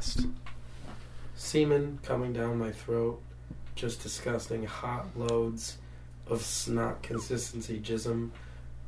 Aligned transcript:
test. 0.00 0.26
Semen 1.36 1.98
coming 2.02 2.32
down 2.32 2.58
my 2.58 2.72
throat, 2.72 3.20
just 3.74 4.02
disgusting 4.02 4.64
hot 4.64 5.06
loads 5.16 5.76
of 6.26 6.42
snot 6.42 7.02
consistency 7.02 7.78
jism, 7.78 8.30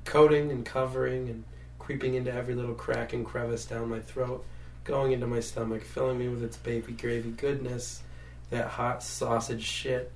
coating 0.05 0.51
and 0.51 0.65
covering 0.65 1.29
and 1.29 1.45
creeping 1.79 2.15
into 2.15 2.33
every 2.33 2.55
little 2.55 2.75
crack 2.75 3.13
and 3.13 3.27
crevice 3.27 3.67
down 3.67 3.91
my 3.91 4.01
throat, 4.01 4.45
going 4.85 5.13
into 5.13 5.27
my 5.27 5.41
stomach, 5.41 5.83
filling 5.83 6.19
me 6.19 6.29
with 6.29 6.43
its 6.43 6.57
baby 6.57 6.93
gravy 6.93 7.31
goodness, 7.31 8.03
that 8.51 8.69
hot 8.69 9.03
sausage 9.03 9.65
shit, 9.65 10.13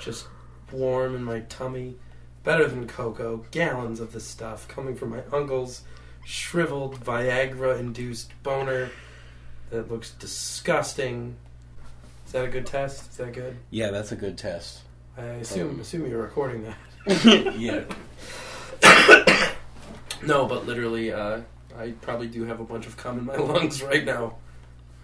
just 0.00 0.26
warm 0.72 1.14
in 1.14 1.22
my 1.22 1.40
tummy, 1.40 1.94
better 2.42 2.66
than 2.66 2.88
cocoa, 2.88 3.44
gallons 3.52 4.00
of 4.00 4.12
the 4.12 4.20
stuff 4.20 4.66
coming 4.66 4.96
from 4.96 5.10
my 5.10 5.22
uncle's 5.32 5.82
shriveled 6.24 6.98
Viagra 7.00 7.78
induced 7.78 8.32
boner 8.42 8.90
that 9.72 9.90
looks 9.90 10.10
disgusting. 10.12 11.34
Is 12.26 12.32
that 12.32 12.44
a 12.44 12.48
good 12.48 12.66
test? 12.66 13.10
Is 13.10 13.16
that 13.16 13.32
good? 13.32 13.56
Yeah, 13.70 13.90
that's 13.90 14.12
a 14.12 14.16
good 14.16 14.38
test. 14.38 14.82
I 15.16 15.22
assume 15.22 15.80
assume 15.80 16.06
you're 16.06 16.22
recording 16.22 16.64
that. 16.64 16.76
yeah. 17.58 17.84
No, 20.24 20.46
but 20.46 20.66
literally, 20.66 21.10
uh, 21.10 21.40
I 21.76 21.92
probably 22.02 22.28
do 22.28 22.44
have 22.44 22.60
a 22.60 22.64
bunch 22.64 22.86
of 22.86 22.96
cum 22.96 23.18
in 23.18 23.24
my 23.24 23.36
lungs 23.36 23.82
right 23.82 24.04
now. 24.04 24.36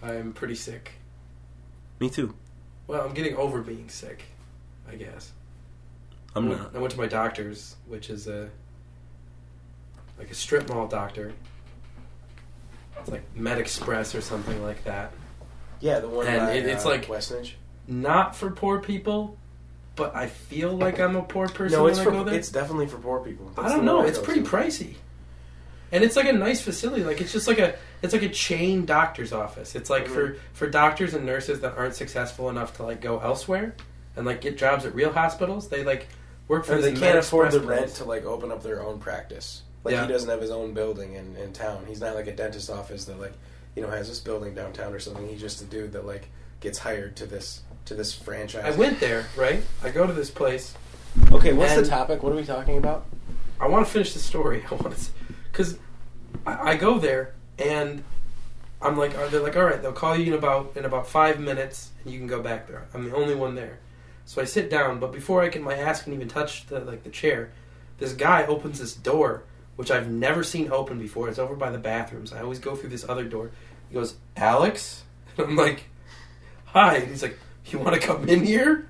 I'm 0.01 0.31
pretty 0.33 0.55
sick. 0.55 0.93
Me 1.99 2.09
too. 2.09 2.35
Well, 2.87 3.01
I'm 3.01 3.13
getting 3.13 3.35
over 3.35 3.61
being 3.61 3.89
sick, 3.89 4.23
I 4.89 4.95
guess. 4.95 5.31
I'm 6.35 6.45
I 6.45 6.49
went, 6.49 6.61
not. 6.61 6.75
I 6.75 6.79
went 6.79 6.91
to 6.91 6.97
my 6.97 7.07
doctor's, 7.07 7.75
which 7.87 8.09
is 8.09 8.27
a 8.27 8.49
like 10.17 10.29
a 10.29 10.35
strip 10.35 10.69
mall 10.69 10.87
doctor. 10.87 11.33
It's 13.01 13.09
like 13.11 13.35
Med 13.35 13.57
Express 13.59 14.13
or 14.15 14.21
something 14.21 14.61
like 14.63 14.83
that. 14.85 15.11
Yeah, 15.79 15.99
the 15.99 16.09
one 16.09 16.27
And 16.27 16.47
by, 16.47 16.51
it- 16.53 16.65
it's 16.65 16.85
uh, 16.85 16.89
like- 16.89 17.05
Westnedge. 17.07 17.53
Not 17.87 18.35
for 18.35 18.51
poor 18.51 18.79
people, 18.79 19.35
but 19.95 20.15
I 20.15 20.27
feel 20.27 20.71
like 20.77 20.99
I'm 20.99 21.15
a 21.15 21.23
poor 21.23 21.47
person 21.47 21.77
No, 21.77 21.83
when 21.85 21.91
it's 21.91 21.99
I 21.99 22.03
for 22.03 22.11
go 22.11 22.23
there. 22.23 22.35
it's 22.35 22.49
definitely 22.51 22.85
for 22.87 22.97
poor 22.97 23.19
people. 23.19 23.51
I 23.57 23.67
don't 23.69 23.83
know. 23.83 24.03
It's 24.03 24.19
pretty 24.19 24.43
to. 24.43 24.47
pricey, 24.47 24.93
and 25.91 26.03
it's 26.03 26.15
like 26.15 26.27
a 26.27 26.33
nice 26.33 26.61
facility. 26.61 27.03
Like 27.03 27.19
it's 27.19 27.31
just 27.33 27.47
like 27.47 27.57
a 27.57 27.75
it's 28.03 28.13
like 28.13 28.21
a 28.21 28.29
chain 28.29 28.85
doctor's 28.85 29.33
office. 29.33 29.73
It's 29.75 29.89
like 29.89 30.07
for 30.07 30.37
for 30.53 30.69
doctors 30.69 31.15
and 31.15 31.25
nurses 31.25 31.61
that 31.61 31.77
aren't 31.77 31.95
successful 31.95 32.49
enough 32.49 32.77
to 32.77 32.83
like 32.83 33.01
go 33.01 33.19
elsewhere 33.19 33.73
and 34.15 34.23
like 34.25 34.39
get 34.41 34.55
jobs 34.57 34.85
at 34.85 34.93
real 34.93 35.11
hospitals. 35.11 35.67
They 35.69 35.83
like 35.83 36.07
work 36.47 36.65
for 36.65 36.75
Or 36.75 36.81
they 36.81 36.93
can't 36.93 37.17
afford 37.17 37.51
the 37.51 37.59
rent 37.61 37.85
place. 37.85 37.97
to 37.97 38.05
like 38.05 38.23
open 38.25 38.51
up 38.51 38.61
their 38.61 38.83
own 38.83 38.99
practice. 38.99 39.63
Like 39.83 39.93
Yeah. 39.93 40.05
he 40.05 40.11
doesn't 40.11 40.29
have 40.29 40.41
his 40.41 40.51
own 40.51 40.73
building 40.73 41.13
in, 41.13 41.35
in 41.37 41.53
town. 41.53 41.85
He's 41.87 42.01
not 42.01 42.15
like 42.15 42.27
a 42.27 42.35
dentist 42.35 42.69
office 42.69 43.05
that 43.05 43.19
like 43.19 43.33
you 43.75 43.81
know 43.81 43.89
has 43.89 44.09
this 44.09 44.19
building 44.19 44.53
downtown 44.53 44.93
or 44.93 44.99
something. 44.99 45.27
He's 45.27 45.41
just 45.41 45.61
a 45.61 45.65
dude 45.65 45.93
that 45.93 46.05
like 46.05 46.27
gets 46.59 46.79
hired 46.79 47.15
to 47.17 47.25
this 47.25 47.61
to 47.85 47.95
this 47.95 48.13
franchise. 48.13 48.63
I 48.65 48.77
went 48.77 48.99
there, 48.99 49.27
right? 49.35 49.63
I 49.83 49.89
go 49.91 50.05
to 50.05 50.13
this 50.13 50.29
place. 50.29 50.73
Okay, 51.31 51.53
what's 51.53 51.75
the 51.75 51.85
topic? 51.85 52.21
What 52.23 52.33
are 52.33 52.35
we 52.35 52.45
talking 52.45 52.77
about? 52.77 53.05
I 53.59 53.67
want 53.67 53.85
to 53.85 53.91
finish 53.91 54.13
the 54.13 54.19
story. 54.19 54.63
I 54.71 54.75
want 54.75 54.95
to, 54.95 55.11
because 55.51 55.77
I, 56.45 56.71
I 56.71 56.75
go 56.75 56.99
there 56.99 57.33
and 57.57 58.03
I'm 58.81 58.97
like, 58.97 59.17
are 59.17 59.27
they're 59.27 59.41
like, 59.41 59.57
all 59.57 59.63
right, 59.65 59.81
they'll 59.81 59.91
call 59.91 60.15
you 60.15 60.27
in 60.27 60.33
about 60.37 60.73
in 60.75 60.85
about 60.85 61.07
five 61.07 61.39
minutes 61.39 61.91
and 62.03 62.13
you 62.13 62.19
can 62.19 62.27
go 62.27 62.41
back 62.41 62.67
there. 62.67 62.87
I'm 62.93 63.09
the 63.09 63.15
only 63.15 63.35
one 63.35 63.55
there, 63.55 63.79
so 64.25 64.41
I 64.41 64.45
sit 64.45 64.69
down. 64.69 64.99
But 64.99 65.11
before 65.11 65.41
I 65.41 65.49
can, 65.49 65.63
my 65.63 65.75
ass 65.75 66.03
can 66.03 66.13
even 66.13 66.27
touch 66.27 66.67
the 66.67 66.79
like 66.81 67.03
the 67.03 67.09
chair, 67.09 67.51
this 67.97 68.13
guy 68.13 68.45
opens 68.45 68.79
this 68.79 68.93
door 68.93 69.43
which 69.79 69.91
I've 69.91 70.09
never 70.11 70.43
seen 70.43 70.73
open 70.73 70.99
before. 70.99 71.29
It's 71.29 71.39
over 71.39 71.55
by 71.55 71.69
the 71.71 71.77
bathrooms. 71.77 72.33
I 72.33 72.41
always 72.41 72.59
go 72.59 72.75
through 72.75 72.89
this 72.89 73.07
other 73.07 73.23
door. 73.23 73.49
He 73.87 73.93
goes, 73.95 74.15
Alex, 74.35 75.03
and 75.37 75.47
I'm 75.47 75.55
like, 75.55 75.85
hi. 76.65 76.97
And 76.97 77.07
he's 77.07 77.23
like, 77.23 77.39
you 77.67 77.79
want 77.79 77.95
to 77.95 78.01
come 78.05 78.27
in 78.27 78.43
here? 78.43 78.89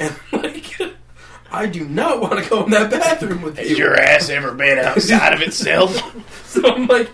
And 0.00 0.16
I'm 0.32 0.40
like. 0.42 0.70
I 1.52 1.66
do 1.66 1.84
not 1.84 2.20
want 2.22 2.42
to 2.42 2.50
go 2.50 2.64
in 2.64 2.70
that 2.70 2.90
bathroom 2.90 3.42
with 3.42 3.60
you. 3.60 3.76
Your 3.76 3.94
ass 4.00 4.28
ever 4.30 4.54
been 4.54 4.78
outside 4.78 5.34
of 5.34 5.40
itself? 5.42 5.94
So 6.46 6.68
I'm 6.74 6.86
like, 6.86 7.10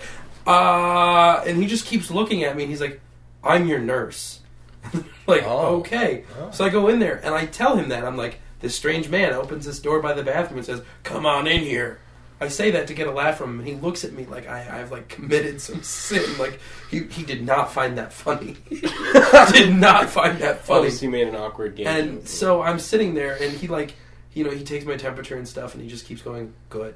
uh, 0.46 1.42
and 1.46 1.56
he 1.58 1.66
just 1.66 1.84
keeps 1.86 2.10
looking 2.10 2.44
at 2.44 2.56
me. 2.56 2.62
and 2.62 2.70
He's 2.70 2.80
like, 2.80 3.00
"I'm 3.42 3.66
your 3.66 3.78
nurse." 3.80 4.40
like, 5.26 5.42
Oh. 5.44 5.76
okay. 5.78 6.24
Oh. 6.38 6.50
So 6.52 6.64
I 6.64 6.68
go 6.70 6.88
in 6.88 7.00
there 7.00 7.20
and 7.24 7.34
I 7.34 7.46
tell 7.46 7.76
him 7.76 7.88
that 7.90 8.04
I'm 8.04 8.16
like, 8.16 8.38
this 8.60 8.74
strange 8.74 9.08
man 9.10 9.32
opens 9.32 9.66
this 9.66 9.78
door 9.80 10.00
by 10.00 10.12
the 10.14 10.22
bathroom 10.22 10.58
and 10.58 10.66
says, 10.66 10.82
"Come 11.02 11.26
on 11.26 11.46
in 11.46 11.60
here." 11.62 12.00
I 12.40 12.48
say 12.48 12.70
that 12.70 12.86
to 12.86 12.94
get 12.94 13.06
a 13.06 13.10
laugh 13.10 13.38
from 13.38 13.50
him, 13.50 13.58
and 13.58 13.68
he 13.68 13.74
looks 13.74 14.04
at 14.04 14.12
me 14.12 14.24
like 14.24 14.48
I, 14.48 14.80
I've 14.80 14.90
like 14.90 15.08
committed 15.08 15.60
some 15.60 15.82
sin. 15.82 16.38
Like 16.38 16.58
he, 16.90 17.04
he 17.04 17.22
did 17.22 17.44
not 17.44 17.72
find 17.72 17.98
that 17.98 18.12
funny. 18.12 18.56
did 19.52 19.74
not 19.74 20.08
find 20.08 20.38
that 20.38 20.60
funny. 20.60 20.78
Obviously, 20.78 21.08
made 21.08 21.28
an 21.28 21.36
awkward 21.36 21.76
game. 21.76 21.86
And 21.86 22.28
so 22.28 22.62
I'm 22.62 22.78
sitting 22.78 23.14
there, 23.14 23.36
and 23.40 23.52
he 23.52 23.68
like, 23.68 23.94
you 24.32 24.44
know, 24.44 24.50
he 24.50 24.64
takes 24.64 24.84
my 24.84 24.96
temperature 24.96 25.36
and 25.36 25.46
stuff, 25.46 25.74
and 25.74 25.82
he 25.82 25.88
just 25.88 26.06
keeps 26.06 26.22
going, 26.22 26.54
"Good, 26.68 26.94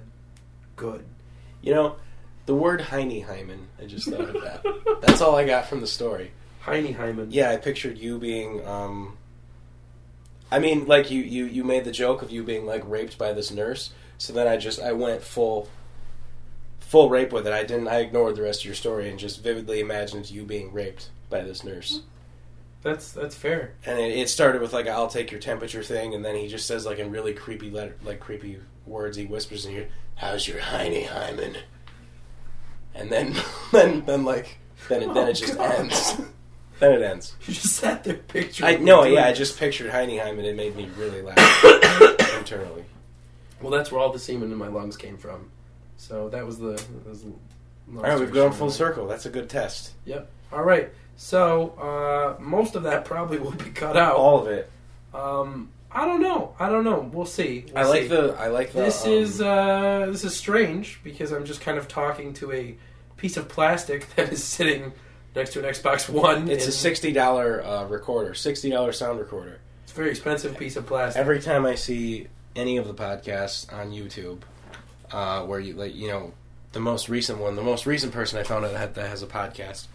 good." 0.77 1.04
you 1.65 1.72
know, 1.72 1.97
the 2.47 2.54
word 2.54 2.83
Heine 2.83 3.22
Hyman. 3.22 3.69
I 3.81 3.87
just 3.87 4.06
thought 4.06 4.21
of 4.21 4.43
that. 4.43 4.62
That's 5.00 5.22
all 5.22 5.34
I 5.34 5.47
got 5.47 5.66
from 5.66 5.81
the 5.81 5.87
story. 5.87 6.33
Heine 6.60 6.93
Hyman. 6.93 7.31
Yeah, 7.31 7.50
I 7.50 7.56
pictured 7.56 7.99
you 7.99 8.19
being. 8.19 8.65
um 8.66 9.16
I 10.53 10.59
mean, 10.59 10.87
like 10.87 11.10
you, 11.10 11.22
you, 11.22 11.47
you 11.47 11.65
made 11.65 11.84
the 11.84 11.91
joke 11.91 12.22
of 12.22 12.31
you 12.31 12.44
being 12.44 12.66
like 12.66 12.83
raped 12.87 13.16
by 13.19 13.33
this 13.33 13.50
nurse. 13.50 13.91
So 14.19 14.33
then 14.33 14.47
I 14.47 14.57
just 14.57 14.81
I 14.81 14.93
went 14.93 15.23
full, 15.23 15.69
full 16.81 17.09
rape 17.11 17.33
with 17.33 17.47
it. 17.47 17.53
I 17.53 17.63
didn't. 17.65 17.89
I 17.89 17.99
ignored 17.99 18.37
the 18.37 18.43
rest 18.43 18.61
of 18.61 18.67
your 18.67 18.75
story 18.75 19.09
and 19.11 19.19
just 19.19 19.43
vividly 19.43 19.81
imagined 19.81 20.31
you 20.31 20.45
being 20.45 20.73
raped 20.73 21.11
by 21.31 21.41
this 21.43 21.65
nurse. 21.65 21.99
Mm-hmm. 21.99 22.09
That's 22.83 23.13
that's 23.13 23.35
fair. 23.35 23.73
And 23.87 23.99
it, 23.99 24.19
it 24.19 24.29
started 24.29 24.61
with 24.61 24.73
like 24.73 24.87
"I'll 24.87 25.09
take 25.09 25.31
your 25.31 25.41
temperature" 25.41 25.83
thing, 25.83 26.15
and 26.15 26.25
then 26.25 26.37
he 26.37 26.49
just 26.49 26.67
says 26.67 26.85
like 26.87 26.99
in 26.99 27.11
really 27.11 27.33
creepy 27.33 27.71
letter, 27.71 27.97
like 28.05 28.21
creepy 28.21 28.59
words. 28.87 29.17
He 29.17 29.25
whispers 29.25 29.65
in 29.65 29.73
your, 29.75 29.87
"How's 30.17 30.47
your 30.47 30.61
Heine 30.61 31.07
hymen?" 31.07 31.57
And 32.95 33.11
then, 33.11 33.35
then, 33.73 34.05
then 34.05 34.25
like, 34.25 34.59
then 34.89 35.03
it, 35.03 35.15
then 35.15 35.27
Oh, 35.27 35.31
it 35.31 35.33
just 35.35 35.57
God. 35.57 35.75
ends. 35.81 36.21
then 36.79 36.93
it 36.93 37.03
ends. 37.03 37.35
You 37.49 37.55
just 37.55 37.75
sat 37.75 38.05
there 38.05 38.15
picturing. 38.15 38.77
I 38.77 38.79
no, 38.79 39.03
yeah, 39.05 39.27
I 39.27 39.33
just 39.33 39.59
pictured 39.59 39.91
Heine 39.91 40.19
Hyman. 40.19 40.45
It 40.45 40.55
made 40.55 40.77
me 40.77 40.89
really 40.97 41.23
laugh 41.23 41.65
internally. 42.39 42.85
Well, 43.65 43.73
that's 43.73 43.91
where 43.91 43.99
all 43.99 44.13
the 44.13 44.19
semen 44.19 44.53
in 44.53 44.59
my 44.59 44.69
lungs 44.69 44.95
came 44.97 45.17
from. 45.17 45.51
So 45.97 46.29
that 46.29 46.45
was 46.45 46.59
the. 46.59 46.73
That 46.73 47.09
was 47.09 47.23
the 47.23 47.33
All 47.97 48.03
right, 48.03 48.21
we've 48.21 48.31
gone 48.31 48.53
full 48.53 48.71
circle. 48.71 49.07
That's 49.07 49.25
a 49.25 49.31
good 49.31 49.49
test. 49.49 49.93
Yep. 50.05 50.31
All 50.53 50.63
right. 50.63 50.91
So 51.17 51.71
uh, 51.79 52.43
most 52.43 52.75
of 52.75 52.83
that 52.83 53.07
probably 53.07 53.39
will 53.41 53.53
be 53.53 53.71
cut 53.71 53.97
out. 53.97 54.17
All 54.17 54.43
of 54.43 54.49
it. 54.49 54.71
Um, 55.15 55.71
I 55.91 56.05
don't 56.05 56.21
know. 56.21 56.55
I 56.59 56.69
don't 56.69 56.85
know. 56.85 57.09
We'll 57.11 57.25
see. 57.25 57.65
We'll 57.69 57.79
I 57.79 57.89
like 57.89 58.03
see. 58.03 58.09
the. 58.09 58.37
I 58.39 58.49
like 58.49 58.73
the. 58.73 58.81
This 58.81 59.07
um, 59.07 59.13
is 59.13 59.41
uh, 59.41 60.09
this 60.11 60.25
is 60.25 60.37
strange 60.37 61.01
because 61.03 61.33
I'm 61.33 61.47
just 61.47 61.63
kind 61.63 61.79
of 61.79 61.89
talking 61.89 62.35
to 62.35 62.53
a 62.53 62.77
piece 63.17 63.39
of 63.39 63.49
plastic 63.49 64.15
that 64.17 64.31
is 64.31 64.45
sitting 64.45 64.93
next 65.35 65.55
to 65.55 65.61
an 65.61 65.73
Xbox 65.73 66.07
One. 66.09 66.51
It's 66.51 66.67
a 66.67 66.73
sixty 66.73 67.13
dollar 67.13 67.65
uh, 67.65 67.87
recorder, 67.87 68.35
sixty 68.35 68.69
dollar 68.69 68.93
sound 68.93 69.21
recorder. 69.21 69.61
It's 69.85 69.93
a 69.93 69.95
very 69.95 70.11
expensive 70.11 70.59
piece 70.59 70.77
of 70.77 70.85
plastic. 70.85 71.19
Every 71.19 71.41
time 71.41 71.65
I 71.65 71.77
see 71.77 72.29
any 72.56 72.76
of 72.76 72.87
the 72.87 72.94
podcasts 72.94 73.72
on 73.72 73.91
YouTube, 73.92 74.41
uh, 75.12 75.42
where 75.44 75.60
you 75.60 75.75
like, 75.75 75.94
you 75.94 76.09
know, 76.09 76.32
the 76.72 76.81
most 76.81 77.09
recent 77.09 77.38
one, 77.38 77.56
the 77.56 77.62
most 77.62 77.87
recent 77.87 78.12
person 78.12 78.38
I 78.38 78.42
found 78.42 78.65
out 78.65 78.72
that 78.72 78.94
that 78.94 79.09
has 79.09 79.22
a 79.22 79.26
podcast 79.26 79.87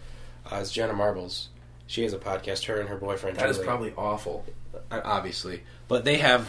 uh, 0.50 0.56
is 0.56 0.70
Jenna 0.72 0.92
Marbles. 0.94 1.48
She 1.86 2.02
has 2.04 2.12
a 2.12 2.18
podcast. 2.18 2.64
Her 2.66 2.78
and 2.80 2.88
her 2.88 2.96
boyfriend. 2.96 3.36
that 3.38 3.48
is 3.50 3.56
Julie. 3.56 3.66
probably 3.66 3.92
awful. 3.96 4.44
Uh, 4.90 5.00
obviously, 5.04 5.62
but 5.88 6.04
they 6.04 6.18
have 6.18 6.48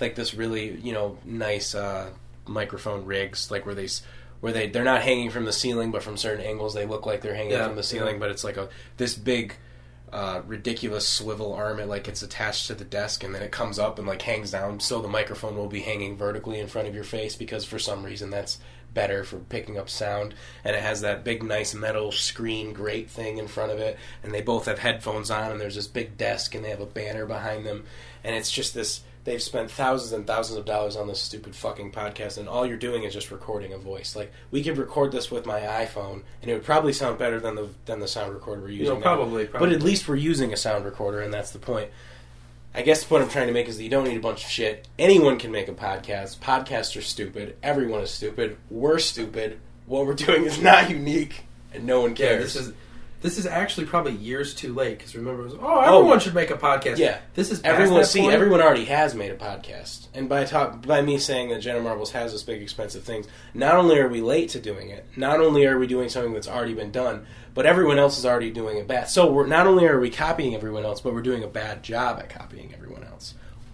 like 0.00 0.14
this 0.14 0.32
really 0.34 0.70
you 0.80 0.92
know 0.92 1.18
nice 1.24 1.74
uh, 1.74 2.10
microphone 2.46 3.04
rigs, 3.04 3.50
like 3.50 3.66
where 3.66 3.74
they 3.74 3.88
where 4.40 4.52
they 4.52 4.68
they're 4.68 4.84
not 4.84 5.02
hanging 5.02 5.28
from 5.30 5.44
the 5.44 5.52
ceiling, 5.52 5.90
but 5.90 6.02
from 6.02 6.16
certain 6.16 6.44
angles 6.44 6.72
they 6.72 6.86
look 6.86 7.04
like 7.04 7.20
they're 7.20 7.34
hanging 7.34 7.52
Yeah, 7.52 7.66
from 7.66 7.76
the 7.76 7.82
ceiling. 7.82 8.14
yeah. 8.14 8.20
But 8.20 8.30
it's 8.30 8.44
like 8.44 8.56
a 8.56 8.68
this 8.96 9.14
big. 9.14 9.54
Uh, 10.10 10.40
ridiculous 10.46 11.06
swivel 11.06 11.52
arm 11.52 11.78
it 11.78 11.86
like 11.86 12.08
it's 12.08 12.22
attached 12.22 12.66
to 12.66 12.74
the 12.74 12.84
desk 12.84 13.22
and 13.22 13.34
then 13.34 13.42
it 13.42 13.52
comes 13.52 13.78
up 13.78 13.98
and 13.98 14.08
like 14.08 14.22
hangs 14.22 14.52
down 14.52 14.80
so 14.80 15.02
the 15.02 15.08
microphone 15.08 15.54
will 15.54 15.66
be 15.68 15.80
hanging 15.80 16.16
vertically 16.16 16.58
in 16.58 16.66
front 16.66 16.88
of 16.88 16.94
your 16.94 17.04
face 17.04 17.36
because 17.36 17.64
for 17.66 17.78
some 17.78 18.02
reason 18.02 18.30
that's 18.30 18.58
better 18.94 19.24
for 19.24 19.38
picking 19.38 19.78
up 19.78 19.88
sound. 19.88 20.34
And 20.64 20.74
it 20.74 20.82
has 20.82 21.00
that 21.02 21.24
big 21.24 21.42
nice 21.42 21.74
metal 21.74 22.12
screen 22.12 22.72
grate 22.72 23.10
thing 23.10 23.38
in 23.38 23.48
front 23.48 23.72
of 23.72 23.78
it 23.78 23.98
and 24.22 24.32
they 24.32 24.40
both 24.40 24.66
have 24.66 24.78
headphones 24.78 25.30
on 25.30 25.50
and 25.50 25.60
there's 25.60 25.76
this 25.76 25.86
big 25.86 26.16
desk 26.16 26.54
and 26.54 26.64
they 26.64 26.70
have 26.70 26.80
a 26.80 26.86
banner 26.86 27.26
behind 27.26 27.64
them. 27.64 27.84
And 28.24 28.34
it's 28.34 28.50
just 28.50 28.74
this 28.74 29.02
they've 29.28 29.42
spent 29.42 29.70
thousands 29.70 30.12
and 30.12 30.26
thousands 30.26 30.58
of 30.58 30.64
dollars 30.64 30.96
on 30.96 31.06
this 31.06 31.20
stupid 31.20 31.54
fucking 31.54 31.92
podcast 31.92 32.38
and 32.38 32.48
all 32.48 32.66
you're 32.66 32.76
doing 32.76 33.02
is 33.04 33.12
just 33.12 33.30
recording 33.30 33.72
a 33.72 33.78
voice 33.78 34.16
like 34.16 34.32
we 34.50 34.62
could 34.62 34.76
record 34.78 35.12
this 35.12 35.30
with 35.30 35.44
my 35.46 35.60
iphone 35.84 36.22
and 36.42 36.50
it 36.50 36.54
would 36.54 36.64
probably 36.64 36.92
sound 36.92 37.18
better 37.18 37.38
than 37.38 37.54
the 37.54 37.68
than 37.86 38.00
the 38.00 38.08
sound 38.08 38.32
recorder 38.34 38.62
we're 38.62 38.68
using 38.70 38.86
You 38.86 38.94
know, 38.94 39.00
probably, 39.00 39.46
probably. 39.46 39.68
but 39.68 39.76
at 39.76 39.82
least 39.82 40.08
we're 40.08 40.16
using 40.16 40.52
a 40.52 40.56
sound 40.56 40.84
recorder 40.84 41.20
and 41.20 41.32
that's 41.32 41.50
the 41.50 41.58
point 41.58 41.90
I 42.74 42.82
guess 42.82 43.02
the 43.02 43.08
point 43.08 43.24
I'm 43.24 43.30
trying 43.30 43.46
to 43.48 43.52
make 43.52 43.66
is 43.68 43.76
that 43.78 43.82
you 43.82 43.88
don't 43.90 44.04
need 44.04 44.18
a 44.18 44.20
bunch 44.20 44.44
of 44.44 44.50
shit. 44.50 44.86
Anyone 44.98 45.38
can 45.38 45.50
make 45.50 45.68
a 45.68 45.72
podcast. 45.72 46.38
Podcasts 46.38 46.96
are 46.96 47.02
stupid. 47.02 47.56
Everyone 47.62 48.02
is 48.02 48.10
stupid. 48.10 48.58
We're 48.70 48.98
stupid. 48.98 49.58
What 49.86 50.06
we're 50.06 50.12
doing 50.14 50.44
is 50.44 50.60
not 50.60 50.90
unique, 50.90 51.46
and 51.72 51.84
no 51.86 52.02
one 52.02 52.10
Yeah, 52.10 52.16
cares. 52.16 52.54
this 52.54 52.66
is 52.68 52.74
This 53.20 53.36
is 53.36 53.46
actually 53.46 53.86
probably 53.86 54.12
years 54.14 54.54
too 54.54 54.72
late 54.72 54.98
because 54.98 55.16
remember, 55.16 55.42
it 55.42 55.44
was, 55.46 55.54
oh, 55.54 55.58
oh, 55.62 55.80
everyone 55.98 56.20
should 56.20 56.34
make 56.34 56.50
a 56.50 56.56
podcast. 56.56 56.98
Yeah. 56.98 57.18
this 57.34 57.50
is 57.50 57.58
past 57.58 57.74
Everyone, 57.74 58.00
that 58.00 58.06
see, 58.06 58.20
point. 58.20 58.32
everyone 58.32 58.60
already 58.60 58.84
has 58.84 59.14
made 59.14 59.32
a 59.32 59.36
podcast, 59.36 60.06
and 60.14 60.28
by 60.28 60.44
talk, 60.44 60.86
by 60.86 61.02
me 61.02 61.18
saying 61.18 61.48
that 61.48 61.58
Jenna 61.58 61.80
Marbles 61.80 62.12
has 62.12 62.32
this 62.32 62.44
big 62.44 62.62
expensive 62.62 63.02
thing, 63.02 63.24
not 63.54 63.74
only 63.74 63.98
are 63.98 64.08
we 64.08 64.20
late 64.20 64.50
to 64.50 64.60
doing 64.60 64.90
it, 64.90 65.04
not 65.16 65.40
only 65.40 65.66
are 65.66 65.78
we 65.78 65.86
doing 65.86 66.08
something 66.08 66.32
that's 66.32 66.48
already 66.48 66.74
been 66.74 66.92
done, 66.92 67.26
but 67.54 67.66
everyone 67.66 67.98
else 67.98 68.18
is 68.18 68.24
already 68.24 68.50
doing 68.50 68.78
it 68.78 68.86
bad. 68.86 69.08
So 69.08 69.30
we're 69.32 69.46
not 69.46 69.66
only 69.66 69.84
are 69.86 69.98
we 69.98 70.10
copying 70.10 70.54
everyone 70.54 70.84
else, 70.84 71.00
but 71.00 71.12
we're 71.12 71.22
doing 71.22 71.42
a 71.42 71.48
bad 71.48 71.82
job 71.82 72.20
at 72.20 72.28
copying 72.30 72.72
everyone 72.72 72.87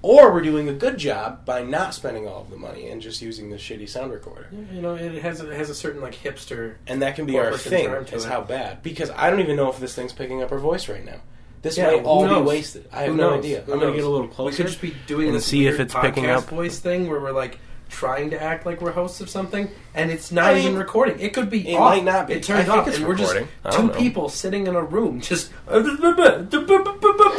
or 0.05 0.33
we're 0.33 0.43
doing 0.43 0.69
a 0.69 0.73
good 0.73 0.99
job 0.99 1.45
by 1.47 1.63
not 1.63 1.95
spending 1.95 2.29
all 2.29 2.43
of 2.43 2.51
the 2.51 2.57
money 2.57 2.89
and 2.91 3.01
just 3.01 3.23
using 3.23 3.49
the 3.51 3.57
shitty 3.57 3.89
sound 3.89 4.13
recorder. 4.13 4.49
You 4.73 4.83
know, 4.83 4.95
it 4.95 5.23
has 5.23 5.41
it 5.41 5.53
has 5.57 5.71
a 5.71 5.75
certain 5.75 6.03
like 6.03 6.15
hipster. 6.15 6.75
And 6.87 7.01
that 7.03 7.17
can 7.17 7.25
be 7.27 7.39
our 7.39 7.45
Corporate 7.51 7.61
thing, 7.63 7.91
is 8.13 8.25
it. 8.25 8.29
how 8.29 8.43
bad. 8.43 8.83
Because 8.83 9.11
I 9.11 9.31
don't 9.31 9.41
even 9.41 9.57
know 9.57 9.71
if 9.71 9.79
this 9.81 9.95
thing's 9.95 10.13
picking 10.13 10.43
up 10.43 10.53
our 10.53 10.59
voice 10.59 10.89
right 10.89 11.05
now. 11.05 11.21
This 11.63 11.79
Yeah, 11.79 11.87
might 11.93 12.01
who 12.01 12.07
all 12.07 12.29
be 12.29 12.41
wasted. 12.47 12.87
I 12.93 13.05
have 13.05 13.13
Who 13.13 13.17
no 13.17 13.31
knows? 13.31 13.39
idea. 13.39 13.63
Who 13.63 13.73
I'm 13.73 13.79
going 13.81 13.93
to 13.93 13.97
get 13.97 14.05
a 14.05 14.09
little 14.11 14.29
closer. 14.29 14.51
We 14.51 14.57
could 14.57 14.67
just 14.67 14.83
be 14.83 14.95
doing 15.07 15.29
and 15.29 15.37
this 15.37 15.47
see 15.47 15.67
if 15.67 15.79
weird 15.79 15.81
it's 15.81 15.95
picking 15.95 16.25
podcast 16.25 16.37
up. 16.37 16.45
voice 16.51 16.79
thing 16.79 17.09
where 17.09 17.19
we're 17.21 17.33
like 17.33 17.59
trying 17.89 18.31
to 18.31 18.43
act 18.43 18.67
like 18.67 18.81
we're 18.81 18.93
hosts 18.93 19.21
of 19.21 19.31
something, 19.31 19.69
and 19.95 20.11
it's 20.11 20.33
not 20.33 20.47
I 20.47 20.55
mean, 20.55 20.67
even 20.67 20.79
recording. 20.79 21.21
It 21.21 21.33
could 21.33 21.51
be. 21.51 21.69
it 21.69 21.75
off. 21.75 21.95
might 21.95 22.05
not 22.05 22.27
be. 22.27 22.35
It 22.35 22.43
turns 22.43 22.69
off, 22.69 22.89
it's 22.89 22.99
and 22.99 23.07
we're 23.07 23.15
just 23.15 23.37
two 23.73 23.89
people 23.91 24.29
sitting 24.29 24.67
in 24.67 24.75
a 24.75 24.83
room, 24.83 25.21
just 25.21 25.53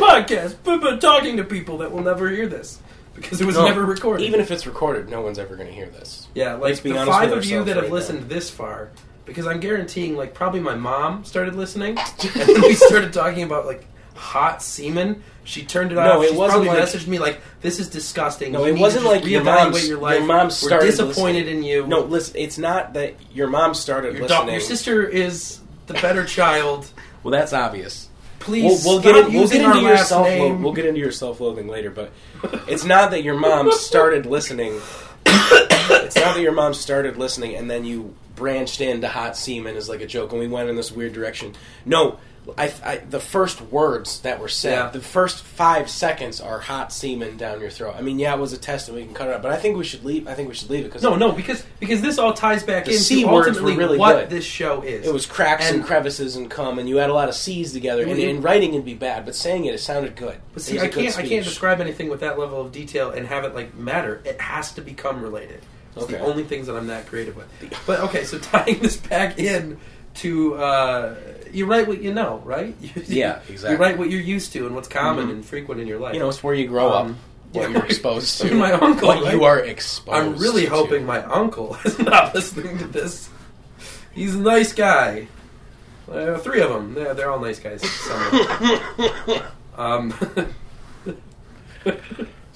podcast, 0.03 0.99
talking 0.99 1.37
to 1.37 1.43
people 1.43 1.79
that 1.79 1.91
will 1.91 2.03
never 2.03 2.29
hear 2.29 2.47
this 2.47 2.79
because 3.15 3.41
it 3.41 3.45
was 3.45 3.55
No, 3.55 3.65
never 3.65 3.85
recorded. 3.85 4.25
Even 4.25 4.39
if 4.39 4.51
it's 4.51 4.67
recorded, 4.67 5.09
no 5.09 5.21
one's 5.21 5.39
ever 5.39 5.55
going 5.55 5.67
to 5.67 5.73
hear 5.73 5.87
this. 5.87 6.27
Yeah, 6.35 6.53
like 6.53 6.61
Let's 6.61 6.81
be 6.81 6.91
the 6.91 7.05
five 7.05 7.31
of 7.31 7.45
you 7.45 7.63
that 7.63 7.75
have 7.75 7.85
right 7.85 7.91
listened 7.91 8.29
this 8.29 8.49
far, 8.49 8.91
because 9.25 9.47
I'm 9.47 9.59
guaranteeing, 9.59 10.15
like, 10.15 10.33
probably 10.33 10.59
my 10.59 10.75
mom 10.75 11.23
started 11.25 11.55
listening, 11.55 11.97
and 12.21 12.31
then 12.33 12.61
we 12.61 12.75
started 12.75 13.13
talking 13.13 13.43
about 13.43 13.65
like 13.65 13.85
hot 14.13 14.61
semen. 14.61 15.23
She 15.45 15.63
turned 15.63 15.91
it 15.91 15.95
No, 15.95 16.01
off. 16.17 16.23
it 16.23 16.29
She's 16.29 16.37
wasn't 16.37 16.65
like- 16.65 16.77
messaged 16.79 17.07
me 17.07 17.19
like, 17.19 17.39
"This 17.61 17.79
is 17.79 17.87
disgusting." 17.87 18.51
No, 18.51 18.65
You 18.65 18.73
it 18.75 18.79
wasn't 18.79 19.05
like 19.05 19.25
your 19.25 19.43
mom's- 19.43 19.87
your 19.87 19.99
life. 19.99 20.17
your 20.17 20.25
mom 20.27 20.47
We're 20.47 20.51
started 20.51 20.85
disappointed 20.87 21.45
listening. 21.45 21.57
in 21.57 21.63
you. 21.63 21.87
No, 21.87 22.01
listen, 22.01 22.35
it's 22.37 22.57
not 22.57 22.93
that 22.95 23.13
your 23.33 23.47
mom 23.47 23.73
started 23.75 24.17
your, 24.17 24.27
listening. 24.27 24.49
your 24.51 24.59
sister 24.59 25.07
is 25.07 25.59
the 25.87 25.93
better 25.93 26.25
child. 26.25 26.87
well, 27.23 27.31
that's 27.31 27.53
obvious. 27.53 28.09
Please, 28.39 28.83
We'll, 28.85 28.95
we'll 28.95 29.01
get 29.03 29.15
in, 29.15 29.33
we'll 29.33 29.47
get 29.47 29.61
into 29.61 29.77
our 29.77 29.81
your 29.81 29.97
self 29.97 30.27
name. 30.27 30.61
we'll 30.61 30.73
get 30.73 30.85
into 30.85 30.99
your 30.99 31.11
self 31.11 31.39
loathing 31.39 31.67
later, 31.67 31.89
but 31.89 32.11
it's 32.67 32.83
not 32.83 33.11
that 33.11 33.23
your 33.23 33.35
mom 33.35 33.71
started 33.71 34.25
listening. 34.27 34.79
it's 35.25 36.15
not 36.15 36.35
that 36.35 36.41
your 36.41 36.51
mom 36.51 36.73
started 36.73 37.17
listening 37.17 37.55
and 37.55 37.69
then 37.69 37.85
you 37.85 38.13
branched 38.35 38.81
into 38.81 39.07
hot 39.07 39.35
semen 39.37 39.75
as 39.75 39.87
like 39.89 40.01
a 40.01 40.05
joke 40.05 40.31
and 40.31 40.39
we 40.39 40.47
went 40.47 40.69
in 40.69 40.75
this 40.75 40.91
weird 40.91 41.13
direction. 41.13 41.53
No, 41.85 42.17
I, 42.57 42.71
I 42.83 42.97
the 42.97 43.19
first 43.19 43.59
words 43.61 44.19
that 44.21 44.39
were 44.39 44.47
said, 44.47 44.71
Yeah. 44.73 44.89
the 44.89 45.01
first 45.01 45.43
five 45.43 45.89
seconds 45.89 46.39
are 46.39 46.59
hot 46.59 46.93
semen 46.93 47.37
down 47.37 47.59
your 47.61 47.69
throat. 47.69 47.95
I 47.97 48.01
mean, 48.01 48.19
yeah, 48.19 48.33
it 48.35 48.39
was 48.39 48.53
a 48.53 48.57
test 48.57 48.87
and 48.87 48.97
we 48.97 49.03
can 49.05 49.13
cut 49.13 49.27
it 49.27 49.33
out, 49.33 49.41
but 49.41 49.51
I 49.51 49.57
think 49.57 49.77
we 49.77 49.83
should 49.83 50.05
leave. 50.05 50.27
I 50.27 50.33
think 50.35 50.47
we 50.49 50.53
should 50.55 50.69
leave 50.69 50.81
it 50.85 50.89
because 50.89 51.03
no, 51.03 51.15
no, 51.15 51.31
because 51.31 51.63
because 51.79 52.01
this 52.01 52.17
all 52.19 52.33
ties 52.33 52.63
back 52.63 52.85
The 52.85 52.91
into 52.91 53.03
C 53.03 53.25
ultimately 53.25 53.75
really 53.75 53.97
what 53.97 54.13
good. 54.21 54.29
this 54.29 54.45
show 54.45 54.81
is. 54.81 55.05
It 55.07 55.13
was 55.13 55.25
cracks 55.25 55.67
and, 55.67 55.77
And- 55.77 55.85
crevices 55.85 56.35
and 56.35 56.49
cum, 56.49 56.77
and 56.79 56.87
you 56.87 56.97
had 56.97 57.09
a 57.09 57.13
lot 57.13 57.29
of 57.29 57.35
C's 57.35 57.73
together. 57.73 58.03
And 58.03 58.11
Mhm. 58.17 58.29
in 58.29 58.41
writing, 58.41 58.73
it'd 58.73 58.85
be 58.85 58.93
bad, 58.93 59.25
but 59.25 59.35
saying 59.35 59.65
it, 59.65 59.73
it 59.73 59.79
sounded 59.79 60.15
good. 60.15 60.37
But 60.53 60.61
see, 60.63 60.79
I 60.79 60.87
can't 60.87 61.17
I 61.17 61.27
can't 61.27 61.43
describe 61.45 61.81
anything 61.81 62.09
with 62.09 62.19
that 62.19 62.37
level 62.37 62.61
of 62.61 62.71
detail 62.71 63.09
and 63.11 63.27
have 63.27 63.43
it 63.43 63.55
like 63.55 63.75
matter. 63.75 64.21
It 64.23 64.39
has 64.41 64.71
to 64.73 64.81
become 64.81 65.21
related. 65.21 65.61
It's 65.95 66.07
the 66.07 66.17
Okay. 66.17 66.25
only 66.25 66.43
things 66.43 66.67
that 66.67 66.75
I'm 66.75 66.87
that 66.87 67.07
creative 67.07 67.37
with. 67.37 67.45
But 67.87 68.01
okay, 68.01 68.25
so 68.25 68.37
tying 68.51 68.79
this 68.79 68.97
back 68.97 69.39
in 69.39 69.79
to 70.15 70.55
uh, 70.55 71.15
you 71.51 71.65
write 71.65 71.87
what 71.87 72.01
you 72.01 72.13
know, 72.13 72.41
right? 72.45 72.75
You, 72.81 72.89
Yeah, 73.07 73.39
You 73.47 73.53
exactly. 73.53 73.77
write 73.77 73.97
what 73.97 74.09
you're 74.09 74.21
used 74.21 74.53
to 74.53 74.65
and 74.65 74.75
what's 74.75 74.87
common 74.87 75.27
Mhm. 75.27 75.31
and 75.31 75.45
frequent 75.45 75.81
in 75.81 75.87
your 75.87 75.99
life. 75.99 76.13
You 76.13 76.19
know, 76.19 76.29
it's 76.29 76.43
where 76.43 76.55
you 76.55 76.67
grow 76.67 76.91
Um, 76.91 77.11
up, 77.11 77.17
what 77.53 77.61
yeah. 77.69 77.77
you're 77.77 77.85
exposed 77.85 78.41
to, 78.41 78.53
My 78.55 78.71
uncle, 78.73 79.07
what 79.09 79.23
right? 79.23 79.33
you 79.33 79.43
are 79.43 79.59
exposed. 79.59 80.17
I'm 80.17 80.37
really 80.37 80.63
to. 80.63 80.69
hoping 80.69 81.05
my 81.05 81.21
uncle 81.23 81.77
is 81.85 81.97
not 81.99 82.33
listening 82.35 82.77
to 82.79 82.85
this. 82.87 83.29
He's 84.13 84.35
a 84.35 84.39
nice 84.39 84.73
guy. 84.73 85.27
Uh, 86.11 86.37
three 86.37 86.61
of 86.61 86.69
them. 86.69 86.93
They're, 86.93 87.13
they're 87.13 87.29
all 87.31 87.39
nice 87.39 87.59
guys. 87.59 87.81
um, 89.77 90.13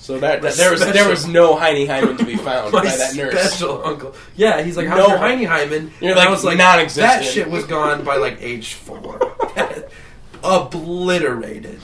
So 0.09 0.17
that, 0.17 0.41
that- 0.41 0.55
there 0.55 0.71
was 0.71 0.79
there 0.91 1.07
was 1.07 1.27
no 1.27 1.55
Heine 1.55 1.85
Hyman 1.85 2.17
to 2.17 2.25
be 2.25 2.35
found 2.47 2.71
by 2.71 2.83
that 2.83 3.13
nurse. 3.15 3.39
special 3.51 3.85
uncle. 3.85 4.15
Yeah, 4.35 4.63
he's 4.63 4.75
like, 4.75 4.87
"How's 4.87 4.97
No. 4.97 5.07
your 5.09 5.17
Heine 5.19 5.43
Hyman?" 5.43 5.91
You're 6.01 6.15
like, 6.15 6.27
I 6.27 6.31
was 6.31 6.43
like, 6.43 6.57
non-existent. 6.57 7.05
"That 7.21 7.23
shit 7.23 7.47
was 7.47 7.65
gone 7.65 8.03
by 8.03 8.15
like 8.15 8.41
age 8.41 8.73
four, 8.73 9.19
obliterated 10.43 11.79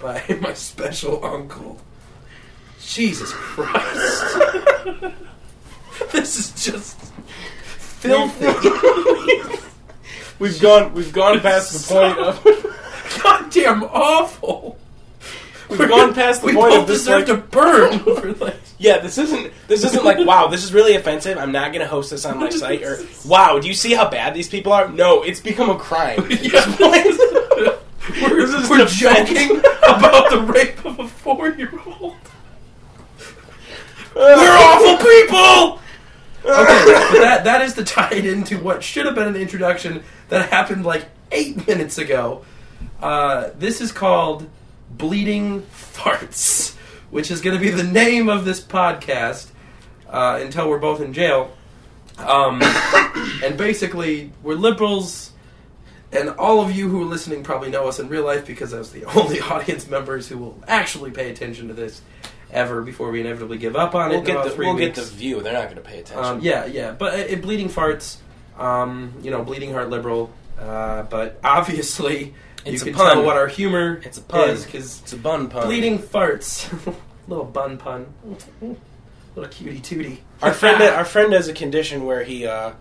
by 0.00 0.22
my 0.40 0.54
special 0.54 1.22
uncle." 1.22 1.78
Jesus 2.80 3.30
Christ! 3.34 4.24
this 6.12 6.38
is 6.38 6.64
just 6.64 6.96
filthy. 7.76 8.46
We've 10.38 10.58
gone 10.62 10.94
we've 10.94 11.12
gone 11.12 11.40
past 11.40 11.72
the 11.88 11.94
point 11.94 12.18
of 12.18 13.22
Goddamn 13.22 13.84
awful. 13.84 14.78
We've 15.70 15.88
gone 15.88 16.14
past 16.14 16.40
the 16.40 16.48
we 16.48 16.54
point 16.54 16.70
both 16.70 16.82
of 16.82 16.88
this 16.88 16.98
deserve 16.98 17.28
like 17.28 17.36
to 17.36 17.36
burn 17.36 17.98
for 18.00 18.32
like. 18.44 18.56
yeah 18.78 18.98
this 18.98 19.18
isn't 19.18 19.52
this 19.68 19.84
isn't 19.84 20.04
like 20.04 20.18
wow 20.26 20.48
this 20.48 20.64
is 20.64 20.72
really 20.72 20.94
offensive 20.96 21.38
I'm 21.38 21.52
not 21.52 21.72
gonna 21.72 21.86
host 21.86 22.10
this 22.10 22.24
on 22.24 22.38
my 22.38 22.50
site 22.62 22.82
or 22.82 22.98
wow 23.26 23.58
do 23.58 23.68
you 23.68 23.74
see 23.74 23.94
how 23.94 24.08
bad 24.08 24.34
these 24.34 24.48
people 24.48 24.72
are 24.72 24.88
no 24.88 25.22
it's 25.22 25.40
become 25.40 25.70
a 25.70 25.78
crime 25.78 26.26
Yeah. 26.30 27.76
We're, 28.20 28.68
we're 28.68 28.86
joking 28.86 29.58
about 29.82 30.30
the 30.30 30.40
rape 30.40 30.84
of 30.84 30.98
a 30.98 31.08
four-year-old. 31.08 32.14
We're 34.14 34.56
awful 34.58 34.96
people. 34.98 35.80
Okay, 36.44 36.84
but 37.12 37.20
that 37.20 37.44
that 37.44 37.62
is 37.62 37.72
to 37.74 37.84
tie 37.84 38.12
it 38.12 38.26
into 38.26 38.58
what 38.58 38.82
should 38.82 39.06
have 39.06 39.14
been 39.14 39.28
an 39.28 39.36
introduction 39.36 40.02
that 40.28 40.50
happened 40.50 40.84
like 40.84 41.06
eight 41.32 41.66
minutes 41.66 41.96
ago. 41.96 42.44
Uh, 43.02 43.50
this 43.56 43.80
is 43.80 43.90
called 43.90 44.48
Bleeding 44.96 45.62
Farts, 45.62 46.74
which 47.10 47.30
is 47.30 47.40
going 47.40 47.56
to 47.56 47.60
be 47.60 47.70
the 47.70 47.82
name 47.82 48.28
of 48.28 48.44
this 48.44 48.60
podcast 48.60 49.48
uh, 50.08 50.38
until 50.40 50.68
we're 50.68 50.78
both 50.78 51.00
in 51.00 51.12
jail. 51.12 51.56
Um, 52.18 52.62
and 53.44 53.56
basically, 53.56 54.32
we're 54.42 54.54
liberals, 54.54 55.32
and 56.12 56.30
all 56.30 56.60
of 56.60 56.74
you 56.74 56.88
who 56.88 57.02
are 57.02 57.06
listening 57.06 57.42
probably 57.42 57.70
know 57.70 57.88
us 57.88 57.98
in 57.98 58.08
real 58.08 58.24
life 58.24 58.46
because 58.46 58.72
I 58.72 58.78
was 58.78 58.92
the 58.92 59.04
only 59.16 59.40
audience 59.40 59.88
members 59.88 60.28
who 60.28 60.38
will 60.38 60.62
actually 60.68 61.10
pay 61.10 61.30
attention 61.30 61.68
to 61.68 61.74
this 61.74 62.02
ever 62.52 62.82
before 62.82 63.10
we 63.10 63.20
inevitably 63.20 63.58
give 63.58 63.74
up 63.74 63.96
on 63.96 64.12
it. 64.12 64.14
we'll 64.14 64.20
in 64.20 64.26
get 64.26 64.44
the 64.44 64.56
we'll 64.56 64.76
get 64.76 64.94
the 64.94 65.02
view 65.02 65.42
they're 65.42 65.52
not 65.52 65.68
gonna 65.68 65.80
pay 65.80 65.98
attention 65.98 66.24
Um, 66.24 66.40
yeah, 66.40 66.66
yeah, 66.66 66.92
but 66.92 67.14
uh, 67.14 67.16
it, 67.16 67.42
bleeding 67.42 67.68
farts. 67.68 68.18
Um, 68.56 69.12
you 69.22 69.32
know, 69.32 69.42
bleeding 69.42 69.72
heart 69.72 69.90
liberal. 69.90 70.32
Uh, 70.58 71.02
but 71.04 71.40
obviously, 71.42 72.34
It's 72.64 72.82
you 72.84 72.90
a 72.90 72.92
can 72.92 72.94
pun. 72.94 73.14
tell 73.16 73.24
what 73.24 73.36
our 73.36 73.46
humor 73.48 74.00
It's 74.04 74.18
a 74.18 74.22
pun. 74.22 74.48
is 74.50 74.64
because 74.64 75.00
it's 75.02 75.12
a 75.12 75.16
bun 75.16 75.48
pun 75.48 75.66
bleeding 75.66 75.98
farts. 75.98 76.70
Little 77.28 77.44
bun 77.44 77.78
pun. 77.78 78.06
Little 79.36 79.50
cutie 79.50 79.80
tootie. 79.80 80.18
our 80.42 80.52
friend 80.52 80.82
our 80.82 81.04
friend 81.04 81.32
has 81.32 81.48
a 81.48 81.52
condition 81.54 82.04
where 82.04 82.22
he 82.24 82.46
uh 82.46 82.72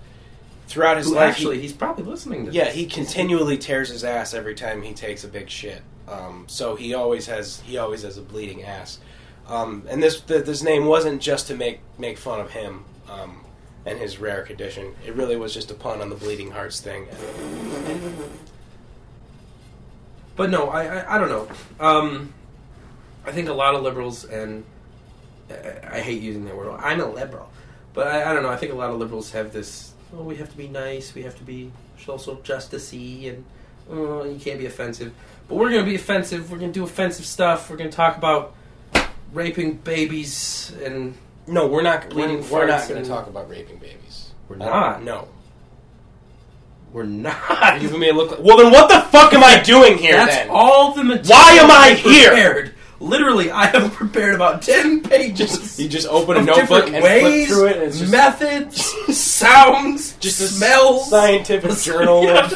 throughout 0.67 0.97
his 0.97 1.07
Who 1.07 1.15
life 1.15 1.31
actually, 1.35 1.55
he, 1.57 1.63
he's 1.63 1.73
probably 1.73 2.05
listening 2.05 2.45
to 2.45 2.51
yeah 2.51 2.65
this. 2.65 2.75
he 2.75 2.85
continually 2.85 3.57
tears 3.57 3.89
his 3.89 4.03
ass 4.03 4.33
every 4.33 4.55
time 4.55 4.81
he 4.81 4.93
takes 4.93 5.23
a 5.23 5.27
big 5.27 5.49
shit 5.49 5.81
um, 6.07 6.45
so 6.47 6.75
he 6.75 6.93
always 6.93 7.27
has 7.27 7.59
he 7.61 7.77
always 7.77 8.03
has 8.03 8.17
a 8.17 8.21
bleeding 8.21 8.63
ass 8.63 8.99
um, 9.47 9.83
and 9.89 10.01
this 10.01 10.21
th- 10.21 10.45
this 10.45 10.63
name 10.63 10.85
wasn't 10.85 11.21
just 11.21 11.47
to 11.47 11.55
make 11.55 11.79
make 11.97 12.17
fun 12.17 12.39
of 12.39 12.51
him 12.51 12.85
um, 13.09 13.43
and 13.85 13.99
his 13.99 14.19
rare 14.19 14.43
condition 14.43 14.93
it 15.05 15.13
really 15.15 15.35
was 15.35 15.53
just 15.53 15.69
a 15.71 15.73
pun 15.73 15.99
on 16.01 16.09
the 16.09 16.15
bleeding 16.15 16.51
hearts 16.51 16.79
thing 16.79 17.07
But 20.35 20.49
no, 20.49 20.69
I, 20.69 20.85
I, 21.01 21.15
I 21.15 21.17
don't 21.19 21.29
know. 21.29 21.47
Um, 21.79 22.33
I 23.25 23.31
think 23.31 23.49
a 23.49 23.53
lot 23.53 23.75
of 23.75 23.83
liberals, 23.83 24.25
and 24.25 24.63
I, 25.49 25.97
I 25.97 25.99
hate 26.01 26.21
using 26.21 26.45
that 26.45 26.55
word. 26.57 26.75
I'm 26.79 26.99
a 26.99 27.05
liberal, 27.05 27.49
but 27.93 28.07
I, 28.07 28.31
I 28.31 28.33
don't 28.33 28.43
know. 28.43 28.49
I 28.49 28.57
think 28.57 28.71
a 28.71 28.75
lot 28.75 28.89
of 28.89 28.97
liberals 28.99 29.31
have 29.31 29.53
this. 29.53 29.93
Oh, 30.15 30.23
we 30.23 30.35
have 30.37 30.49
to 30.49 30.57
be 30.57 30.67
nice. 30.67 31.13
We 31.15 31.23
have 31.23 31.37
to 31.37 31.43
be 31.43 31.71
social 31.99 32.37
justicey, 32.37 33.29
and 33.29 33.45
oh, 33.89 34.23
you 34.23 34.39
can't 34.39 34.59
be 34.59 34.65
offensive. 34.65 35.13
But 35.47 35.55
we're 35.55 35.69
going 35.69 35.83
to 35.83 35.89
be 35.89 35.95
offensive. 35.95 36.51
We're 36.51 36.59
going 36.59 36.71
to 36.73 36.79
do 36.79 36.83
offensive 36.83 37.25
stuff. 37.25 37.69
We're 37.69 37.77
going 37.77 37.89
to 37.89 37.95
talk 37.95 38.17
about 38.17 38.55
raping 39.33 39.77
babies, 39.77 40.73
and 40.83 41.15
no 41.47 41.67
we're 41.67 41.81
not 41.81 42.13
we're, 42.13 42.37
we're 42.41 42.65
not 42.65 42.81
farts 42.81 42.87
going 42.87 42.97
and- 42.97 43.05
to 43.05 43.11
talk 43.11 43.27
about 43.27 43.49
raping 43.49 43.77
babies 43.77 44.31
We're 44.47 44.55
not? 44.55 45.03
no 45.03 45.27
we're 46.93 47.03
not. 47.03 47.81
you 47.81 47.97
may 47.97 48.11
look 48.11 48.31
like, 48.31 48.39
well 48.41 48.57
then 48.57 48.71
what 48.71 48.87
the 48.87 49.01
fuck 49.09 49.33
am 49.33 49.43
I 49.43 49.61
doing 49.61 49.97
here 49.97 50.13
That's 50.13 50.35
then 50.35 50.49
all 50.49 50.93
the 50.93 51.03
material. 51.03 51.29
Why 51.31 51.51
am 51.53 51.71
I 51.71 51.75
I've 51.91 51.99
here? 51.99 52.29
Prepared. 52.29 52.73
Literally, 52.99 53.51
I 53.51 53.65
have 53.65 53.91
prepared 53.93 54.33
about 54.35 54.61
ten 54.61 55.01
pages. 55.01 55.77
you 55.79 55.89
just 55.89 56.07
open 56.07 56.37
a 56.37 56.41
notebook 56.41 56.87
and 56.87 57.03
ways, 57.03 57.47
flip 57.47 57.57
through 57.57 57.67
it 57.67 57.75
and 57.77 57.83
it's 57.85 57.99
just 57.99 58.11
methods, 58.11 58.93
sounds, 59.17 60.13
just 60.17 60.39
a 60.39 60.47
smells, 60.47 61.09
scientific 61.09 61.71
journal 61.79 62.23
Yeah. 62.23 62.47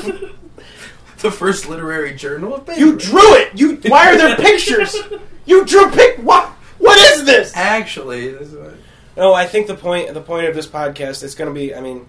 the 1.19 1.31
first 1.31 1.67
literary 1.67 2.13
journal 2.15 2.55
of 2.55 2.65
Babe 2.65 2.77
You 2.77 2.95
drew 2.97 3.35
it. 3.35 3.59
You. 3.59 3.75
Why 3.87 4.11
are 4.11 4.17
there 4.17 4.37
pictures? 4.37 4.95
You 5.45 5.65
drew 5.65 5.89
pic. 5.91 6.19
What? 6.19 6.45
What 6.77 6.97
is 7.13 7.25
this? 7.25 7.51
Actually, 7.55 8.31
this 8.31 8.49
is 8.49 8.55
what- 8.55 8.75
No, 9.17 9.33
I 9.33 9.47
think 9.47 9.67
the 9.67 9.75
point 9.75 10.13
the 10.13 10.21
point 10.21 10.45
of 10.47 10.55
this 10.55 10.67
podcast 10.67 11.23
is 11.23 11.33
going 11.35 11.53
to 11.53 11.59
be. 11.59 11.73
I 11.75 11.81
mean, 11.81 12.07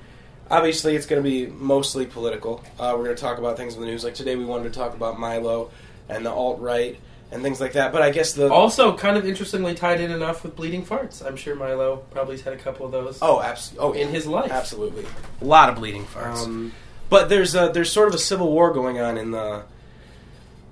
obviously, 0.51 0.97
it's 0.97 1.07
going 1.07 1.23
to 1.23 1.29
be 1.29 1.47
mostly 1.47 2.07
political. 2.07 2.65
Uh, 2.79 2.95
we're 2.97 3.05
going 3.05 3.17
to 3.17 3.23
talk 3.23 3.39
about 3.39 3.57
things 3.57 3.75
in 3.75 3.81
the 3.81 3.87
news. 3.87 4.05
Like 4.05 4.15
today, 4.15 4.37
we 4.37 4.45
wanted 4.45 4.73
to 4.73 4.79
talk 4.79 4.95
about 4.95 5.19
Milo 5.19 5.71
and 6.09 6.25
the 6.25 6.31
alt 6.31 6.61
right 6.61 6.99
and 7.31 7.43
things 7.43 7.61
like 7.61 7.75
that. 7.75 7.93
But 7.93 8.03
I 8.03 8.11
guess 8.11 8.33
the 8.33 8.51
also 8.51 8.97
kind 8.97 9.17
of 9.17 9.27
interestingly 9.27 9.75
tied 9.75 10.01
in 10.01 10.11
enough 10.11 10.43
with 10.43 10.57
bleeding 10.57 10.85
farts. 10.85 11.25
I'm 11.25 11.37
sure 11.37 11.55
Milo 11.55 11.97
probably 12.11 12.37
has 12.37 12.45
had 12.45 12.55
a 12.55 12.59
couple 12.59 12.87
of 12.87 12.93
those 12.93 13.19
oh, 13.21 13.43
absolutely. 13.43 13.87
Oh, 13.87 13.93
in 14.03 14.09
his 14.09 14.27
life. 14.27 14.51
absolutely. 14.51 15.05
A 15.41 15.45
lot 15.45 15.69
of 15.69 15.77
bleeding 15.77 16.05
farts. 16.05 16.45
Um, 16.45 16.73
But 17.11 17.29
there's 17.29 17.55
a, 17.55 17.71
there's 17.73 17.91
sort 17.91 18.09
of 18.09 18.15
a 18.15 18.19
civil 18.19 18.53
war 18.53 18.73
going 18.73 19.01
on 19.01 19.17
in 19.17 19.31
the, 19.31 19.63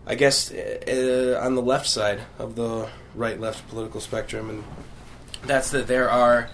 I 0.07 0.15
guess, 0.15 0.51
uh, 0.53 1.41
on 1.43 1.55
the 1.55 1.63
left 1.63 1.87
side 1.87 2.21
of 2.39 2.57
the 2.57 2.89
right-left 3.15 3.69
political 3.69 4.01
spectrum, 4.01 4.51
and 4.51 4.65
that's 5.47 5.71
that 5.71 5.87
there 5.87 6.11
are. 6.11 6.51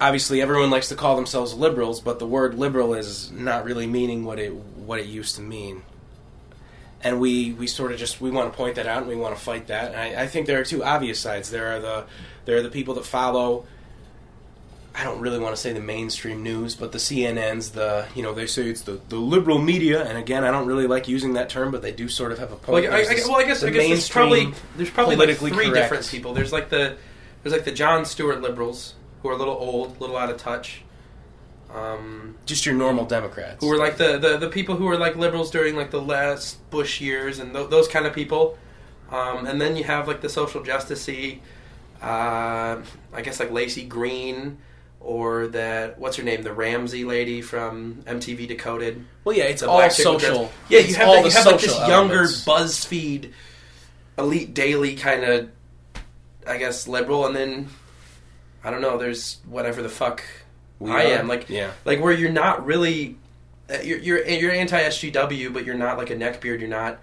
Obviously, 0.00 0.42
everyone 0.42 0.70
likes 0.70 0.88
to 0.88 0.94
call 0.94 1.16
themselves 1.16 1.54
liberals, 1.54 2.00
but 2.00 2.18
the 2.18 2.26
word 2.26 2.54
liberal 2.54 2.94
is 2.94 3.30
not 3.30 3.64
really 3.64 3.86
meaning 3.86 4.24
what 4.24 4.38
it 4.38 4.52
what 4.52 5.00
it 5.00 5.06
used 5.06 5.36
to 5.36 5.42
mean. 5.42 5.82
And 7.02 7.20
we, 7.20 7.52
we 7.52 7.66
sort 7.66 7.92
of 7.92 7.98
just 7.98 8.20
we 8.20 8.30
want 8.30 8.50
to 8.50 8.56
point 8.56 8.76
that 8.76 8.86
out 8.86 8.98
and 8.98 9.08
we 9.08 9.16
want 9.16 9.36
to 9.36 9.40
fight 9.40 9.66
that. 9.66 9.92
And 9.92 10.00
I, 10.00 10.22
I 10.22 10.26
think 10.26 10.46
there 10.46 10.60
are 10.60 10.64
two 10.64 10.82
obvious 10.82 11.20
sides. 11.20 11.50
There 11.50 11.76
are 11.76 11.80
the 11.80 12.04
there 12.44 12.56
are 12.56 12.62
the 12.62 12.70
people 12.70 12.94
that 12.94 13.04
follow 13.04 13.66
I 14.96 15.02
don't 15.02 15.20
really 15.20 15.40
want 15.40 15.56
to 15.56 15.60
say 15.60 15.72
the 15.72 15.80
mainstream 15.80 16.44
news, 16.44 16.76
but 16.76 16.92
the 16.92 16.98
CNNs, 16.98 17.72
the 17.72 18.06
you 18.14 18.22
know 18.22 18.32
they 18.32 18.46
say 18.46 18.68
it's 18.68 18.82
the, 18.82 19.00
the 19.08 19.16
liberal 19.16 19.58
media, 19.58 20.04
and 20.04 20.16
again 20.16 20.44
I 20.44 20.52
don't 20.52 20.66
really 20.66 20.86
like 20.86 21.08
using 21.08 21.32
that 21.32 21.48
term, 21.48 21.72
but 21.72 21.82
they 21.82 21.90
do 21.90 22.08
sort 22.08 22.30
of 22.30 22.38
have 22.38 22.52
a 22.52 22.54
well, 22.54 22.80
point. 22.80 22.86
I, 22.86 22.98
I, 22.98 23.04
this- 23.04 23.26
well, 23.26 23.36
I 23.36 23.44
guess 23.44 23.60
the 23.60 23.68
I 23.68 23.70
guess 23.70 23.88
there's 23.88 24.08
probably 24.08 24.54
there's 24.76 24.90
probably 24.90 25.16
like 25.16 25.36
three 25.36 25.50
correct. 25.50 25.74
different 25.74 26.08
people. 26.08 26.32
There's 26.32 26.52
like 26.52 26.68
the 26.68 26.96
there's 27.42 27.52
like 27.52 27.64
the 27.64 27.72
Jon 27.72 28.04
Stewart 28.04 28.40
liberals 28.40 28.94
who 29.24 29.30
are 29.30 29.32
a 29.32 29.36
little 29.36 29.54
old, 29.54 29.96
a 29.96 30.00
little 30.00 30.18
out 30.18 30.28
of 30.30 30.36
touch. 30.36 30.82
Um, 31.74 32.36
just 32.44 32.66
your 32.66 32.74
normal 32.74 33.06
Democrats. 33.06 33.64
who 33.64 33.68
were 33.68 33.78
like 33.78 33.96
the, 33.96 34.18
the, 34.18 34.36
the 34.36 34.48
people 34.50 34.76
who 34.76 34.84
were 34.84 34.98
like 34.98 35.16
liberals 35.16 35.50
during 35.50 35.74
like 35.76 35.90
the 35.90 36.00
last 36.00 36.58
Bush 36.70 37.00
years 37.00 37.38
and 37.38 37.52
th- 37.54 37.70
those 37.70 37.88
kind 37.88 38.04
of 38.06 38.12
people. 38.12 38.58
Um, 39.10 39.46
and 39.46 39.58
then 39.58 39.76
you 39.76 39.84
have 39.84 40.06
like 40.06 40.20
the 40.20 40.28
social 40.28 40.60
justicey, 40.62 41.38
uh, 42.02 42.76
I 43.14 43.22
guess 43.22 43.40
like 43.40 43.48
Laci 43.48 43.88
Green 43.88 44.58
or 45.00 45.46
that 45.48 45.98
what's 45.98 46.18
her 46.18 46.22
name, 46.22 46.42
the 46.42 46.52
Ramsey 46.52 47.04
lady 47.04 47.40
from 47.40 48.02
MTV 48.06 48.46
Decoded. 48.46 49.02
well, 49.24 49.34
yeah, 49.34 49.44
it's 49.44 49.62
all 49.62 49.78
black 49.78 49.92
social. 49.92 50.50
Yeah, 50.68 50.80
you 50.80 50.84
It's 50.84 50.96
have, 50.96 51.08
all 51.08 51.14
that, 51.14 51.22
the 51.22 51.28
you 51.30 51.34
have 51.34 51.46
like 51.46 51.60
this 51.60 51.70
social 51.72 51.88
younger. 51.88 52.22
BuzzFeed, 52.24 53.32
elite 54.18 54.52
daily 54.54 54.94
kind 54.96 55.24
of, 55.24 55.50
I 56.46 56.58
guess, 56.58 56.86
liberal, 56.86 57.26
and 57.26 57.34
then 57.34 57.68
I 58.64 58.70
don't 58.70 58.80
know. 58.80 58.96
There's 58.98 59.38
whatever 59.46 59.82
the 59.82 59.88
fuck 59.88 60.22
We 60.78 60.90
I 60.90 61.04
are- 61.12 61.18
am 61.18 61.28
like 61.28 61.48
yeah. 61.50 61.72
like 61.84 62.00
where 62.00 62.12
you're 62.12 62.32
not 62.32 62.64
really 62.64 63.16
uh, 63.70 63.78
you're 63.82 63.98
you're, 63.98 64.26
you're 64.26 64.52
anti 64.52 64.80
SJW, 64.82 65.52
but 65.52 65.64
you're 65.64 65.74
not 65.76 65.98
like 65.98 66.10
a 66.10 66.16
neckbeard. 66.16 66.60
You're 66.60 66.68
not 66.68 66.98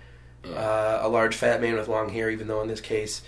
uh, 0.45 0.99
a 1.01 1.07
large 1.07 1.35
fat 1.35 1.61
man 1.61 1.75
with 1.75 1.87
long 1.87 2.09
hair. 2.09 2.29
Even 2.29 2.47
though 2.47 2.61
in 2.61 2.67
this 2.67 2.81
case, 2.81 3.21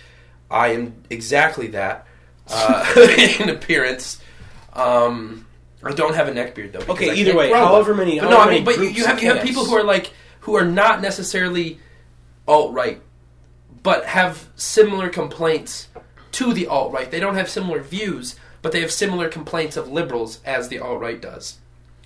I 0.50 0.68
am 0.68 0.94
exactly 1.10 1.68
that 1.68 2.06
uh, 2.48 2.92
in 3.40 3.48
appearance. 3.48 4.20
Um, 4.72 5.46
I 5.82 5.92
don't 5.92 6.14
have 6.14 6.28
a 6.28 6.32
neckbeard 6.32 6.72
though. 6.72 6.92
Okay, 6.92 7.10
I 7.10 7.14
either 7.14 7.36
way, 7.36 7.50
however 7.50 7.94
many- 7.94 8.18
But 8.18 8.30
no, 8.30 8.36
however 8.38 8.50
I 8.50 8.54
mean, 8.54 8.64
but 8.64 8.78
you, 8.78 8.84
you 8.84 9.04
have 9.06 9.22
you 9.22 9.32
have 9.32 9.44
people 9.44 9.64
who 9.64 9.76
are 9.76 9.84
like 9.84 10.12
who 10.40 10.54
are 10.56 10.64
not 10.64 11.00
necessarily 11.02 11.78
alt 12.48 12.72
right, 12.72 13.00
but 13.82 14.04
have 14.06 14.48
similar 14.56 15.08
complaints 15.08 15.88
to 16.34 16.52
the 16.52 16.66
alt 16.66 16.92
right. 16.92 17.10
They 17.10 17.20
don't 17.20 17.36
have 17.36 17.48
similar 17.48 17.80
views, 17.80 18.36
but 18.62 18.72
they 18.72 18.80
have 18.80 18.92
similar 18.92 19.28
complaints 19.28 19.76
of 19.76 19.90
liberals 19.90 20.40
as 20.44 20.68
the 20.68 20.78
alt 20.78 21.00
right 21.00 21.20
does. 21.20 21.58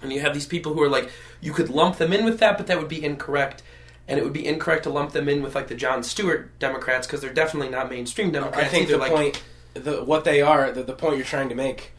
And 0.02 0.12
you 0.12 0.20
have 0.20 0.35
these 0.35 0.47
people 0.47 0.75
who 0.75 0.82
are 0.82 0.88
like, 0.88 1.11
you 1.40 1.52
could 1.52 1.70
lump 1.70 1.97
them 1.97 2.12
in 2.12 2.25
with 2.25 2.38
that, 2.38 2.56
but 2.56 2.66
that 2.68 2.78
would 2.78 2.88
be 2.88 3.04
incorrect. 3.04 3.62
And 4.06 4.18
it 4.18 4.25
would 4.25 4.32
be 4.32 4.47
incorrect 4.47 4.85
to 4.85 4.90
lump 4.90 5.12
them 5.12 5.28
in 5.28 5.42
with 5.42 5.54
like 5.54 5.68
the 5.68 5.75
Jon 5.75 6.02
Stewart 6.02 6.56
Democrats 6.58 7.06
because 7.06 7.20
they're 7.20 7.32
definitely 7.32 7.68
not 7.68 7.90
mainstream 7.90 8.30
Democrats. 8.30 8.66
I 8.66 8.68
think 8.68 8.85
either. 8.85 8.92
the 8.92 8.99
like, 8.99 9.12
point, 9.12 9.42
the, 9.75 10.04
what 10.04 10.25
they 10.25 10.40
are, 10.40 10.70
the, 10.70 10.82
the 10.82 10.92
point 10.92 11.16
you're 11.16 11.26
trying 11.26 11.49
to 11.49 11.54
make, 11.54 11.92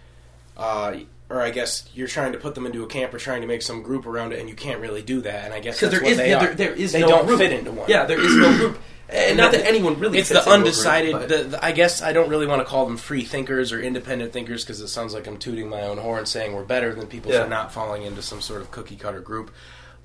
uh, 0.58 0.98
or 1.30 1.42
I 1.42 1.52
guess 1.52 1.88
you're 1.94 2.08
trying 2.08 2.32
to 2.34 2.40
put 2.40 2.56
them 2.56 2.66
into 2.66 2.84
a 2.84 2.88
camp 2.88 3.14
or 3.14 3.20
trying 3.20 3.42
to 3.42 3.48
make 3.48 3.62
some 3.62 3.82
group 3.84 4.06
around 4.08 4.34
it, 4.34 4.40
and 4.40 4.50
you 4.50 4.56
can't 4.56 4.80
really 4.82 5.02
do 5.04 5.22
that. 5.22 5.46
And 5.46 5.54
I 5.54 5.60
guess 5.60 5.80
because 5.80 5.92
that's 5.92 6.02
there 6.02 6.12
is 6.12 6.18
they 6.18 6.30
yeah, 6.30 6.40
there, 6.40 6.56
there 6.56 6.74
is 6.74 6.92
they 6.92 7.02
no 7.02 7.08
don't 7.10 7.26
group. 7.28 7.40
fit 7.40 7.54
into 7.54 7.72
one. 7.72 7.90
Yeah, 7.90 8.06
there 8.06 8.20
is 8.20 8.36
no 8.36 8.56
group, 8.58 8.80
and 9.10 9.38
not 9.38 9.52
that 9.52 9.66
anyone 9.66 10.00
really. 10.00 10.18
It's 10.20 10.30
the 10.30 10.42
a 10.42 10.44
group, 10.44 10.56
undecided. 10.56 11.30
the, 11.30 11.44
the, 11.44 11.64
I 11.66 11.72
guess 11.72 12.02
I 12.02 12.14
don't 12.14 12.30
really 12.30 12.48
want 12.48 12.62
to 12.62 12.66
call 12.66 12.86
them 12.86 12.98
free 12.98 13.24
thinkers 13.24 13.72
or 13.72 13.80
independent 13.82 14.34
thinkers 14.34 14.64
because 14.64 14.82
it 14.82 14.88
sounds 14.88 15.14
like 15.14 15.28
I'm 15.28 15.38
tooting 15.38 15.70
my 15.70 15.82
own 15.84 15.98
horn, 16.00 16.26
saying 16.26 16.54
we're 16.54 16.64
better 16.64 16.94
than 16.96 17.08
people 17.08 17.32
Yeah. 17.32 17.44
for 17.44 17.50
not 17.50 17.72
falling 17.72 18.04
into 18.04 18.22
some 18.22 18.42
sort 18.42 18.62
of 18.62 18.72
cookie 18.72 18.96
cutter 18.96 19.20
group. 19.22 19.52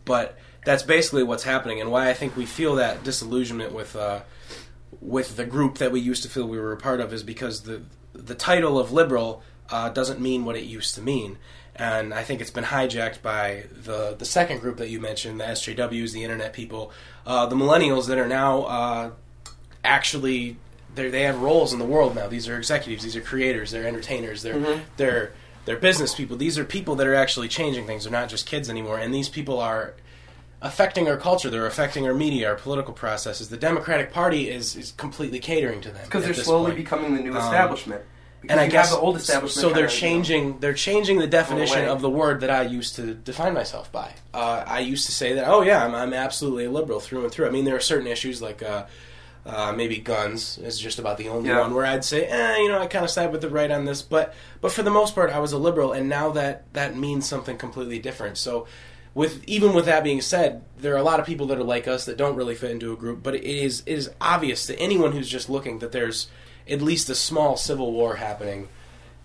But 0.04 0.36
that's 0.66 0.82
basically 0.82 1.22
what's 1.22 1.44
happening, 1.44 1.80
and 1.80 1.90
why 1.90 2.10
I 2.10 2.14
think 2.14 2.36
we 2.36 2.44
feel 2.46 2.74
that 2.76 3.02
disillusionment 3.02 3.72
with 3.72 3.96
uh, 3.96 4.20
with 5.00 5.36
the 5.36 5.44
group 5.46 5.78
that 5.78 5.90
we 5.90 6.00
used 6.00 6.22
to 6.24 6.28
feel 6.28 6.46
we 6.46 6.58
were 6.58 6.72
a 6.72 6.76
part 6.76 7.00
of 7.00 7.12
is 7.14 7.22
because 7.22 7.62
the 7.62 7.82
the 8.12 8.34
title 8.34 8.78
of 8.78 8.92
liberal 8.92 9.42
uh, 9.70 9.88
doesn't 9.90 10.20
mean 10.20 10.44
what 10.44 10.56
it 10.56 10.64
used 10.64 10.94
to 10.96 11.00
mean. 11.02 11.38
And 11.76 12.14
I 12.14 12.22
think 12.22 12.40
it's 12.40 12.50
been 12.52 12.64
hijacked 12.64 13.20
by 13.22 13.64
the 13.72 14.14
the 14.16 14.24
second 14.24 14.60
group 14.60 14.76
that 14.76 14.90
you 14.90 15.00
mentioned, 15.00 15.40
the 15.40 15.44
SJWs, 15.44 16.12
the 16.12 16.22
internet 16.22 16.52
people, 16.52 16.92
uh, 17.26 17.46
the 17.46 17.56
millennials 17.56 18.06
that 18.06 18.18
are 18.18 18.28
now 18.28 18.62
uh, 18.62 19.10
actually 19.82 20.56
they 20.94 21.08
they 21.10 21.22
have 21.22 21.40
roles 21.40 21.72
in 21.72 21.78
the 21.78 21.84
world 21.84 22.14
now. 22.14 22.28
These 22.28 22.48
are 22.48 22.56
executives, 22.56 23.02
these 23.02 23.16
are 23.16 23.20
creators, 23.20 23.70
they're 23.70 23.86
entertainers, 23.86 24.42
they're 24.42 24.54
Mhm. 24.54 24.80
they're 24.96 25.32
they're 25.64 25.76
business 25.78 26.14
people. 26.14 26.36
These 26.36 26.58
are 26.58 26.64
people 26.64 26.94
that 26.96 27.06
are 27.06 27.14
actually 27.14 27.48
changing 27.48 27.86
things. 27.86 28.04
They're 28.04 28.12
not 28.12 28.28
just 28.28 28.46
kids 28.46 28.68
anymore. 28.68 28.98
And 28.98 29.14
these 29.14 29.30
people 29.30 29.58
are 29.60 29.94
affecting 30.60 31.08
our 31.08 31.16
culture. 31.16 31.48
They're 31.50 31.66
affecting 31.66 32.06
our 32.06 32.12
media, 32.14 32.48
our 32.50 32.54
political 32.54 32.92
processes. 32.92 33.48
The 33.48 33.56
Democratic 33.56 34.12
Party 34.12 34.50
is 34.50 34.76
is 34.76 34.92
completely 34.92 35.38
catering 35.40 35.80
to 35.80 35.90
them 35.90 36.02
because 36.04 36.24
they're 36.24 36.34
slowly 36.34 36.66
point. 36.72 36.76
becoming 36.84 37.14
the 37.16 37.22
new 37.22 37.32
Um, 37.32 37.38
establishment. 37.38 38.02
Because 38.44 38.52
and 38.58 38.60
I 38.60 38.68
guess 38.68 38.90
the 38.90 38.98
old 38.98 39.16
establishment. 39.16 39.60
So 39.60 39.68
they're 39.72 39.88
kinda, 39.88 40.06
you 40.06 40.16
know, 40.16 40.22
changing. 40.22 40.58
They're 40.60 40.74
changing 40.74 41.18
the 41.18 41.26
definition 41.26 41.84
of 41.86 42.00
the 42.00 42.10
word 42.10 42.40
that 42.40 42.50
I 42.50 42.62
used 42.62 42.96
to 42.96 43.14
define 43.14 43.54
myself 43.54 43.90
by. 43.90 44.12
Uh, 44.32 44.64
I 44.66 44.80
used 44.80 45.06
to 45.06 45.12
say 45.12 45.32
that. 45.34 45.48
Oh 45.48 45.62
yeah, 45.62 45.84
I'm, 45.84 45.94
I'm 45.94 46.12
absolutely 46.14 46.66
a 46.66 46.70
liberal 46.70 47.00
through 47.00 47.22
and 47.24 47.32
through. 47.32 47.46
I 47.46 47.50
mean, 47.50 47.64
there 47.64 47.76
are 47.76 47.80
certain 47.80 48.06
issues 48.06 48.40
like. 48.40 48.62
Uh, 48.62 48.86
uh, 49.46 49.74
maybe 49.76 49.98
guns 49.98 50.56
is 50.56 50.78
just 50.78 50.98
about 50.98 51.18
the 51.18 51.28
only 51.28 51.50
Yeah. 51.50 51.60
one 51.60 51.74
where 51.74 51.84
I'd 51.84 52.02
say, 52.02 52.24
eh, 52.24 52.56
you 52.60 52.68
know, 52.70 52.78
I 52.78 52.86
kind 52.86 53.04
of 53.04 53.10
side 53.10 53.30
with 53.30 53.42
the 53.42 53.50
right 53.50 53.70
on 53.70 53.84
this, 53.84 54.00
but 54.00 54.32
but 54.62 54.72
for 54.72 54.82
the 54.82 54.90
most 54.90 55.14
part, 55.14 55.28
I 55.30 55.38
was 55.38 55.52
a 55.52 55.58
liberal, 55.58 55.92
and 55.92 56.08
now 56.08 56.30
that 56.30 56.64
that 56.72 56.96
means 56.96 57.28
something 57.28 57.58
completely 57.58 57.98
different. 57.98 58.38
So, 58.38 58.66
with 59.12 59.44
even 59.46 59.74
with 59.74 59.84
that 59.84 60.02
being 60.02 60.22
said, 60.22 60.62
there 60.78 60.94
are 60.94 60.98
a 60.98 61.02
lot 61.02 61.20
of 61.20 61.26
people 61.26 61.46
that 61.48 61.58
are 61.58 61.62
like 61.62 61.86
us 61.86 62.06
that 62.06 62.16
don't 62.16 62.36
really 62.36 62.54
fit 62.54 62.70
into 62.70 62.90
a 62.94 62.96
group, 62.96 63.22
but 63.22 63.34
it 63.34 63.44
is 63.44 63.82
it 63.84 63.92
is 63.98 64.10
obvious 64.18 64.64
to 64.68 64.78
anyone 64.78 65.12
who's 65.12 65.28
just 65.28 65.50
looking 65.50 65.78
that 65.80 65.92
there's 65.92 66.28
at 66.68 66.80
least 66.80 67.08
a 67.10 67.14
small 67.14 67.56
civil 67.56 67.92
war 67.92 68.16
happening 68.16 68.68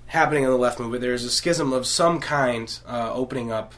happening 0.08 0.43
in 0.43 0.50
the 0.50 0.58
left 0.58 0.79
movement. 0.79 1.01
There's 1.01 1.24
a 1.24 1.29
schism 1.29 1.72
of 1.72 1.86
some 1.86 2.19
kind 2.19 2.79
uh, 2.88 3.13
opening 3.13 3.51
up 3.51 3.74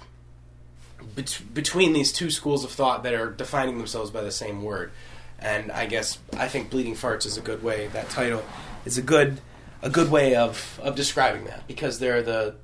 bet- 1.16 1.42
between 1.54 1.94
these 1.94 2.14
two 2.14 2.30
schools 2.30 2.64
of 2.64 2.72
thought 2.72 3.04
that 3.04 3.14
are 3.14 3.30
defining 3.30 3.78
themselves 3.78 4.12
by 4.12 4.22
the 4.22 4.32
same 4.32 4.64
word. 4.64 4.92
And 5.40 5.72
I 5.72 5.88
guess 5.88 6.20
I 6.38 6.48
think 6.48 6.70
bleeding 6.70 6.96
farts 6.96 7.26
is 7.26 7.38
a 7.38 7.42
good 7.42 7.64
way. 7.64 7.88
That 7.88 8.10
title 8.10 8.44
is 8.86 8.98
a 8.98 9.02
good 9.02 9.42
a 9.82 9.90
good 9.90 10.12
way 10.12 10.36
of 10.36 10.80
of 10.84 10.96
describing 10.96 11.46
that 11.46 11.68
because 11.68 12.00
there 12.00 12.18
are 12.18 12.22
the 12.22 12.56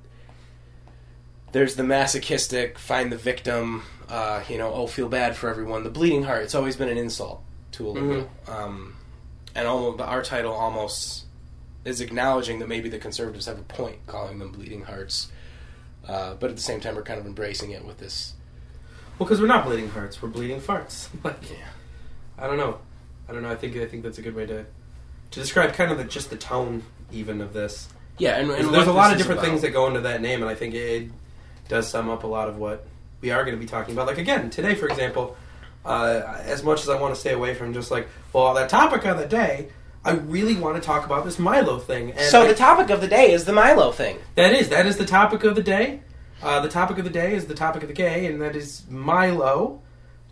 there's 1.51 1.75
the 1.75 1.84
masochistic 1.84 2.77
find 2.77 3.12
the 3.12 3.18
victim 3.18 3.84
uh, 4.10 4.44
you 4.48 4.58
know 4.58 4.72
oh 4.72 4.88
feel 4.88 5.10
bad 5.10 5.36
for 5.36 5.50
everyone 5.50 5.84
the 5.84 5.89
bleeding 5.89 6.24
heart 6.24 6.44
it's 6.44 6.56
always 6.56 6.75
been 6.75 6.89
an 6.89 6.98
insult 6.98 7.42
to 7.72 7.88
a 7.88 7.89
liberal 7.89 8.30
um, 8.48 8.94
and 9.58 9.68
almost 9.68 10.00
our 10.02 10.22
title 10.22 10.54
almost 10.54 11.26
is 11.84 12.00
acknowledging 12.00 12.60
that 12.60 12.70
maybe 12.70 12.88
the 12.88 13.00
conservatives 13.00 13.46
have 13.46 13.60
a 13.60 13.64
point 13.64 13.98
calling 14.08 14.40
them 14.40 14.52
bleeding 14.54 14.84
hearts 14.84 15.30
uh, 16.08 16.34
but 16.36 16.50
at 16.50 16.56
the 16.56 16.62
same 16.62 16.80
time 16.80 16.96
we're 16.96 17.04
kind 17.04 17.20
of 17.20 17.26
embracing 17.26 17.72
it 17.72 17.84
with 17.84 17.98
this 17.98 18.34
Well, 19.20 19.28
because 19.28 19.42
we're 19.42 19.48
not 19.48 19.66
bleeding 19.66 19.90
hearts, 19.90 20.22
we're 20.22 20.30
bleeding 20.30 20.62
farts. 20.62 21.10
like, 21.24 21.50
yeah 21.50 21.58
I 22.38 22.48
don't 22.48 22.58
know. 22.58 22.78
I 23.28 23.34
don't 23.34 23.42
know. 23.42 23.50
I 23.50 23.56
think 23.56 23.76
I 23.78 23.86
think 23.86 24.04
that's 24.04 24.20
a 24.20 24.22
good 24.22 24.36
way 24.36 24.46
to 24.46 24.66
to 25.32 25.40
describe 25.40 25.74
kind 25.74 25.92
of 25.92 25.98
the, 25.98 26.04
just 26.06 26.30
the 26.30 26.38
tone 26.38 26.84
even 27.12 27.42
of 27.42 27.54
this. 27.54 27.90
yeah 28.18 28.38
and, 28.38 28.50
and 28.52 28.74
There's, 28.74 28.88
a 28.88 28.94
lot 28.94 29.12
of 29.12 29.18
different 29.18 29.40
about. 29.40 29.50
things 29.50 29.62
that 29.64 29.72
go 29.72 29.88
into 29.88 30.02
that 30.02 30.22
name, 30.22 30.42
and 30.42 30.50
I 30.50 30.56
think 30.56 30.74
it 30.74 31.10
does 31.68 31.90
sum 31.90 32.10
up 32.10 32.24
a 32.24 32.28
lot 32.28 32.48
of 32.48 32.58
what 32.58 32.86
we 33.22 33.32
are 33.32 33.44
going 33.44 33.56
to 33.56 33.60
be 33.60 33.66
talking 33.66 33.94
about. 33.94 34.08
Like 34.08 34.20
again, 34.20 34.50
today, 34.50 34.76
for 34.76 34.88
example, 34.88 35.36
uh, 35.88 36.38
as 36.44 36.63
much 36.63 36.82
as 36.82 36.89
I 36.89 37.00
want 37.00 37.15
to 37.15 37.20
stay 37.20 37.34
away 37.34 37.53
from 37.56 37.74
just 37.74 37.89
like 37.91 38.08
well, 38.34 38.53
the 38.53 38.67
topic 38.67 39.06
of 39.06 39.17
the 39.17 39.25
day. 39.27 39.70
I 40.06 40.12
really 40.12 40.56
want 40.56 40.75
to 40.75 40.82
talk 40.82 41.06
about 41.06 41.25
this 41.25 41.38
Milo 41.38 41.79
thing. 41.79 42.12
And 42.12 42.22
so 42.32 42.44
I- 42.44 42.48
the 42.48 42.56
topic 42.56 42.89
of 42.91 43.01
the 43.01 43.08
day 43.10 43.32
is 43.34 43.44
the 43.44 43.51
Milo 43.53 43.91
thing. 43.91 44.20
that 44.36 44.53
is 44.53 44.70
that 44.70 44.86
is 44.86 44.98
the 44.98 45.06
topic 45.06 45.44
of 45.44 45.56
the 45.56 45.63
day. 45.63 46.01
Uh, 46.41 46.60
the 46.62 46.70
topic 46.70 46.98
of 46.98 47.03
the 47.03 47.10
day 47.10 47.34
is 47.34 47.48
the 47.48 47.56
topic 47.56 47.82
of 47.82 47.88
the 47.89 47.96
gay, 47.96 48.25
and 48.27 48.41
that 48.41 48.56
is 48.56 48.84
Milo. 48.89 49.82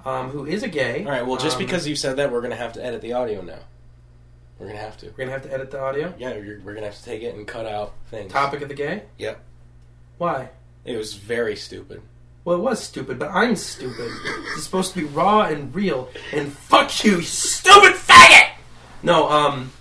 um, 0.05 0.29
who 0.29 0.45
is 0.45 0.61
a 0.61 0.67
gay. 0.67 1.03
All 1.03 1.11
right. 1.11 1.25
Well, 1.25 1.37
just 1.37 1.57
Um, 1.57 1.63
because 1.65 1.87
you 1.87 1.95
said 1.95 2.17
that, 2.17 2.31
we're 2.31 2.41
gonna 2.41 2.55
have 2.55 2.73
to 2.73 2.85
edit 2.85 3.01
the 3.01 3.13
audio 3.13 3.41
now. 3.41 3.57
We're 4.59 4.67
gonna 4.67 4.77
have 4.79 4.97
to. 4.97 5.07
we're 5.07 5.17
gonna 5.25 5.31
have 5.31 5.41
to 5.43 5.51
edit 5.53 5.71
the 5.71 5.81
audio. 5.81 6.13
Yeah, 6.17 6.35
you're, 6.35 6.59
we're 6.61 6.75
gonna 6.75 6.85
have 6.85 6.95
to 6.97 7.03
take 7.03 7.23
it 7.23 7.33
and 7.35 7.45
cut 7.47 7.65
out 7.65 7.93
things. 8.11 8.31
Topic 8.31 8.61
of 8.61 8.67
the 8.69 8.75
gay. 8.75 9.03
Yep. 9.17 9.39
Why? 10.19 10.49
It 10.85 10.95
was 10.95 11.15
very 11.15 11.55
stupid. 11.55 12.01
Well, 12.45 12.57
it 12.57 12.61
was 12.61 12.81
stupid, 12.81 13.17
but 13.17 13.31
I'm 13.31 13.55
stupid. 13.55 14.11
It's 14.53 14.63
supposed 14.63 14.93
to 14.93 14.99
be 14.99 15.05
raw 15.05 15.41
and 15.45 15.73
real. 15.73 16.09
And 16.31 16.53
fuck 16.53 17.03
you, 17.03 17.17
you 17.17 17.21
stupid 17.23 17.93
faggot. 17.93 18.51
No, 19.01 19.27
um, 19.29 19.71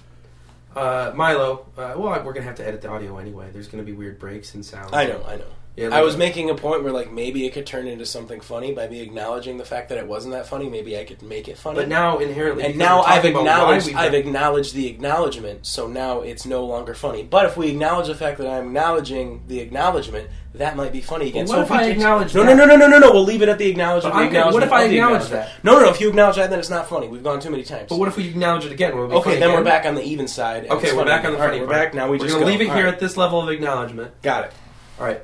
uh, 0.74 1.12
Milo. 1.14 1.66
Uh, 1.76 1.92
well, 1.96 2.22
we're 2.24 2.32
gonna 2.32 2.46
have 2.46 2.54
to 2.56 2.66
edit 2.66 2.80
the 2.80 2.88
audio 2.88 3.18
anyway. 3.18 3.50
There's 3.52 3.68
gonna 3.68 3.82
be 3.82 3.92
weird 3.92 4.18
breaks 4.18 4.54
and 4.54 4.64
sounds. 4.64 4.94
I 4.94 5.04
know. 5.04 5.22
I 5.26 5.36
know. 5.36 5.44
Yeah, 5.76 5.88
I 5.92 6.02
was 6.02 6.14
like- 6.14 6.20
making 6.20 6.50
a 6.50 6.54
point 6.54 6.84
where 6.84 6.92
like 6.92 7.10
maybe 7.10 7.46
it 7.46 7.52
could 7.52 7.66
turn 7.66 7.88
into 7.88 8.06
something 8.06 8.40
funny 8.40 8.72
by 8.72 8.86
me 8.86 9.00
acknowledging 9.00 9.56
the 9.58 9.64
fact 9.64 9.88
that 9.88 9.98
it 9.98 10.06
wasn't 10.06 10.32
that 10.34 10.46
funny. 10.46 10.68
Maybe 10.68 10.96
I 10.96 11.02
could 11.04 11.20
make 11.22 11.48
it 11.48 11.58
funny. 11.58 11.76
But 11.76 11.88
now 11.88 12.18
inherently, 12.18 12.62
and 12.64 12.76
now 12.78 13.02
I've 13.02 13.22
talking 13.22 13.32
about 13.32 13.44
why 13.44 13.50
acknowledged 13.76 13.88
I've 13.96 14.12
done- 14.12 14.20
acknowledged 14.20 14.74
the 14.74 14.86
acknowledgement, 14.86 15.66
so 15.66 15.88
now 15.88 16.20
it's 16.20 16.46
no 16.46 16.64
longer 16.64 16.94
funny. 16.94 17.24
But 17.24 17.46
if 17.46 17.56
we 17.56 17.70
acknowledge 17.70 18.06
the 18.06 18.14
fact 18.14 18.38
that 18.38 18.46
I'm 18.46 18.66
acknowledging 18.68 19.42
the 19.48 19.58
acknowledgement, 19.58 20.28
that 20.54 20.76
might 20.76 20.92
be 20.92 21.00
funny 21.00 21.26
again. 21.30 21.46
Well, 21.46 21.66
so 21.66 21.72
what 21.72 21.82
if 21.82 21.86
we 21.86 21.88
I 21.88 21.90
acknowge 21.90 22.34
No, 22.36 22.44
that? 22.44 22.56
no, 22.56 22.64
no, 22.64 22.76
no, 22.76 22.76
no, 22.76 22.86
no, 22.86 22.98
no. 23.00 23.12
We'll 23.12 23.24
leave 23.24 23.42
it 23.42 23.48
at 23.48 23.58
the 23.58 23.66
acknowledgement. 23.68 24.14
The 24.30 24.38
I'm 24.38 24.52
what 24.52 24.62
if 24.62 24.70
I 24.70 24.84
acknowledge 24.84 25.24
acknowledgement. 25.24 25.64
No, 25.64 25.72
no, 25.72 25.80
no. 25.86 25.90
If 25.90 26.00
you 26.00 26.08
acknowledge 26.10 26.36
that, 26.36 26.50
then 26.50 26.60
it's 26.60 26.70
not 26.70 26.88
funny. 26.88 27.08
We've 27.08 27.24
gone 27.24 27.40
too 27.40 27.50
many 27.50 27.64
times. 27.64 27.88
But 27.88 27.98
what 27.98 28.06
if 28.06 28.16
we 28.16 28.28
acknowledge 28.28 28.64
it 28.64 28.70
again? 28.70 28.92
It 28.92 28.94
okay, 28.94 29.40
then 29.40 29.52
we're 29.52 29.64
back 29.64 29.86
on 29.86 29.96
the 29.96 30.04
even 30.04 30.28
side. 30.28 30.68
Okay, 30.70 30.94
we're 30.96 31.04
back 31.04 31.24
on 31.24 31.32
the 31.32 31.38
again. 31.38 31.48
funny 31.48 31.58
All 31.60 31.66
right, 31.66 31.66
part. 31.66 31.68
We're 31.68 31.74
back 31.74 31.94
now. 31.94 32.08
We 32.08 32.18
just 32.20 32.38
leave 32.38 32.60
it 32.60 32.70
here 32.70 32.86
at 32.86 33.00
this 33.00 33.16
level 33.16 33.40
of 33.42 33.48
acknowledgement. 33.48 34.12
Got 34.22 34.44
it. 34.44 34.52
All 35.00 35.06
right. 35.06 35.20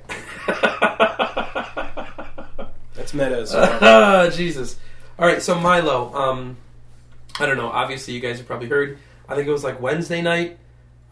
That's 2.94 3.14
meta. 3.14 3.38
as 3.40 3.52
well. 3.52 3.78
Ah, 3.80 4.30
Jesus. 4.30 4.78
All 5.18 5.26
right, 5.26 5.40
so 5.42 5.58
Milo. 5.58 6.14
Um, 6.14 6.56
I 7.38 7.46
don't 7.46 7.56
know. 7.56 7.68
Obviously, 7.68 8.14
you 8.14 8.20
guys 8.20 8.38
have 8.38 8.46
probably 8.46 8.68
heard. 8.68 8.98
I 9.28 9.34
think 9.34 9.46
it 9.46 9.52
was 9.52 9.64
like 9.64 9.80
Wednesday 9.80 10.22
night 10.22 10.58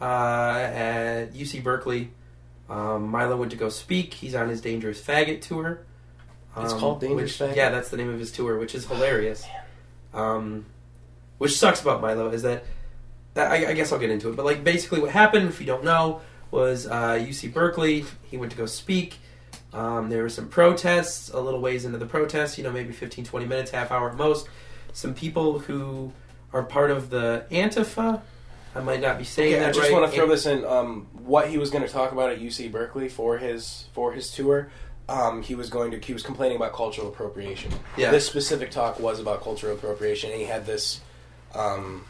uh, 0.01 0.05
at 0.05 1.33
UC 1.33 1.63
Berkeley. 1.63 2.11
Um, 2.69 3.09
Milo 3.09 3.37
went 3.37 3.51
to 3.53 3.57
go 3.57 3.69
speak. 3.69 4.13
He's 4.15 4.35
on 4.35 4.49
his 4.49 4.61
Dangerous 4.61 5.01
Faggot 5.01 5.41
tour. 5.41 5.81
It's 6.57 6.73
Um, 6.73 6.81
called 6.81 7.01
Dangerous 7.01 7.39
which- 7.39 7.51
Faggot? 7.51 7.57
Yeah, 7.57 7.71
that's 7.71 7.89
the 7.91 7.97
name 7.97 8.09
of 8.13 8.19
his 8.19 8.33
tour, 8.33 8.59
which 8.59 8.75
is 8.75 8.87
hilarious. 8.89 9.47
Um, 10.13 10.67
which 11.39 11.57
sucks 11.57 11.81
about 11.81 12.01
Milo 12.01 12.31
is 12.31 12.43
that, 12.43 12.65
that 13.35 13.51
I, 13.53 13.71
I 13.71 13.73
guess 13.75 13.93
I'll 13.93 13.99
get 13.99 14.11
into 14.11 14.29
it. 14.31 14.37
But 14.37 14.45
like 14.45 14.65
basically, 14.65 15.01
what 15.01 15.11
happened, 15.11 15.49
if 15.49 15.61
you 15.61 15.67
don't 15.67 15.85
know, 15.85 16.21
was 16.51 16.87
uh, 16.87 17.15
UC 17.15 17.53
Berkeley. 17.53 18.05
He 18.31 18.37
went 18.37 18.53
to 18.53 18.59
go 18.59 18.67
speak. 18.67 19.19
Um, 19.73 20.09
there 20.09 20.23
were 20.23 20.29
some 20.29 20.49
protests 20.49 21.29
a 21.31 21.41
little 21.41 21.61
ways 21.61 21.85
into 21.85 21.99
the 21.99 22.07
protests, 22.07 22.57
you 22.57 22.65
know, 22.65 22.73
maybe 22.73 22.93
15, 22.93 23.25
20 23.25 23.47
minutes, 23.47 23.71
half 23.71 23.91
hour 23.91 24.11
at 24.11 24.17
most. 24.17 24.49
Some 24.93 25.15
people 25.15 25.59
who 25.59 26.13
are 26.53 26.63
part 26.63 26.91
of 26.91 27.11
the 27.11 27.45
Antifa. 27.51 28.23
I 28.75 28.81
might 28.81 29.01
not 29.01 29.19
be 29.19 29.25
saying 29.25 29.55
Okay, 29.55 29.61
that 29.61 29.69
I 29.71 29.73
just 29.73 29.91
right. 29.91 29.93
want 29.93 30.11
to 30.11 30.17
throw 30.17 30.29
this 30.29 30.47
in. 30.47 30.65
Um, 30.65 31.07
what 31.13 31.49
he 31.49 31.59
was 31.59 31.71
going 31.71 31.85
to 31.85 31.93
talk 31.93 32.13
about 32.13 32.31
at 32.31 32.41
UC 32.41 32.71
Berkeley 32.71 33.09
for 33.09 33.39
his 33.39 33.87
for 33.93 34.13
his 34.13 34.31
tour, 34.31 34.71
um, 35.09 35.43
he 35.43 35.55
was 35.55 35.71
going 35.71 35.91
to 35.91 35.99
he 35.99 36.13
was 36.13 36.23
complaining 36.23 36.57
about 36.57 36.73
cultural 36.73 37.09
appropriation. 37.09 37.73
Yeah. 37.97 38.11
This 38.11 38.27
specific 38.27 38.71
talk 38.71 39.01
was 39.01 39.21
about 39.21 39.43
cultural 39.43 39.75
appropriation. 39.75 40.31
And 40.31 40.41
he 40.41 40.47
had 40.47 40.67
this, 40.67 41.01
um, 41.55 42.05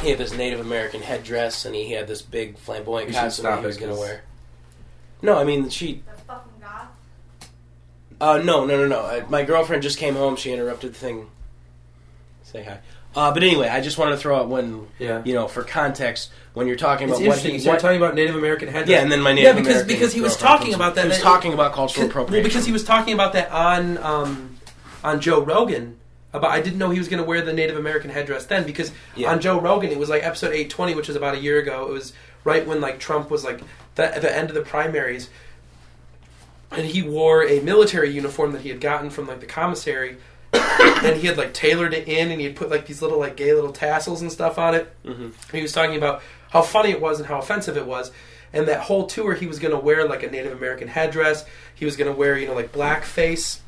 he 0.00 0.10
had 0.10 0.18
this 0.18 0.32
Native 0.36 0.60
American 0.60 1.00
headdress, 1.02 1.64
and 1.64 1.74
he 1.74 1.92
had 1.92 2.06
this 2.06 2.22
big 2.22 2.58
flamboyant 2.58 3.08
We 3.08 3.12
should 3.14 3.20
costume 3.20 3.44
that 3.44 3.50
stop 3.52 3.60
he 3.60 3.66
was 3.66 3.76
going 3.76 3.90
to 3.90 3.96
'cause- 3.96 4.04
wear. 4.08 4.22
No, 5.22 5.38
I 5.38 5.44
mean 5.44 5.68
she. 5.70 6.02
The 6.06 6.12
fucking 6.22 6.52
goth. 6.60 7.48
Uh, 8.20 8.38
no, 8.38 8.64
no, 8.66 8.76
no, 8.76 8.86
no. 8.86 9.00
Uh, 9.00 9.24
my 9.28 9.42
girlfriend 9.42 9.82
just 9.82 9.98
came 9.98 10.14
home. 10.16 10.36
She 10.36 10.52
interrupted 10.52 10.92
the 10.94 10.98
thing. 10.98 11.28
Say 12.42 12.62
hi. 12.64 12.78
Uh, 13.16 13.32
but 13.32 13.42
anyway, 13.44 13.68
I 13.68 13.80
just 13.80 13.96
wanted 13.96 14.12
to 14.12 14.16
throw 14.16 14.36
out 14.36 14.48
when 14.48 14.88
Yeah. 14.98 15.22
you 15.24 15.34
know 15.34 15.46
for 15.48 15.62
context 15.62 16.30
when 16.52 16.66
you're 16.66 16.74
talking 16.76 17.08
It's 17.08 17.18
about 17.18 17.26
what 17.28 17.38
interesting. 17.38 17.50
he 17.52 17.56
you 17.56 17.60
started 17.62 17.76
what, 17.76 17.88
talking 17.88 18.02
about 18.02 18.14
Native 18.16 18.34
American 18.36 18.68
headdress. 18.68 18.88
Yeah, 18.88 19.00
and 19.02 19.10
then 19.10 19.20
my 19.22 19.32
Native 19.32 19.44
yeah, 19.44 19.52
because 19.52 19.66
American 19.82 19.88
because 19.88 20.12
he 20.12 20.20
was 20.20 20.32
girlfriend 20.32 20.48
talking 20.50 20.66
comes- 20.72 20.74
about 20.74 20.94
that. 20.96 21.02
He 21.02 21.08
was 21.08 21.16
that- 21.18 21.22
talking 21.24 21.52
about 21.54 21.72
cultural 21.72 22.02
Well, 22.06 22.10
appropriation. 22.10 22.44
because 22.48 22.66
he 22.66 22.72
was 22.72 22.84
talking 22.84 23.14
about 23.14 23.32
that 23.34 23.50
on 23.52 23.98
um, 23.98 24.56
on 25.04 25.20
Joe 25.20 25.40
Rogan. 25.40 25.96
About 26.34 26.50
I 26.50 26.60
didn't 26.60 26.78
know 26.78 26.90
he 26.90 26.98
was 26.98 27.08
going 27.08 27.22
to 27.22 27.26
wear 27.26 27.40
the 27.42 27.52
Native 27.54 27.76
American 27.78 28.10
headdress 28.10 28.44
then 28.46 28.64
because 28.64 28.92
Yeah. 29.16 29.30
on 29.30 29.40
Joe 29.40 29.58
Rogan 29.60 29.90
it 29.90 29.98
was 29.98 30.08
like 30.10 30.22
episode 30.24 30.52
eight 30.52 30.68
twenty, 30.68 30.94
which 30.94 31.08
was 31.08 31.16
about 31.16 31.34
a 31.34 31.38
year 31.40 31.58
ago. 31.58 31.86
It 31.88 31.92
was 31.92 32.12
right 32.44 32.66
when 32.66 32.80
like 32.82 32.98
Trump 32.98 33.30
was 33.30 33.44
like 33.44 33.60
the, 33.94 34.18
the 34.20 34.36
end 34.36 34.48
of 34.50 34.54
the 34.54 34.62
primaries, 34.62 35.30
and 36.70 36.86
he 36.86 37.02
wore 37.02 37.46
a 37.46 37.60
military 37.60 38.10
uniform 38.10 38.52
that 38.52 38.62
he 38.62 38.68
had 38.68 38.80
gotten 38.80 39.10
from 39.10 39.26
like 39.28 39.40
the 39.40 39.46
commissary, 39.46 40.16
and 40.52 41.16
he 41.16 41.26
had 41.28 41.36
like 41.38 41.54
tailored 41.54 41.94
it 41.94 42.08
in, 42.08 42.30
and 42.30 42.40
he 42.40 42.46
had 42.46 42.56
put 42.56 42.68
like 42.70 42.86
these 42.86 43.00
little 43.00 43.18
like 43.18 43.36
gay 43.36 43.52
little 43.54 43.72
tassels 43.72 44.20
and 44.20 44.32
stuff 44.32 44.58
on 44.58 44.74
it. 44.74 44.92
Mhm. 45.04 45.32
He 45.52 45.62
was 45.62 45.72
talking 45.72 45.96
about 45.96 46.22
how 46.50 46.62
funny 46.62 46.90
it 46.90 47.00
was 47.00 47.18
and 47.20 47.28
how 47.28 47.38
offensive 47.38 47.76
it 47.76 47.86
was. 47.86 48.10
And 48.52 48.68
that 48.68 48.82
whole 48.82 49.06
tour, 49.06 49.34
he 49.34 49.46
was 49.48 49.58
going 49.58 49.72
to 49.72 49.78
wear 49.80 50.06
like 50.08 50.22
a 50.22 50.30
Native 50.30 50.52
American 50.52 50.86
headdress. 50.86 51.44
He 51.74 51.84
was 51.84 51.96
going 51.96 52.08
to 52.12 52.16
wear, 52.16 52.38
you 52.38 52.46
know, 52.46 52.54
like 52.54 52.70
blackface. 52.72 53.58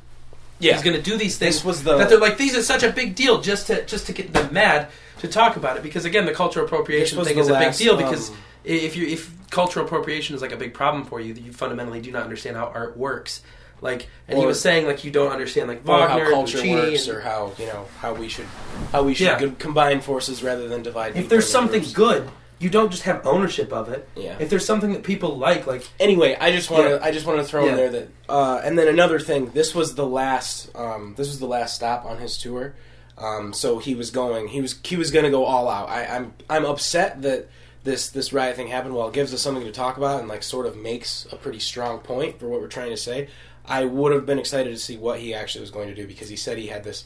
Yeah, 0.58 0.72
He's 0.72 0.82
going 0.82 0.96
to 0.96 1.02
do 1.02 1.16
these 1.16 1.36
things 1.38 1.56
this 1.56 1.64
was 1.64 1.82
the 1.84 1.96
that 1.98 2.08
they're 2.08 2.18
like, 2.18 2.38
these 2.38 2.56
are 2.56 2.62
such 2.62 2.82
a 2.82 2.90
big 2.90 3.14
deal 3.14 3.40
just 3.40 3.66
to 3.68 3.84
just 3.86 4.06
to 4.06 4.12
get 4.12 4.32
them 4.32 4.52
mad 4.52 4.88
to 5.20 5.28
talk 5.28 5.56
about 5.56 5.76
it. 5.76 5.82
Because 5.82 6.04
again, 6.04 6.26
the 6.26 6.32
cultural 6.32 6.66
appropriation 6.66 7.22
thing 7.24 7.38
is 7.38 7.48
a 7.48 7.58
big 7.58 7.74
deal. 7.74 7.96
Because 7.96 8.30
um, 8.30 8.36
if 8.64 8.96
you 8.96 9.06
if 9.06 9.32
cultural 9.50 9.84
appropriation 9.84 10.34
is 10.34 10.42
like 10.42 10.52
a 10.52 10.56
big 10.56 10.74
problem 10.74 11.04
for 11.04 11.20
you, 11.20 11.34
you 11.34 11.52
fundamentally 11.52 12.00
do 12.00 12.10
not 12.10 12.22
understand 12.22 12.56
how 12.56 12.66
art 12.66 12.96
works. 12.96 13.42
Like, 13.82 14.08
and 14.26 14.38
he 14.38 14.46
was 14.46 14.60
saying 14.60 14.86
like 14.86 15.04
you 15.04 15.10
don't 15.10 15.30
understand 15.30 15.68
like 15.68 15.80
or 15.86 15.98
Wagner, 15.98 16.24
how 16.24 16.30
culture 16.30 16.56
Puccini, 16.58 16.74
works, 16.92 17.08
and- 17.08 17.16
or 17.18 17.20
how 17.20 17.52
you 17.58 17.66
know 17.66 17.86
how 18.00 18.14
we 18.14 18.28
should 18.28 18.46
how 18.90 19.02
we 19.02 19.14
should 19.14 19.26
Yeah. 19.40 19.50
combine 19.58 20.00
forces 20.00 20.42
rather 20.42 20.66
than 20.66 20.82
divide. 20.82 21.16
if 21.16 21.28
there's 21.28 21.48
something 21.48 21.80
groups. 21.80 21.92
good, 21.92 22.30
you 22.58 22.70
don't 22.70 22.90
just 22.90 23.02
have 23.02 23.26
ownership 23.26 23.72
of 23.72 23.88
it. 23.90 24.08
yeah. 24.16 24.36
If 24.40 24.48
there's 24.50 24.64
something 24.64 24.92
that 24.94 25.02
people 25.02 25.36
like, 25.36 25.66
like 25.66 25.86
Anyway, 26.00 26.36
I 26.40 26.52
just 26.52 26.70
want 26.70 26.84
to 26.84 26.90
Yeah. 26.96 26.98
I 27.02 27.10
just 27.10 27.26
want 27.26 27.38
to 27.38 27.44
throw 27.44 27.64
Yeah. 27.64 27.70
in 27.72 27.76
there 27.76 27.90
that 27.90 28.08
uh, 28.28 28.60
and 28.64 28.78
then 28.78 28.88
another 28.88 29.18
thing. 29.20 29.50
This 29.50 29.74
was 29.74 29.94
the 29.94 30.06
last 30.06 30.70
um, 30.74 31.14
this 31.16 31.28
was 31.28 31.38
the 31.38 31.46
last 31.46 31.74
stop 31.74 32.04
on 32.04 32.18
his 32.18 32.38
tour. 32.38 32.74
Um, 33.18 33.52
so 33.52 33.78
he 33.78 33.94
was 33.94 34.10
going 34.10 34.48
he 34.48 34.60
was 34.60 34.78
he 34.84 34.96
was 34.96 35.10
going 35.10 35.24
to 35.24 35.30
go 35.30 35.44
all 35.44 35.68
out. 35.68 35.88
I, 35.88 36.06
I'm 36.06 36.34
I'm 36.48 36.64
upset 36.64 37.22
that 37.22 37.48
this 37.84 38.08
this 38.10 38.32
riot 38.32 38.56
thing 38.56 38.68
happened. 38.68 38.94
While 38.94 39.08
it 39.08 39.14
gives 39.14 39.32
us 39.34 39.40
something 39.42 39.64
to 39.64 39.72
talk 39.72 39.96
about 39.96 40.20
and 40.20 40.28
like 40.28 40.42
sort 40.42 40.66
of 40.66 40.76
makes 40.76 41.26
a 41.32 41.36
pretty 41.36 41.60
strong 41.60 41.98
point 42.00 42.38
for 42.40 42.48
what 42.48 42.60
we're 42.60 42.68
trying 42.68 42.90
to 42.90 42.96
say. 42.96 43.28
I 43.68 43.84
would 43.84 44.12
have 44.12 44.26
been 44.26 44.38
excited 44.38 44.70
to 44.70 44.78
see 44.78 44.96
what 44.96 45.18
he 45.18 45.34
actually 45.34 45.62
was 45.62 45.70
going 45.72 45.88
to 45.88 45.94
do 45.94 46.06
because 46.06 46.28
he 46.28 46.36
said 46.36 46.56
he 46.56 46.68
had 46.68 46.84
this 46.84 47.04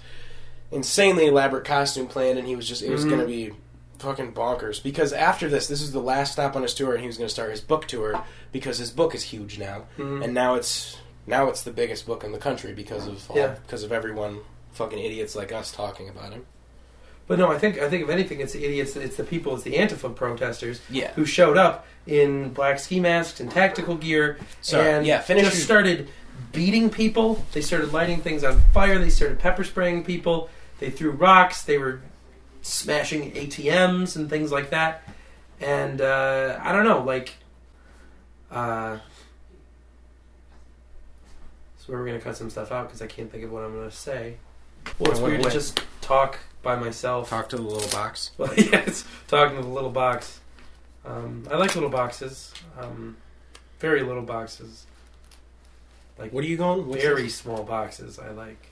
insanely 0.71 1.27
elaborate 1.27 1.65
costume 1.65 2.07
planned 2.07 2.39
and 2.39 2.47
he 2.47 2.55
was 2.57 2.69
just 2.69 2.83
it 2.83 2.91
was 2.91 3.05
Mhm. 3.05 3.09
going 3.09 3.21
to 3.23 3.27
be 3.27 3.53
fucking 4.01 4.33
bonkers 4.33 4.83
because 4.83 5.13
after 5.13 5.49
this 5.49 5.67
this 5.69 5.81
is 5.83 5.93
the 5.93 6.01
last 6.01 6.33
stop 6.33 6.57
on 6.57 6.63
his 6.63 6.75
tour 6.75 6.93
and 6.93 7.01
he 7.01 7.07
was 7.07 7.17
going 7.19 7.29
to 7.29 7.33
start 7.33 7.51
his 7.51 7.61
book 7.61 7.87
tour 7.87 8.23
because 8.53 8.79
his 8.79 8.91
book 8.91 9.15
is 9.15 9.23
huge 9.25 9.59
now 9.59 9.85
Mhm. 9.99 10.25
and 10.25 10.35
now 10.35 10.55
it's 10.55 10.97
now 11.27 11.49
it's 11.49 11.63
the 11.63 11.71
biggest 11.71 12.07
book 12.07 12.25
in 12.25 12.33
the 12.33 12.39
country 12.39 12.73
because 12.73 13.07
of 13.07 13.31
all, 13.31 13.37
Yeah. 13.37 13.57
because 13.67 13.83
of 13.83 13.93
everyone 13.93 14.41
fucking 14.73 14.99
idiots 14.99 15.37
like 15.37 15.53
us 15.53 15.71
talking 15.73 16.09
about 16.09 16.33
him 16.33 16.47
But 17.27 17.39
no, 17.39 17.53
I 17.53 17.59
think 17.59 17.79
I 17.79 17.89
think 17.89 18.03
if 18.05 18.09
anything, 18.11 18.41
it's 18.41 18.55
the 18.55 18.65
idiots. 18.65 18.97
It's 18.97 19.15
the 19.17 19.23
people. 19.23 19.55
It's 19.55 19.63
the 19.63 19.75
Antifa 19.75 20.13
protesters 20.17 20.81
yeah 20.91 21.13
who 21.13 21.25
showed 21.25 21.57
up 21.57 21.87
in 22.07 22.53
black 22.53 22.81
ski 22.81 22.99
masks 22.99 23.39
and 23.39 23.49
tactical 23.51 23.95
gear, 23.97 24.39
Sorry. 24.63 24.91
and 24.91 25.07
Yeah, 25.07 25.21
finish 25.21 25.45
just 25.45 25.63
started 25.63 26.09
beating 26.53 26.91
people. 26.91 27.45
They 27.53 27.61
started 27.61 27.93
lighting 27.93 28.21
things 28.23 28.43
on 28.43 28.61
fire. 28.75 28.99
They 28.99 29.11
started 29.11 29.39
pepper 29.39 29.63
spraying 29.63 30.03
people. 30.05 30.51
They 30.81 30.91
threw 30.91 31.11
rocks. 31.13 31.63
They 31.63 31.79
were 31.79 32.01
smashing 32.63 33.33
ATMs 33.33 34.17
and 34.17 34.29
things 34.29 34.51
like 34.53 34.71
that. 34.71 35.03
And 35.61 36.01
uh, 36.01 36.59
I 36.63 36.73
don't 36.73 36.85
know, 36.85 37.03
like, 37.03 37.35
uh, 38.51 38.99
so 41.79 41.93
we're 41.93 42.07
gonna 42.07 42.21
cut 42.21 42.37
some 42.37 42.51
stuff 42.51 42.73
out 42.73 42.89
because 42.89 43.03
I 43.03 43.07
can't 43.07 43.31
think 43.31 43.45
of 43.45 43.53
what 43.53 43.65
I'm 43.65 43.75
gonna 43.75 43.91
say. 43.91 44.37
Well, 44.99 45.11
it's 45.11 45.21
weird 45.21 45.43
to 45.43 45.51
just 45.51 45.83
talk 46.01 46.39
by 46.63 46.77
myself. 46.77 47.29
talk 47.31 47.49
to 47.51 47.57
the 47.57 47.63
little 47.63 47.89
box 47.91 48.31
Well, 48.39 48.53
yeah, 48.55 48.85
it's 48.87 49.05
talking 49.29 49.57
to 49.57 49.63
the 49.63 49.69
little 49.69 49.91
box. 49.91 50.41
Um, 51.05 51.47
I 51.51 51.57
like 51.57 51.75
little 51.75 51.91
boxes. 51.91 52.53
Um, 52.79 53.17
very 53.79 54.03
little 54.03 54.23
boxes. 54.23 54.87
Like 56.19 56.33
what 56.33 56.45
are 56.45 56.49
you 56.49 56.57
going 56.57 56.87
What's 56.87 57.03
very 57.03 57.25
this? 57.25 57.35
small 57.35 57.63
boxes. 57.65 58.19
I 58.19 58.31
like. 58.31 58.70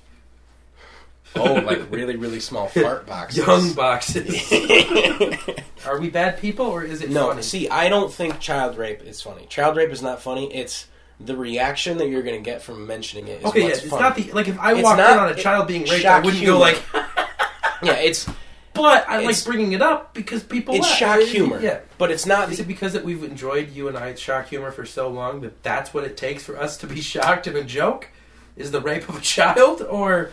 Oh 1.36 1.54
like 1.66 1.90
really 1.90 2.16
really 2.16 2.40
small 2.40 2.68
fart 2.82 3.06
boxes 3.06 3.46
young 3.46 3.72
boxes. 3.74 4.52
Are 5.86 5.98
we 6.00 6.10
bad 6.10 6.38
people 6.38 6.66
or 6.66 6.82
is 6.82 7.00
it 7.02 7.10
no 7.10 7.28
funny? 7.28 7.42
see 7.42 7.68
I 7.68 7.88
don't 7.88 8.12
think 8.12 8.40
child 8.40 8.76
rape 8.78 9.02
is 9.02 9.20
funny 9.22 9.46
child 9.46 9.76
rape 9.76 9.90
is 9.90 10.02
not 10.02 10.20
funny 10.22 10.54
it's 10.54 10.86
the 11.20 11.36
reaction 11.36 11.98
that 11.98 12.08
you're 12.08 12.22
going 12.22 12.36
to 12.36 12.44
get 12.48 12.62
from 12.62 12.86
mentioning 12.86 13.26
it 13.28 13.40
is 13.40 13.44
okay, 13.46 13.60
yeah, 13.60 13.66
what's 13.66 13.78
it's 13.80 13.88
funny. 13.88 14.02
not 14.02 14.16
the 14.16 14.32
like 14.32 14.48
if 14.48 14.58
I 14.58 14.74
It's 14.74 14.82
walked 14.82 14.98
not- 14.98 15.12
in 15.12 15.18
on 15.18 15.28
a 15.28 15.32
it- 15.32 15.38
child 15.38 15.66
being 15.68 15.82
raped, 15.82 15.92
I 15.92 15.98
shock 16.00 16.24
wouldn't 16.24 16.42
humor. 16.42 16.58
go 16.58 16.60
like. 16.60 16.82
yeah 17.82 17.94
it's 17.94 18.28
But 18.74 19.08
I 19.08 19.24
like 19.24 19.44
bringing 19.44 19.72
it 19.72 19.82
up 19.82 20.14
because 20.14 20.42
people. 20.44 20.74
it's 20.76 20.86
laugh. 20.86 20.96
shock 20.98 21.20
humor 21.20 21.60
Yeah. 21.60 21.80
but 21.98 22.10
it's 22.12 22.26
not 22.26 22.50
Is 22.50 22.58
the 22.58 22.62
it 22.64 22.66
because 22.68 22.92
that 22.92 23.04
we've 23.04 23.24
enjoyed 23.24 23.70
you 23.70 23.88
and 23.88 23.96
I 23.98 24.14
shock 24.14 24.48
humor 24.48 24.70
for 24.70 24.84
so 24.86 25.08
long 25.08 25.40
that 25.40 25.62
that's 25.64 25.92
what 25.92 26.04
it 26.04 26.16
takes 26.16 26.44
for 26.44 26.56
us 26.56 26.76
to 26.78 26.86
be 26.86 27.00
shocked 27.00 27.46
and 27.48 27.56
a 27.56 27.64
joke? 27.64 28.08
Is 28.56 28.70
the 28.72 28.80
rape 28.80 29.08
of 29.08 29.16
a 29.16 29.20
child 29.20 29.82
or 29.82 30.30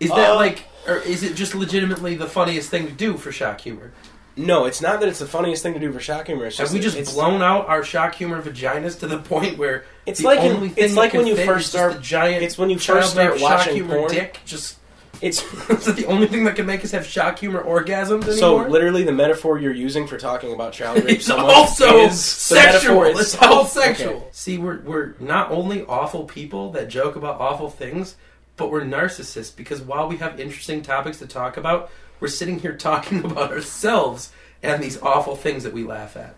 Is 0.00 0.10
that 0.10 0.30
Uh, 0.30 0.34
like, 0.36 0.64
or 0.88 0.96
is 0.96 1.22
it 1.22 1.34
just 1.34 1.54
legitimately 1.54 2.14
the 2.16 2.26
funniest 2.26 2.70
thing 2.70 2.86
to 2.86 2.92
do 2.92 3.16
for 3.16 3.30
shock 3.30 3.60
humor? 3.60 3.92
No, 4.36 4.64
it's 4.64 4.80
not 4.80 5.00
that 5.00 5.08
it's 5.08 5.18
the 5.18 5.26
funniest 5.26 5.62
thing 5.62 5.74
to 5.74 5.80
do 5.80 5.92
for 5.92 6.00
shock 6.00 6.26
humor. 6.26 6.46
It's 6.46 6.56
Have 6.56 6.66
just 6.66 6.74
we 6.74 6.80
just 6.80 6.96
it's, 6.96 7.12
blown 7.12 7.42
out 7.42 7.68
our 7.68 7.82
shock 7.84 8.14
humor 8.14 8.40
vaginas 8.40 8.98
to 9.00 9.06
the 9.06 9.18
point 9.18 9.58
where 9.58 9.84
It's 10.06 10.20
the 10.20 10.26
like 10.26 10.40
in- 10.40 10.52
only 10.56 10.68
thing 10.70 10.84
it's 10.84 10.94
that 10.94 11.00
like 11.00 11.10
can 11.10 11.18
when 11.20 11.26
you 11.26 11.36
fit 11.36 11.46
first 11.46 11.66
is 11.66 11.72
just 11.72 11.72
start- 11.72 11.92
the 11.94 12.00
giant. 12.00 12.42
it's 12.44 12.56
when 12.56 12.70
you 12.70 12.78
child 12.78 13.00
first 13.00 13.10
start 13.12 13.32
rape 13.32 13.40
shock 13.40 13.50
watching 13.58 13.74
humor 13.74 13.96
porn. 13.98 14.10
dick. 14.12 14.38
Just 14.46 14.76
It's 15.20 15.42
is 15.70 15.84
that 15.84 15.96
the 15.96 16.06
only 16.06 16.28
thing 16.28 16.44
that 16.44 16.56
can 16.56 16.64
make 16.64 16.82
us 16.82 16.92
have 16.92 17.04
shock 17.04 17.38
humor 17.40 17.62
orgasms 17.62 18.22
anymore? 18.22 18.32
so 18.36 18.56
literally 18.68 19.02
the 19.02 19.12
metaphor 19.12 19.58
you're 19.58 19.74
using 19.74 20.06
for 20.06 20.16
talking 20.16 20.54
about 20.54 20.72
child 20.72 20.98
rape. 21.04 21.08
It's 21.16 21.26
someone 21.26 21.50
also 21.54 21.98
is 21.98 22.12
the 22.12 22.54
sexual. 22.56 23.00
metaphor 23.02 23.20
It's 23.20 23.36
all 23.36 23.66
sexual. 23.66 24.14
Okay. 24.14 24.24
See, 24.30 24.56
we're 24.56 24.80
we're 24.80 25.14
not 25.20 25.50
only 25.50 25.84
awful 25.84 26.24
people 26.24 26.70
that 26.72 26.88
joke 26.88 27.16
about 27.16 27.38
awful 27.40 27.68
things, 27.68 28.14
but 28.60 28.70
we're 28.70 28.82
narcissists 28.82 29.56
because 29.56 29.80
while 29.80 30.06
we 30.08 30.18
have 30.18 30.38
interesting 30.38 30.82
topics 30.82 31.18
to 31.18 31.26
talk 31.26 31.56
about, 31.56 31.90
we're 32.20 32.28
sitting 32.28 32.60
here 32.60 32.76
talking 32.76 33.24
about 33.30 33.50
ourselves 33.50 34.30
and 34.62 34.80
these 34.82 35.00
awful 35.02 35.34
things 35.34 35.64
that 35.64 35.72
we 35.72 35.82
laugh 35.82 36.16
at. 36.16 36.36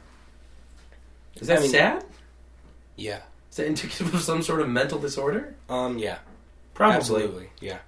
Is 1.41 1.49
that 1.49 1.59
I 1.59 1.61
mean- 1.63 1.71
sad? 1.71 2.05
Yeah. 2.97 3.21
Is 3.51 3.57
that 3.59 3.67
indicative 3.67 4.15
of 4.15 4.23
some 4.23 4.41
sort 4.43 4.61
of 4.63 4.69
mental 4.71 4.99
disorder? 4.99 5.55
Um. 5.69 5.99
Yeah. 5.99 6.19
Probably. 6.73 6.97
Absolutely. 6.97 7.51
Yeah. 7.61 7.79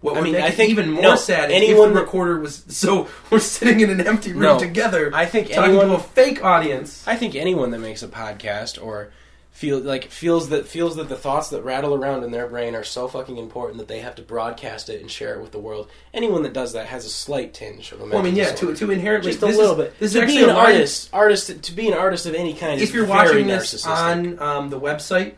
What 0.00 0.16
I 0.16 0.22
mean, 0.22 0.36
I 0.36 0.50
think- 0.50 0.70
even 0.70 0.90
more 0.90 1.02
no, 1.02 1.14
sad 1.16 1.50
anyone 1.50 1.88
if 1.90 1.94
the 1.94 2.00
recorder 2.00 2.40
was 2.40 2.64
so 2.68 3.06
we're 3.30 3.38
sitting 3.38 3.80
in 3.80 3.90
an 3.90 4.00
empty 4.06 4.32
room 4.32 4.40
No, 4.42 4.58
together 4.58 5.10
I 5.14 5.26
think 5.26 5.48
talking 5.50 5.64
anyone. 5.72 5.88
to 5.88 5.94
a 5.96 5.98
fake 6.00 6.42
audience. 6.42 7.06
I 7.06 7.16
think 7.16 7.34
anyone 7.34 7.70
that 7.72 7.80
makes 7.80 8.02
a 8.02 8.08
podcast 8.08 8.82
or 8.82 9.12
feel 9.50 9.78
like 9.80 10.04
feels 10.04 10.48
that 10.50 10.66
feels 10.66 10.96
that 10.96 11.08
the 11.08 11.16
thoughts 11.16 11.50
that 11.50 11.62
rattle 11.62 11.94
around 11.94 12.24
in 12.24 12.30
their 12.30 12.46
brain 12.46 12.74
are 12.74 12.84
so 12.84 13.08
fucking 13.08 13.36
important 13.36 13.78
that 13.78 13.88
they 13.88 14.00
have 14.00 14.14
to 14.14 14.22
broadcast 14.22 14.88
it 14.88 15.00
and 15.00 15.10
share 15.10 15.34
it 15.34 15.42
with 15.42 15.50
the 15.50 15.58
world. 15.58 15.90
Anyone 16.14 16.44
that 16.44 16.52
does 16.52 16.72
that 16.74 16.86
has 16.86 17.04
a 17.04 17.10
slight 17.10 17.52
tinge 17.52 17.92
of 17.92 18.00
a 18.00 18.04
Well, 18.06 18.18
I 18.18 18.22
mean, 18.22 18.36
yeah, 18.36 18.46
to, 18.46 18.52
disorder. 18.52 18.76
to 18.76 18.90
inherently 18.92 19.32
just 19.32 19.42
a 19.42 19.46
little 19.46 19.72
is, 19.72 19.88
bit. 19.88 19.98
This 19.98 20.14
is 20.14 20.14
to 20.14 20.22
actually 20.22 20.38
be 20.38 20.44
an 20.44 20.50
artist, 20.50 21.10
artist 21.12 21.62
to 21.62 21.72
be 21.72 21.88
an 21.88 21.94
artist 21.94 22.26
of 22.26 22.34
any 22.34 22.54
kind. 22.54 22.80
if 22.80 22.94
you're 22.94 23.06
watching 23.06 23.46
this 23.46 23.86
on 23.86 24.38
um, 24.38 24.70
the 24.70 24.80
website 24.80 25.34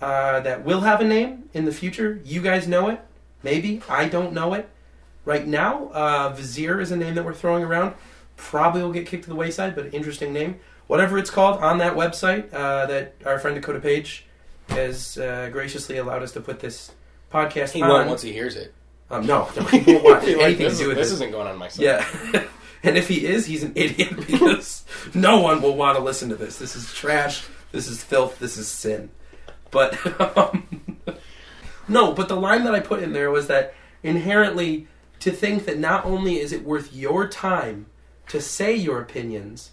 uh, 0.00 0.40
that 0.40 0.64
will 0.64 0.80
have 0.80 1.00
a 1.00 1.04
name 1.04 1.44
in 1.52 1.64
the 1.64 1.72
future, 1.72 2.20
you 2.24 2.40
guys 2.40 2.66
know 2.66 2.88
it. 2.88 3.00
Maybe 3.42 3.82
I 3.88 4.08
don't 4.08 4.32
know 4.32 4.54
it 4.54 4.68
right 5.24 5.46
now. 5.46 5.90
Uh, 5.92 6.30
Vizier 6.30 6.80
is 6.80 6.90
a 6.90 6.96
name 6.96 7.14
that 7.14 7.24
we're 7.24 7.34
throwing 7.34 7.62
around. 7.62 7.94
Probably 8.36 8.82
will 8.82 8.92
get 8.92 9.06
kicked 9.06 9.24
to 9.24 9.30
the 9.30 9.36
wayside, 9.36 9.74
but 9.74 9.92
interesting 9.94 10.32
name. 10.32 10.60
Whatever 10.90 11.18
it's 11.18 11.30
called 11.30 11.60
on 11.60 11.78
that 11.78 11.94
website 11.94 12.52
uh, 12.52 12.84
that 12.86 13.14
our 13.24 13.38
friend 13.38 13.54
Dakota 13.54 13.78
Page 13.78 14.26
has 14.70 15.16
uh, 15.18 15.48
graciously 15.52 15.98
allowed 15.98 16.24
us 16.24 16.32
to 16.32 16.40
put 16.40 16.58
this 16.58 16.90
podcast 17.32 17.70
he 17.70 17.80
on. 17.80 17.88
won't 17.88 18.08
once 18.08 18.22
he 18.22 18.32
hears 18.32 18.56
it. 18.56 18.74
Um, 19.08 19.24
no, 19.24 19.48
no, 19.56 19.62
he 19.66 19.92
won't 19.92 20.02
want 20.02 20.24
anything 20.24 20.58
this 20.66 20.78
to 20.78 20.82
do 20.82 20.88
with 20.88 20.98
is, 20.98 21.10
this. 21.10 21.10
this 21.10 21.12
isn't 21.12 21.30
going 21.30 21.46
on 21.46 21.56
my 21.58 21.68
site. 21.68 21.84
Yeah. 21.84 22.44
and 22.82 22.96
if 22.96 23.06
he 23.06 23.24
is, 23.24 23.46
he's 23.46 23.62
an 23.62 23.70
idiot 23.76 24.16
because 24.26 24.84
no 25.14 25.38
one 25.38 25.62
will 25.62 25.76
want 25.76 25.96
to 25.96 26.02
listen 26.02 26.28
to 26.30 26.34
this. 26.34 26.58
This 26.58 26.74
is 26.74 26.92
trash. 26.92 27.44
This 27.70 27.86
is 27.86 28.02
filth. 28.02 28.40
This 28.40 28.56
is 28.56 28.66
sin. 28.66 29.10
But 29.70 29.94
um, 30.36 30.66
no, 31.86 32.12
but 32.12 32.26
the 32.26 32.34
line 32.34 32.64
that 32.64 32.74
I 32.74 32.80
put 32.80 33.00
in 33.00 33.12
there 33.12 33.30
was 33.30 33.46
that 33.46 33.74
inherently 34.02 34.88
to 35.20 35.30
think 35.30 35.66
that 35.66 35.78
not 35.78 36.04
only 36.04 36.40
is 36.40 36.52
it 36.52 36.64
worth 36.64 36.92
your 36.92 37.28
time 37.28 37.86
to 38.26 38.40
say 38.40 38.74
your 38.74 39.00
opinions, 39.00 39.70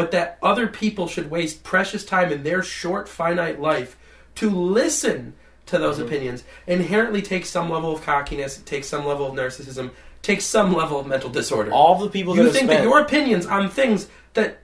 but 0.00 0.12
that 0.12 0.38
other 0.42 0.66
people 0.66 1.06
should 1.06 1.30
waste 1.30 1.62
precious 1.62 2.06
time 2.06 2.32
in 2.32 2.42
their 2.42 2.62
short 2.62 3.06
finite 3.06 3.60
life 3.60 3.98
to 4.34 4.48
listen 4.48 5.34
to 5.66 5.76
those 5.76 5.96
mm-hmm. 5.96 6.06
opinions 6.06 6.42
inherently 6.66 7.20
takes 7.20 7.50
some 7.50 7.68
level 7.68 7.92
of 7.92 8.00
cockiness, 8.00 8.56
takes 8.62 8.88
some 8.88 9.04
level 9.04 9.26
of 9.26 9.34
narcissism, 9.34 9.90
takes 10.22 10.46
some 10.46 10.72
level 10.72 10.98
of 10.98 11.06
mental 11.06 11.28
disorder. 11.28 11.70
All 11.70 11.98
the 11.98 12.08
people 12.08 12.34
you 12.34 12.44
have 12.44 12.52
think 12.52 12.70
spent, 12.70 12.80
that 12.80 12.88
your 12.88 12.98
opinions 13.00 13.44
on 13.44 13.68
things 13.68 14.08
that 14.32 14.60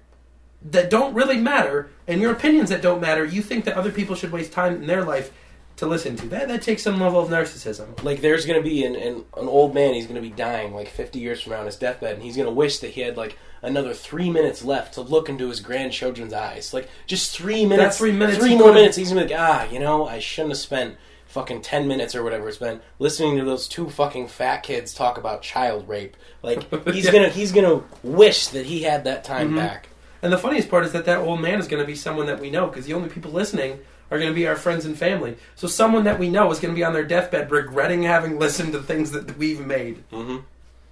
that 0.71 0.89
don't 0.89 1.13
really 1.13 1.37
matter 1.37 1.91
and 2.09 2.23
your 2.23 2.33
opinions 2.33 2.71
that 2.71 2.81
don't 2.81 3.03
matter, 3.03 3.23
you 3.23 3.43
think 3.43 3.67
that 3.67 3.77
other 3.77 3.93
people 3.93 4.17
should 4.17 4.33
waste 4.33 4.53
time 4.53 4.77
in 4.77 4.87
their 4.87 5.05
life 5.05 5.35
to 5.77 5.87
listen 5.87 6.17
to. 6.17 6.27
That 6.29 6.49
that 6.49 6.63
takes 6.63 6.83
some 6.83 7.01
level 7.01 7.21
of 7.21 7.29
narcissism. 7.29 8.03
like 8.03 8.21
there's 8.21 8.47
going 8.47 8.63
to 8.63 8.69
be 8.69 8.85
an, 8.85 8.97
an 8.97 9.25
an 9.37 9.49
old 9.49 9.75
man. 9.75 9.95
He's 9.95 10.07
going 10.07 10.21
to 10.21 10.27
be 10.29 10.35
dying 10.35 10.75
like 10.75 10.89
50 10.89 11.19
years 11.19 11.43
from 11.43 11.53
now 11.53 11.61
on 11.61 11.67
his 11.67 11.77
deathbed, 11.77 12.15
and 12.15 12.23
he's 12.23 12.37
going 12.37 12.47
to 12.49 12.53
wish 12.55 12.79
that 12.81 12.91
he 12.93 13.03
had 13.03 13.17
like 13.17 13.37
another 13.63 13.93
three 13.95 14.31
minutes 14.31 14.65
left 14.65 14.95
to 14.95 15.01
look 15.01 15.29
into 15.29 15.49
his 15.49 15.61
grandchildren's 15.61 16.33
eyes. 16.33 16.73
Like 16.75 16.89
just 17.07 17.35
three 17.37 17.65
minutes. 17.67 17.97
that 17.97 17.99
three 17.99 18.13
minutes 18.13 18.39
Three 18.39 18.57
more 18.57 18.73
minutes. 18.73 18.97
He's 18.97 19.11
going 19.11 19.23
to 19.23 19.29
be 19.29 19.35
like, 19.35 19.41
ah, 19.43 19.71
you 19.71 19.79
know, 19.79 20.07
I 20.07 20.19
shouldn't 20.19 20.53
have 20.53 20.59
spent 20.59 20.97
fucking 21.27 21.61
10 21.61 21.87
minutes 21.89 22.15
or 22.15 22.23
whatever 22.23 22.49
it's 22.49 22.57
been 22.57 22.81
listening 22.99 23.37
to 23.37 23.45
those 23.45 23.69
two 23.69 23.91
fucking 23.91 24.29
fat 24.29 24.63
kids 24.63 24.95
talk 24.95 25.19
about 25.19 25.43
child 25.43 25.87
rape. 25.89 26.17
Like 26.43 26.63
he's 26.93 27.05
Yeah. 27.07 27.13
gonna 27.13 27.29
he's 27.29 27.53
gonna 27.53 27.83
wish 28.03 28.47
that 28.49 28.65
he 28.65 28.83
had 28.85 29.05
that 29.05 29.25
time 29.25 29.51
Mhm. 29.53 29.57
back. 29.57 29.89
And 30.23 30.33
the 30.33 30.39
funniest 30.39 30.71
part 30.71 30.87
is 30.87 30.93
that 30.93 31.05
that 31.05 31.19
old 31.19 31.41
man 31.43 31.59
is 31.59 31.69
going 31.69 31.83
to 31.83 31.87
be 31.87 31.95
someone 31.97 32.27
that 32.27 32.41
we 32.41 32.49
know 32.49 32.69
because 32.69 32.87
the 32.87 32.95
only 32.95 33.11
people 33.11 33.33
listening 33.33 33.81
are 34.11 34.19
going 34.19 34.31
to 34.31 34.35
be 34.35 34.47
our 34.47 34.57
friends 34.57 34.85
and 34.85 34.97
family. 34.97 35.37
So 35.55 35.67
someone 35.67 36.05
that 36.05 36.19
we 36.19 36.29
know 36.29 36.51
is 36.51 36.61
going 36.61 36.75
to 36.75 36.79
be 36.79 36.85
on 36.85 36.93
their 36.93 37.05
deathbed 37.05 37.51
regretting 37.51 38.03
having 38.03 38.39
listened 38.39 38.73
to 38.73 38.83
things 38.83 39.13
that 39.13 39.37
we've 39.37 39.65
made. 39.65 40.09
Mm-hmm. 40.11 40.39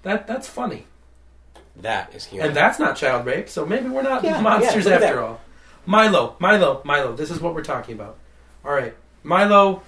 That 0.03 0.27
that's 0.27 0.49
funny. 0.49 0.87
That 1.77 2.15
is 2.15 2.27
human. 2.27 2.49
And 2.49 2.57
that's 2.57 2.79
not 2.79 2.97
child 2.97 3.27
rape, 3.27 3.49
so 3.49 3.67
maybe 3.67 3.89
we're 3.89 4.03
not 4.03 4.23
Yeah, 4.23 4.41
monsters 4.41 4.87
yeah, 4.87 4.95
after 4.95 5.21
all. 5.21 5.41
Milo, 5.87 6.37
Milo, 6.39 6.81
Milo, 6.85 7.15
this 7.15 7.31
is 7.31 7.41
what 7.41 7.55
we're 7.55 7.65
talking 7.65 7.95
about. 7.95 8.17
All 8.65 8.73
right. 8.73 8.95
Milo, 9.23 9.83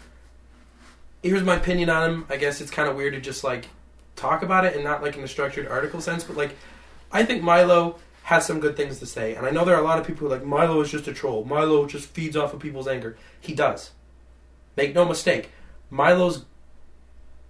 here's 1.22 1.42
my 1.42 1.56
opinion 1.56 1.90
on 1.90 2.10
him. 2.10 2.26
I 2.28 2.36
guess 2.36 2.60
it's 2.60 2.70
kind 2.70 2.88
of 2.88 2.96
weird 2.96 3.14
to 3.14 3.20
just 3.20 3.44
like 3.44 3.68
talk 4.16 4.42
about 4.42 4.64
it 4.64 4.74
and 4.74 4.82
not 4.82 5.02
like 5.02 5.16
in 5.16 5.24
a 5.24 5.28
structured 5.28 5.68
article 5.68 6.00
sense, 6.00 6.24
but 6.24 6.36
like 6.36 6.56
I 7.12 7.24
think 7.24 7.42
Milo 7.42 7.98
has 8.26 8.44
some 8.44 8.58
good 8.58 8.76
things 8.76 8.98
to 8.98 9.06
say. 9.06 9.36
And 9.36 9.46
I 9.46 9.50
know 9.50 9.64
there 9.64 9.76
are 9.76 9.80
a 9.80 9.84
lot 9.84 10.00
of 10.00 10.06
people 10.06 10.26
who 10.26 10.34
are 10.34 10.36
like 10.36 10.44
Milo 10.44 10.80
is 10.80 10.90
just 10.90 11.06
a 11.06 11.14
troll. 11.14 11.44
Milo 11.44 11.86
just 11.86 12.08
feeds 12.08 12.36
off 12.36 12.52
of 12.52 12.58
people's 12.58 12.88
anger. 12.88 13.16
He 13.40 13.54
does. 13.54 13.92
Make 14.76 14.96
no 14.96 15.04
mistake. 15.04 15.50
Milo's 15.90 16.44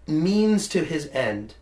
means 0.07 0.69
to 0.69 0.85
his 0.85 1.09
end 1.15 1.55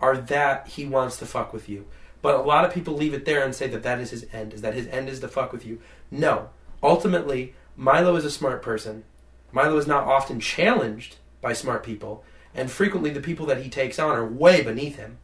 are 0.00 0.16
that 0.16 0.68
he 0.68 0.86
wants 0.86 1.16
to 1.16 1.26
fuck 1.26 1.52
with 1.52 1.68
you. 1.68 1.84
But 2.22 2.36
a 2.36 2.42
lot 2.42 2.64
of 2.64 2.72
people 2.72 2.94
leave 2.94 3.12
it 3.12 3.24
there 3.24 3.42
and 3.42 3.52
say 3.52 3.66
that 3.66 3.82
that 3.82 3.98
is 3.98 4.10
his 4.10 4.24
end, 4.32 4.54
is 4.54 4.62
that 4.62 4.74
his 4.74 4.86
end 4.86 5.08
is 5.08 5.18
to 5.18 5.26
fuck 5.26 5.52
with 5.52 5.66
you. 5.66 5.80
No. 6.08 6.50
Ultimately, 6.80 7.54
Milo 7.76 8.14
is 8.14 8.24
a 8.24 8.30
smart 8.30 8.62
person. 8.62 9.02
Milo 9.50 9.78
is 9.78 9.88
not 9.88 10.04
often 10.04 10.38
challenged 10.38 11.16
by 11.40 11.54
smart 11.54 11.82
people, 11.82 12.22
and 12.54 12.70
frequently 12.70 13.10
the 13.10 13.20
people 13.20 13.46
that 13.46 13.62
he 13.64 13.68
takes 13.68 13.98
on 13.98 14.16
are 14.16 14.24
way 14.24 14.62
beneath 14.62 14.94
him, 14.94 15.18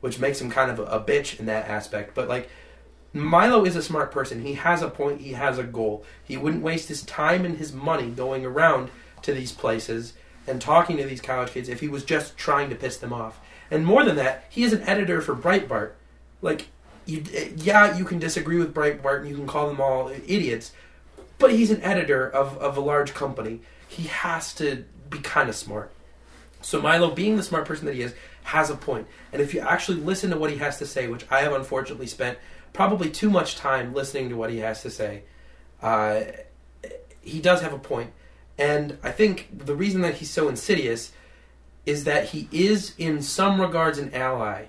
which 0.00 0.20
makes 0.20 0.40
him 0.40 0.48
kind 0.48 0.70
of 0.70 0.78
a, 0.78 0.84
a 0.84 1.00
bitch 1.00 1.40
in 1.40 1.46
that 1.46 1.66
aspect. 1.66 2.14
But 2.14 2.28
like, 2.28 2.48
Milo 3.14 3.64
is 3.64 3.76
a 3.76 3.82
smart 3.82 4.10
person. 4.10 4.42
He 4.42 4.54
has 4.54 4.82
a 4.82 4.90
point, 4.90 5.20
he 5.20 5.32
has 5.32 5.56
a 5.56 5.62
goal. 5.62 6.04
He 6.22 6.36
wouldn't 6.36 6.64
waste 6.64 6.88
his 6.88 7.04
time 7.04 7.44
and 7.44 7.56
his 7.56 7.72
money 7.72 8.10
going 8.10 8.44
around 8.44 8.90
to 9.22 9.32
these 9.32 9.52
places 9.52 10.14
and 10.48 10.60
talking 10.60 10.96
to 10.96 11.04
these 11.04 11.20
college 11.20 11.52
kids 11.52 11.68
if 11.68 11.80
he 11.80 11.88
was 11.88 12.04
just 12.04 12.36
trying 12.36 12.68
to 12.70 12.76
piss 12.76 12.96
them 12.96 13.12
off. 13.12 13.38
And 13.70 13.86
more 13.86 14.04
than 14.04 14.16
that, 14.16 14.44
he 14.50 14.64
is 14.64 14.72
an 14.72 14.82
editor 14.82 15.20
for 15.20 15.34
Breitbart. 15.34 15.92
Like, 16.42 16.66
you, 17.06 17.24
yeah, 17.56 17.96
you 17.96 18.04
can 18.04 18.18
disagree 18.18 18.58
with 18.58 18.74
Breitbart 18.74 19.20
and 19.20 19.28
you 19.28 19.36
can 19.36 19.46
call 19.46 19.68
them 19.68 19.80
all 19.80 20.08
idiots, 20.08 20.72
but 21.38 21.52
he's 21.52 21.70
an 21.70 21.82
editor 21.82 22.28
of, 22.28 22.58
of 22.58 22.76
a 22.76 22.80
large 22.80 23.14
company. 23.14 23.60
He 23.86 24.08
has 24.08 24.52
to 24.54 24.84
be 25.08 25.18
kind 25.18 25.48
of 25.48 25.54
smart. 25.54 25.92
So 26.62 26.80
Milo, 26.80 27.10
being 27.10 27.36
the 27.36 27.42
smart 27.42 27.64
person 27.64 27.86
that 27.86 27.94
he 27.94 28.02
is, 28.02 28.14
has 28.44 28.70
a 28.70 28.74
point. 28.74 29.06
And 29.32 29.40
if 29.40 29.54
you 29.54 29.60
actually 29.60 29.98
listen 29.98 30.30
to 30.30 30.36
what 30.36 30.50
he 30.50 30.56
has 30.58 30.78
to 30.78 30.86
say, 30.86 31.08
which 31.08 31.24
I 31.30 31.42
have 31.42 31.52
unfortunately 31.52 32.06
spent 32.06 32.38
probably 32.74 33.08
too 33.08 33.30
much 33.30 33.56
time 33.56 33.94
listening 33.94 34.28
to 34.28 34.36
what 34.36 34.50
he 34.50 34.58
has 34.58 34.82
to 34.82 34.90
say, 34.90 35.22
uh, 35.80 36.24
he 37.22 37.40
does 37.40 37.62
have 37.62 37.72
a. 37.72 38.06
And 38.58 38.98
I 39.02 39.10
think 39.10 39.48
the 39.50 39.74
reason 39.74 40.02
that 40.02 40.16
he's 40.16 40.30
so 40.30 40.48
insidious 40.48 41.12
is 41.86 42.04
that 42.04 42.26
he 42.26 42.48
is, 42.52 42.94
in 42.98 43.22
some 43.22 43.60
regards, 43.60 43.98
an 43.98 44.12
ally, 44.12 44.66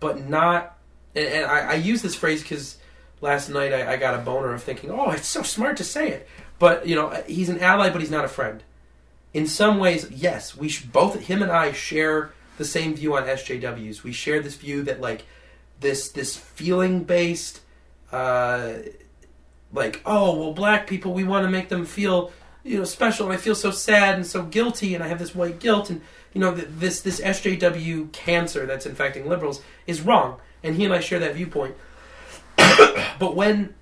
but 0.00 0.28
not. 0.28 0.76
And, 1.14 1.26
and 1.26 1.46
I, 1.46 1.72
I 1.72 1.74
use 1.74 2.02
this 2.02 2.14
phrase 2.14 2.42
because 2.42 2.78
last 3.20 3.48
night 3.48 3.72
I, 3.72 3.92
I 3.92 3.96
got 3.96 4.14
a 4.14 4.22
boner 4.22 4.52
of 4.52 4.62
thinking, 4.62 4.90
"Oh, 4.90 5.10
it's 5.10 5.26
so 5.26 5.42
smart 5.42 5.76
to 5.78 5.84
say 5.84 6.08
it." 6.08 6.28
But 6.58 6.86
you 6.86 6.94
know, 6.94 7.22
he's 7.26 7.48
an 7.48 7.60
ally, 7.60 7.90
but 7.90 8.00
he's 8.00 8.10
not 8.10 8.24
a 8.24 8.28
friend. 8.28 8.62
In 9.32 9.46
some 9.46 9.78
ways, 9.78 10.10
yes, 10.10 10.56
we 10.56 10.72
both 10.92 11.26
him 11.26 11.42
and 11.42 11.50
I 11.52 11.72
share 11.72 12.32
the 12.58 12.64
same 12.64 12.94
view 12.94 13.16
on 13.16 13.24
SJWs. 13.24 14.02
We 14.02 14.12
share 14.12 14.40
this 14.40 14.56
view 14.56 14.82
that 14.84 15.00
like 15.00 15.24
this 15.80 16.10
this 16.10 16.36
feeling 16.36 17.04
based, 17.04 17.60
uh, 18.12 18.74
like 19.72 20.00
oh 20.04 20.38
well, 20.38 20.52
black 20.52 20.86
people 20.86 21.12
we 21.12 21.24
want 21.24 21.44
to 21.44 21.50
make 21.50 21.68
them 21.68 21.84
feel 21.84 22.32
you 22.64 22.78
know 22.78 22.84
special, 22.84 23.26
and 23.26 23.34
I 23.34 23.36
feel 23.36 23.54
so 23.54 23.70
sad 23.70 24.14
and 24.14 24.26
so 24.26 24.42
guilty, 24.42 24.94
and 24.94 25.02
I 25.02 25.08
have 25.08 25.18
this 25.18 25.34
white 25.34 25.60
guilt, 25.60 25.90
and 25.90 26.00
you 26.32 26.40
know 26.40 26.52
this 26.52 27.00
this 27.00 27.20
SJW 27.20 28.12
cancer 28.12 28.66
that's 28.66 28.86
infecting 28.86 29.28
liberals 29.28 29.62
is 29.86 30.00
wrong, 30.00 30.40
and 30.62 30.76
he 30.76 30.84
and 30.84 30.92
I 30.92 31.00
share 31.00 31.18
that 31.20 31.34
viewpoint. 31.34 31.76
but 33.18 33.36
when 33.36 33.74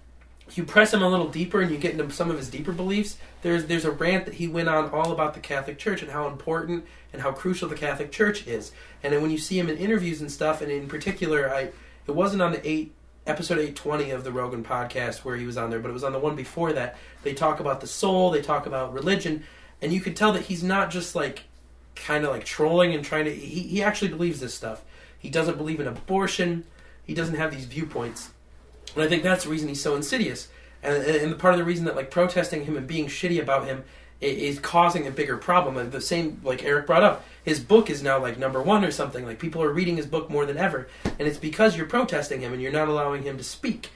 you 0.53 0.65
press 0.65 0.93
him 0.93 1.03
a 1.03 1.09
little 1.09 1.29
deeper 1.29 1.61
and 1.61 1.71
you 1.71 1.79
get 1.79 1.93
into 1.93 2.11
some 2.13 2.31
of 2.31 2.37
his 2.37 2.49
deeper 2.49 2.73
beliefs, 2.73 3.17
there's 3.43 3.65
there's 3.67 3.85
a 3.85 3.91
rant 3.91 4.27
that 4.27 4.35
he 4.35 4.47
went 4.47 4.69
on 4.69 4.91
all 4.91 5.13
about 5.13 5.35
the 5.35 5.41
Catholic 5.41 5.79
Church 5.79 6.03
and 6.03 6.11
how 6.11 6.27
important 6.29 6.85
and 7.13 7.23
how 7.23 7.33
crucial 7.33 7.69
the 7.69 7.75
Catholic 7.75 8.13
Church 8.13 8.47
is. 8.47 8.73
And 9.03 9.13
then 9.13 9.23
when 9.23 9.31
you 9.31 9.39
see 9.39 9.59
him 9.59 9.69
in 9.69 9.79
interviews 9.79 10.21
and 10.21 10.31
stuff, 10.31 10.61
and 10.61 10.71
in 10.71 10.89
particular, 10.89 11.53
I 11.53 11.71
it 12.07 12.15
wasn't 12.15 12.43
on 12.43 12.53
the 12.53 12.69
eight 12.69 12.93
episode 13.27 13.59
eight 13.59 13.75
twenty 13.77 14.11
of 14.11 14.23
the 14.25 14.33
Rogan 14.33 14.63
podcast 14.65 15.19
where 15.25 15.37
he 15.37 15.47
was 15.47 15.57
on 15.57 15.71
there, 15.71 15.81
but 15.81 15.89
it 15.89 15.95
was 15.95 16.05
on 16.05 16.13
the 16.13 16.19
one 16.19 16.37
before 16.37 16.73
that. 16.75 16.97
They 17.23 17.35
talk 17.35 17.61
about 17.61 17.81
the 17.81 17.87
soul, 17.87 18.31
they 18.31 18.43
talk 18.43 18.67
about 18.67 18.93
religion, 18.93 19.45
and 19.81 19.93
you 19.93 20.01
could 20.01 20.17
tell 20.17 20.33
that 20.33 20.43
he's 20.43 20.63
not 20.63 20.91
just 20.91 21.15
like 21.15 21.45
kind 21.95 22.25
of 22.25 22.31
like 22.31 22.45
trolling 22.45 22.95
and 22.95 23.05
trying 23.05 23.25
to. 23.25 23.35
He 23.35 23.61
he 23.63 23.83
actually 23.83 24.09
believes 24.09 24.41
this 24.41 24.55
stuff. 24.55 24.83
He 25.19 25.31
doesn't 25.31 25.57
believe 25.57 25.81
in 25.81 25.87
abortion. 25.87 26.65
He 27.07 27.15
doesn't 27.15 27.37
have 27.37 27.51
these 27.55 27.65
viewpoints. 27.65 28.31
And 28.95 29.03
I 29.03 29.09
think 29.09 29.23
that's 29.23 29.45
the 29.45 29.51
reason 29.51 29.69
he's 29.69 29.81
so 29.81 29.97
insidious. 29.97 30.49
And, 30.83 31.03
and 31.03 31.39
part 31.39 31.55
of 31.55 31.59
the 31.59 31.65
reason 31.65 31.87
that 31.87 31.97
like 31.97 32.11
protesting 32.11 32.65
him 32.67 32.77
and 32.77 32.87
being 32.87 33.07
shitty 33.07 33.41
about 33.41 33.67
him 33.67 33.85
i- 34.21 34.27
is 34.27 34.59
causing 34.59 35.07
a 35.07 35.11
bigger 35.11 35.37
problem. 35.39 35.79
And 35.79 35.91
the 35.93 36.01
same, 36.01 36.41
like 36.45 36.63
Eric 36.63 36.87
brought 36.87 37.03
up, 37.03 37.25
his 37.45 37.61
book 37.61 37.91
is 37.91 38.03
now 38.03 38.19
like 38.21 38.39
number 38.39 38.63
one 38.63 38.85
or 38.85 38.91
something. 38.91 39.25
Like 39.25 39.39
people 39.39 39.63
are 39.63 39.73
reading 39.73 39.97
his 39.97 40.07
book 40.07 40.31
more 40.31 40.47
than 40.47 40.57
ever, 40.57 40.89
and 41.05 41.29
it's 41.29 41.39
because 41.39 41.77
you're 41.77 41.87
protesting 41.87 42.41
him 42.41 42.53
and 42.53 42.61
you're 42.61 42.73
not 42.73 42.89
allowing 42.89 43.23
him 43.23 43.37
to 43.39 43.45
speak. 43.45 43.91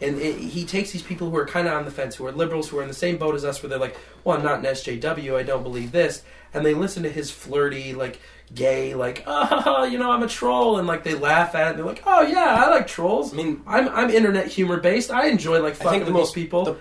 And 0.00 0.20
it, 0.20 0.36
he 0.36 0.64
takes 0.64 0.90
these 0.90 1.02
people 1.02 1.30
who 1.30 1.36
are 1.36 1.46
kind 1.46 1.68
of 1.68 1.74
on 1.74 1.84
the 1.84 1.90
fence, 1.90 2.16
who 2.16 2.26
are 2.26 2.32
liberals, 2.32 2.68
who 2.68 2.78
are 2.78 2.82
in 2.82 2.88
the 2.88 2.94
same 2.94 3.18
boat 3.18 3.34
as 3.34 3.44
us, 3.44 3.62
where 3.62 3.70
they're 3.70 3.78
like, 3.78 3.96
"Well, 4.24 4.36
I'm 4.36 4.44
not 4.44 4.58
an 4.58 4.64
SJW. 4.64 5.36
I 5.36 5.42
don't 5.42 5.62
believe 5.62 5.92
this," 5.92 6.22
and 6.54 6.64
they 6.64 6.74
listen 6.74 7.02
to 7.04 7.10
his 7.10 7.30
flirty, 7.30 7.92
like 7.92 8.20
gay, 8.54 8.94
like, 8.94 9.22
"Oh, 9.26 9.84
you 9.84 9.98
know, 9.98 10.10
I'm 10.10 10.22
a 10.22 10.28
troll," 10.28 10.78
and 10.78 10.88
like 10.88 11.04
they 11.04 11.14
laugh 11.14 11.54
at 11.54 11.66
it. 11.66 11.70
And 11.70 11.78
they're 11.78 11.86
like, 11.86 12.02
"Oh 12.06 12.22
yeah, 12.22 12.64
I 12.64 12.70
like 12.70 12.86
trolls. 12.86 13.32
I 13.32 13.36
mean, 13.36 13.62
I'm 13.66 13.88
I'm 13.88 14.10
internet 14.10 14.48
humor 14.48 14.80
based. 14.80 15.10
I 15.10 15.28
enjoy 15.28 15.60
like 15.60 15.74
I 15.74 15.76
fucking 15.76 15.90
think 15.90 16.04
the 16.06 16.12
most 16.12 16.34
these 16.34 16.44
people." 16.44 16.64
the 16.64 16.76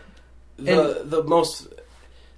the, 0.57 1.01
the 1.03 1.23
most 1.23 1.67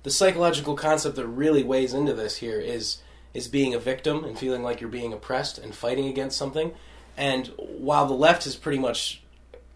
the 0.04 0.12
psychological 0.12 0.76
concept 0.76 1.16
that 1.16 1.28
really 1.28 1.64
weighs 1.64 1.94
into 1.94 2.14
this 2.14 2.38
here 2.38 2.60
is 2.60 2.98
is 3.34 3.48
being 3.48 3.74
a 3.74 3.80
victim 3.80 4.24
and 4.24 4.38
feeling 4.38 4.64
like 4.64 4.82
you're 4.82 4.90
being 4.90 5.14
oppressed 5.14 5.58
and 5.58 5.74
fighting 5.74 6.08
against 6.08 6.38
something. 6.38 6.74
And 7.18 7.48
while 7.58 8.06
the 8.06 8.14
left 8.14 8.44
has 8.46 8.56
pretty 8.56 8.80
much 8.80 9.22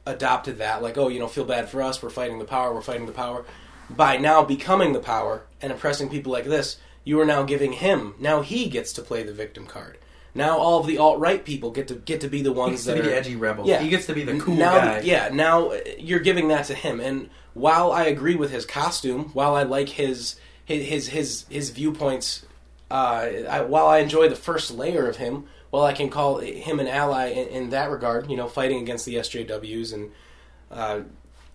adopted 0.05 0.59
that, 0.59 0.81
like, 0.81 0.97
oh, 0.97 1.07
you 1.07 1.19
know, 1.19 1.27
feel 1.27 1.45
bad 1.45 1.69
for 1.69 1.81
us, 1.81 2.01
we're 2.01 2.09
fighting 2.09 2.39
the 2.39 2.45
power, 2.45 2.73
we're 2.73 2.81
fighting 2.81 3.05
the 3.05 3.11
power, 3.11 3.45
by 3.89 4.17
now 4.17 4.43
becoming 4.43 4.93
the 4.93 4.99
power 4.99 5.43
and 5.61 5.71
oppressing 5.71 6.09
people 6.09 6.31
like 6.31 6.45
this, 6.45 6.77
you 7.03 7.19
are 7.21 7.25
now 7.25 7.43
giving 7.43 7.71
him 7.71 8.13
now 8.19 8.41
he 8.41 8.67
gets 8.67 8.91
to 8.93 9.01
play 9.01 9.23
the 9.23 9.33
victim 9.33 9.65
card. 9.65 9.97
Now 10.35 10.57
all 10.57 10.79
of 10.79 10.87
the 10.87 10.97
alt 10.97 11.19
right 11.19 11.43
people 11.43 11.71
get 11.71 11.87
to 11.87 11.95
get 11.95 12.21
to 12.21 12.27
be 12.27 12.41
the 12.41 12.51
he 12.51 12.59
ones 12.59 12.71
gets 12.71 12.83
to 12.83 12.91
that 12.91 12.95
be 12.95 13.07
are 13.07 13.11
the 13.11 13.17
edgy 13.17 13.35
rebel. 13.37 13.65
Yeah. 13.65 13.81
He 13.81 13.89
gets 13.89 14.05
to 14.07 14.13
be 14.13 14.23
the 14.23 14.37
cool 14.39 14.55
now, 14.55 14.77
guy. 14.77 14.99
Yeah, 14.99 15.29
now 15.31 15.71
you're 15.97 16.19
giving 16.19 16.49
that 16.49 16.65
to 16.65 16.75
him. 16.75 16.99
And 16.99 17.29
while 17.53 17.91
I 17.91 18.03
agree 18.03 18.35
with 18.35 18.51
his 18.51 18.65
costume, 18.65 19.29
while 19.33 19.55
I 19.55 19.63
like 19.63 19.89
his 19.89 20.35
his 20.65 20.85
his 20.85 21.07
his, 21.07 21.45
his 21.49 21.69
viewpoints, 21.69 22.45
uh, 22.89 23.29
I, 23.49 23.61
while 23.61 23.87
I 23.87 23.99
enjoy 23.99 24.29
the 24.29 24.35
first 24.35 24.71
layer 24.71 25.07
of 25.07 25.17
him, 25.17 25.45
while 25.69 25.83
I 25.83 25.93
can 25.93 26.09
call 26.09 26.37
him 26.37 26.79
an 26.79 26.87
ally 26.87 27.27
in, 27.27 27.47
in 27.49 27.69
that 27.71 27.89
regard, 27.89 28.29
you 28.29 28.37
know, 28.37 28.47
fighting 28.47 28.81
against 28.81 29.05
the 29.05 29.15
SJWs 29.15 29.93
and 29.93 30.11
uh, 30.71 31.01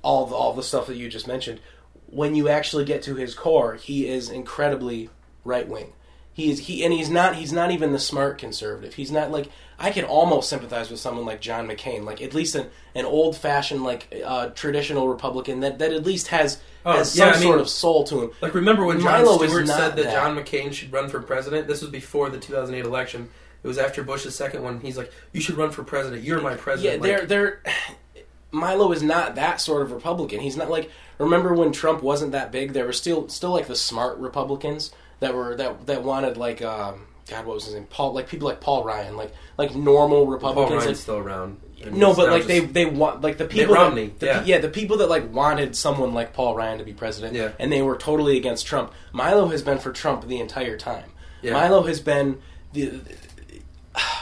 all 0.03 0.27
the, 0.27 0.35
all 0.35 0.53
the 0.53 0.63
stuff 0.63 0.87
that 0.89 0.97
you 0.97 1.09
just 1.09 1.27
mentioned. 1.27 1.61
When 2.07 2.35
you 2.35 2.49
actually 2.49 2.85
get 2.85 3.03
to 3.05 3.15
his 3.15 3.35
core, 3.35 3.75
he 3.75 4.07
is 4.07 4.29
incredibly 4.29 5.09
right 5.45 5.67
wing. 5.67 5.95
He 6.35 6.51
is 6.51 6.61
he 6.61 6.83
and 6.85 6.93
he's 6.95 7.11
not 7.11 7.37
he's 7.37 7.53
not 7.53 7.71
even 7.71 7.93
the 7.93 7.99
smart 7.99 8.39
conservative. 8.39 8.95
He's 8.95 9.11
not 9.13 9.31
like 9.31 9.49
I 9.79 9.91
can 9.91 10.05
almost 10.05 10.49
sympathize 10.49 10.91
with 10.91 10.99
someone 11.01 11.27
like 11.27 11.41
John 11.41 11.69
McCain, 11.69 12.05
like 12.05 12.23
at 12.23 12.33
least 12.35 12.55
an, 12.55 12.69
an 12.95 13.05
old 13.05 13.37
fashioned 13.37 13.83
like 13.85 14.15
uh, 14.25 14.47
traditional 14.51 15.09
Republican 15.09 15.61
that, 15.61 15.79
that 15.81 15.93
at 15.93 16.05
least 16.05 16.29
has 16.29 16.61
Oh, 16.85 16.93
has 16.97 17.17
yeah, 17.17 17.27
some 17.27 17.35
I 17.35 17.39
mean- 17.39 17.49
sort 17.49 17.61
of 17.61 17.69
soul 17.69 18.05
to 18.05 18.23
him. 18.23 18.31
Like 18.41 18.55
remember 18.55 18.85
when 18.85 18.99
Jon 19.01 19.25
Milo 19.25 19.37
Stewart 19.47 19.67
said 19.69 19.91
that, 19.91 19.97
that. 19.97 20.13
John 20.13 20.37
McCain 20.37 20.73
should 20.73 20.93
run 20.93 21.09
for 21.09 21.21
president? 21.21 21.69
This 21.69 21.81
was 21.83 21.91
before 21.91 22.29
the 22.31 22.39
2008 22.39 22.85
election. 22.85 23.29
It 23.63 23.69
was 23.69 23.79
after 23.79 24.03
Bush's 24.03 24.35
second 24.35 24.63
one. 24.65 24.81
He's 24.81 24.97
like, 24.97 25.13
"You 25.33 25.41
should 25.41 25.57
run 25.57 25.71
for 25.71 25.85
president. 25.85 26.25
You're 26.25 26.41
my 26.41 26.53
Yeah, 26.53 26.57
president." 26.57 27.03
they're 27.03 27.19
Like, 27.21 27.29
they're 27.29 27.63
Milo 28.51 28.93
is 28.93 29.03
not 29.03 29.35
that 29.37 29.61
sort 29.61 29.83
of 29.83 29.93
Republican. 29.93 30.41
He's 30.41 30.57
not 30.57 30.69
like 30.71 30.91
remember 31.19 31.55
when 31.55 31.73
Trump 31.73 32.03
wasn't 32.03 32.33
that 32.33 32.51
big. 32.53 32.73
There 32.73 32.85
were 32.87 32.93
still 32.93 33.29
still 33.29 33.51
like 33.53 33.67
the 33.67 33.77
smart 33.77 34.19
Republicans 34.19 34.93
that 35.23 35.35
were 35.35 35.57
that 35.57 35.87
that 35.87 36.03
wanted 36.05 36.37
like 36.37 36.61
um, 36.63 37.07
God 37.29 37.47
what 37.47 37.55
was 37.55 37.65
his 37.65 37.75
name 37.75 37.87
Paul 37.89 38.13
like 38.13 38.29
people 38.29 38.47
like 38.49 38.61
Paul 38.61 38.85
Ryan 38.85 39.17
like 39.17 39.33
like 39.57 39.75
normal 39.75 40.27
Republicans. 40.27 40.69
Paul. 40.71 40.79
Ryan's 40.81 41.01
still 41.01 41.19
around. 41.19 41.61
And 41.83 41.97
no, 41.97 42.15
but 42.15 42.31
like 42.31 42.45
they 42.47 42.61
just- 42.61 42.75
they 42.75 42.85
want 42.87 43.23
like 43.23 43.39
the 43.39 43.45
people 43.45 43.75
Romney, 43.75 44.09
that, 44.09 44.21
the, 44.21 44.27
yeah. 44.27 44.45
yeah 44.45 44.59
the 44.59 44.69
people 44.69 44.99
that 44.99 45.09
like 45.09 45.33
wanted 45.33 45.75
someone 45.75 46.15
like 46.15 46.33
Paul 46.33 46.55
Ryan 46.55 46.79
to 46.79 46.85
be 46.85 46.93
president 46.93 47.35
Yeah. 47.35 47.51
and 47.59 47.73
they 47.73 47.83
were 47.83 47.97
totally 47.97 48.37
against 48.37 48.67
Trump. 48.67 48.93
Milo 49.13 49.49
has 49.49 49.63
been 49.63 49.79
for 49.79 49.91
Trump 49.91 50.29
the 50.29 50.39
entire 50.39 50.77
time. 50.77 51.11
Yeah. 51.41 51.55
Milo 51.55 51.83
has 51.83 52.01
been 52.01 52.41
the 52.73 53.01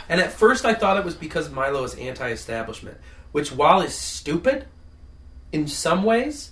And 0.09 0.21
at 0.21 0.33
first, 0.33 0.65
I 0.65 0.75
thought 0.75 0.97
it 0.97 1.05
was 1.05 1.15
because 1.15 1.51
Milo 1.51 1.85
is 1.85 1.95
anti-establishment, 1.95 2.97
which, 3.31 3.53
while 3.53 3.81
is 3.81 3.95
stupid 3.95 4.67
in 5.53 5.69
some 5.69 6.03
ways, 6.03 6.51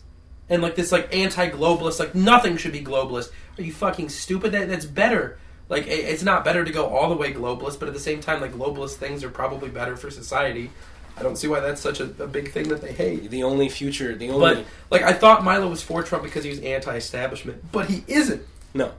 and 0.48 0.62
like 0.62 0.76
this 0.76 0.92
like 0.92 1.12
anti-globalist, 1.14 1.98
like 1.98 2.14
nothing 2.14 2.56
should 2.56 2.72
be 2.72 2.82
globalist. 2.84 3.30
Are 3.59 3.62
you 3.62 3.73
fucking 3.73 4.09
stupid? 4.09 4.53
That 4.53 4.68
that's 4.68 4.87
better. 4.87 5.38
Like 5.68 5.87
it- 5.87 6.05
it's 6.07 6.23
not 6.23 6.44
better 6.44 6.64
to 6.64 6.71
go 6.73 6.87
all 6.87 7.09
the 7.09 7.16
way 7.16 7.33
globalist, 7.33 7.79
but 7.79 7.88
at 7.88 7.94
the 7.94 8.01
same 8.01 8.21
time, 8.21 8.40
like 8.40 8.53
globalist 8.53 8.94
things 8.97 9.25
are 9.25 9.31
probably 9.31 9.68
better 9.68 9.97
for 9.97 10.11
society. 10.11 10.71
I 11.16 11.23
don't 11.23 11.37
see 11.37 11.49
why 11.49 11.59
that's 11.61 11.81
such 11.81 11.99
a, 11.99 12.05
a 12.21 12.29
big 12.29 12.53
thing 12.53 12.68
that 12.68 12.81
they 12.81 12.92
hate. 12.92 13.29
the 13.31 13.42
only 13.42 13.68
future 13.68 14.14
the 14.14 14.31
only 14.31 14.55
But 14.55 14.64
like 14.90 15.03
I 15.03 15.12
thought 15.12 15.42
Milo 15.44 15.68
was 15.68 15.83
for 15.83 16.03
Trump 16.05 16.23
because 16.23 16.44
he 16.44 16.51
was 16.51 16.61
anti-establishment, 16.61 17.73
but 17.73 17.87
he 17.90 18.05
isn't. 18.07 18.42
no 18.75 18.92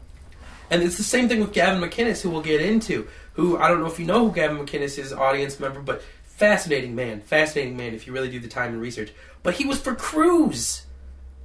And 0.70 0.84
it's 0.84 0.98
the 0.98 1.04
same 1.04 1.30
thing 1.30 1.40
with 1.40 1.54
Gavin 1.54 1.82
McInnes, 1.82 2.22
who 2.22 2.30
we'll 2.30 2.42
get 2.42 2.62
into. 2.62 3.08
Who 3.34 3.58
I 3.58 3.70
don't 3.70 3.80
know 3.80 3.88
if 3.88 4.00
you 4.00 4.06
know 4.06 4.28
who 4.28 4.34
Gavin 4.36 4.58
McInnes 4.58 5.00
is, 5.00 5.14
audience 5.14 5.60
member, 5.62 5.80
but 5.80 6.04
fascinating 6.26 6.94
man, 6.94 7.22
fascinating 7.22 7.78
man. 7.78 7.94
If 7.94 8.06
you 8.06 8.12
really 8.14 8.30
do 8.30 8.40
the 8.42 8.50
time 8.50 8.74
and 8.74 8.82
research, 8.82 9.14
but 9.42 9.54
he 9.54 9.66
was 9.66 9.80
for 9.80 9.96
Cruz, 9.96 10.84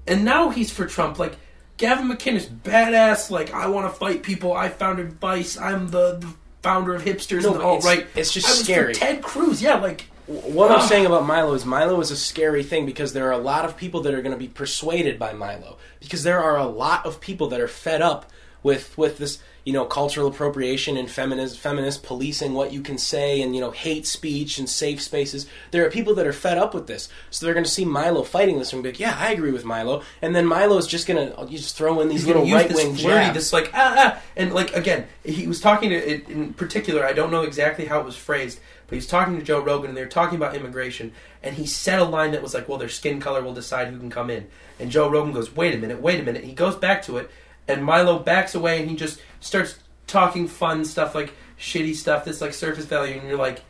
and 0.09 0.24
now 0.24 0.50
he's 0.50 0.72
for 0.72 0.87
Trump. 0.87 1.20
Like 1.20 1.37
Gavin 1.76 2.08
McInnes, 2.08 2.46
badass. 2.46 3.30
Like 3.30 3.52
I 3.52 3.66
want 3.66 3.92
to 3.92 3.98
fight 3.98 4.22
people. 4.22 4.52
I 4.52 4.68
founded 4.68 5.14
Vice. 5.14 5.58
I'm 5.58 5.88
the, 5.88 6.18
the 6.20 6.32
founder 6.62 6.94
of 6.94 7.02
hipsters 7.02 7.42
No, 7.42 7.54
and 7.54 7.62
it's- 7.62 7.84
right. 7.84 8.06
it's 8.14 8.32
just 8.32 8.46
I 8.48 8.50
scary. 8.52 8.94
Ted 8.94 9.22
Cruz, 9.22 9.60
yeah, 9.60 9.74
like 9.74 10.06
What 10.26 10.70
Ugh. 10.70 10.76
I'm 10.78 10.82
ah. 10.82 10.87
saying 10.87 11.06
about 11.06 11.26
Milo 11.26 11.52
is 11.54 11.64
Milo 11.66 12.00
is 12.00 12.10
a 12.10 12.16
scary 12.16 12.62
thing 12.62 12.87
because 12.87 13.12
there 13.12 13.26
are 13.28 13.32
a 13.32 13.38
lot 13.38 13.64
of 13.64 13.76
people 13.76 14.00
that 14.02 14.14
are 14.14 14.22
going 14.22 14.32
to 14.32 14.38
be 14.38 14.48
persuaded 14.48 15.18
by 15.18 15.32
Milo 15.34 15.76
because 16.00 16.22
there 16.22 16.40
are 16.42 16.56
a 16.56 16.66
lot 16.66 17.04
of 17.04 17.20
people 17.20 17.48
that 17.48 17.60
are 17.60 17.68
fed 17.68 18.00
up 18.00 18.30
with 18.62 18.96
with 18.96 19.18
this 19.18 19.40
you 19.64 19.72
know 19.72 19.85
cultural 19.85 20.29
appropriation 20.29 20.96
and 20.96 21.11
feminist 21.11 21.59
feminist 21.59 22.03
policing 22.03 22.53
what 22.53 22.72
you 22.72 22.83
can 22.83 22.98
say 22.98 23.40
and 23.40 23.55
you 23.55 23.61
know 23.61 23.70
hate 23.70 24.07
speech 24.07 24.59
and 24.59 24.68
safe 24.68 25.00
spaces. 25.00 25.46
There 25.70 25.85
are 25.87 25.90
people 25.90 26.14
that 26.16 26.27
are 26.27 26.33
fed 26.33 26.59
up 26.59 26.74
with 26.74 26.87
this, 26.87 27.09
so 27.31 27.44
they're 27.44 27.55
going 27.55 27.64
to 27.64 27.70
see 27.70 27.85
Milo 27.85 28.22
fighting 28.22 28.59
this 28.59 28.72
and 28.72 28.83
be 28.83 28.90
like, 28.90 29.00
yeah, 29.00 29.16
I 29.18 29.33
agree 29.33 29.53
with 29.53 29.64
Milo, 29.64 30.03
and 30.20 30.35
then 30.37 30.46
Milo's 30.46 30.87
just 30.87 31.07
going 31.07 31.33
to 31.33 31.46
you 31.50 31.59
just 31.59 31.77
throw 31.77 32.00
in 32.00 32.09
these 32.09 32.20
he's 32.20 32.27
little 32.27 32.48
right 32.50 32.72
wing 32.72 32.94
flirty, 32.94 33.33
this 33.33 33.53
like 33.53 33.70
ah, 33.74 33.94
ah 33.96 34.22
and 34.37 34.53
like 34.53 34.74
again, 34.74 35.07
he 35.24 35.46
was 35.46 35.61
talking 35.61 35.90
to 35.90 35.96
it 35.96 36.29
in 36.29 36.53
particular. 36.55 37.05
I 37.05 37.12
don't 37.12 37.31
know 37.31 37.42
exactly 37.42 37.87
how 37.87 38.00
it 38.00 38.05
was 38.05 38.16
phrased, 38.16 38.61
but 38.87 38.94
he 38.94 38.96
was 38.96 39.07
talking 39.07 39.38
to 39.38 39.44
Joe 39.44 39.61
Rogan, 39.61 39.90
and 39.90 39.96
they 39.96 40.03
were 40.03 40.09
talking 40.09 40.37
about 40.37 40.55
immigration, 40.55 41.12
and 41.42 41.55
he 41.55 41.66
said 41.66 41.98
a 41.98 42.05
line 42.05 42.33
that 42.33 42.42
was 42.42 42.53
like, 42.53 42.68
"Well, 42.68 42.79
their 42.79 42.88
skin 42.88 43.20
color 43.20 43.42
will 43.42 43.55
decide 43.55 43.88
who 43.88 43.98
can 43.98 44.11
come 44.11 44.29
in." 44.29 44.46
And 44.79 44.90
Joe 44.90 45.09
Rogan 45.09 45.33
goes, 45.33 45.55
"Wait 45.55 45.74
a 45.74 45.79
minute, 45.79 46.03
wait 46.03 46.20
a 46.20 46.22
minute." 46.22 46.44
He 46.44 46.53
goes 46.53 46.77
back 46.77 47.03
to 47.05 47.16
it, 47.16 47.31
and 47.68 47.85
Milo 47.85 48.18
backs 48.18 48.55
away, 48.55 48.81
and 48.81 48.90
he 48.90 48.96
just 48.96 49.20
starts 49.40 49.79
talking 50.07 50.46
fun 50.48 50.85
stuff 50.85 51.14
like 51.14 51.33
shitty 51.59 51.94
stuff 51.94 52.24
that's 52.24 52.40
like 52.40 52.53
surface 52.55 52.85
value, 52.85 53.18
and 53.18 53.29
you're 53.29 53.38
like, 53.38 53.62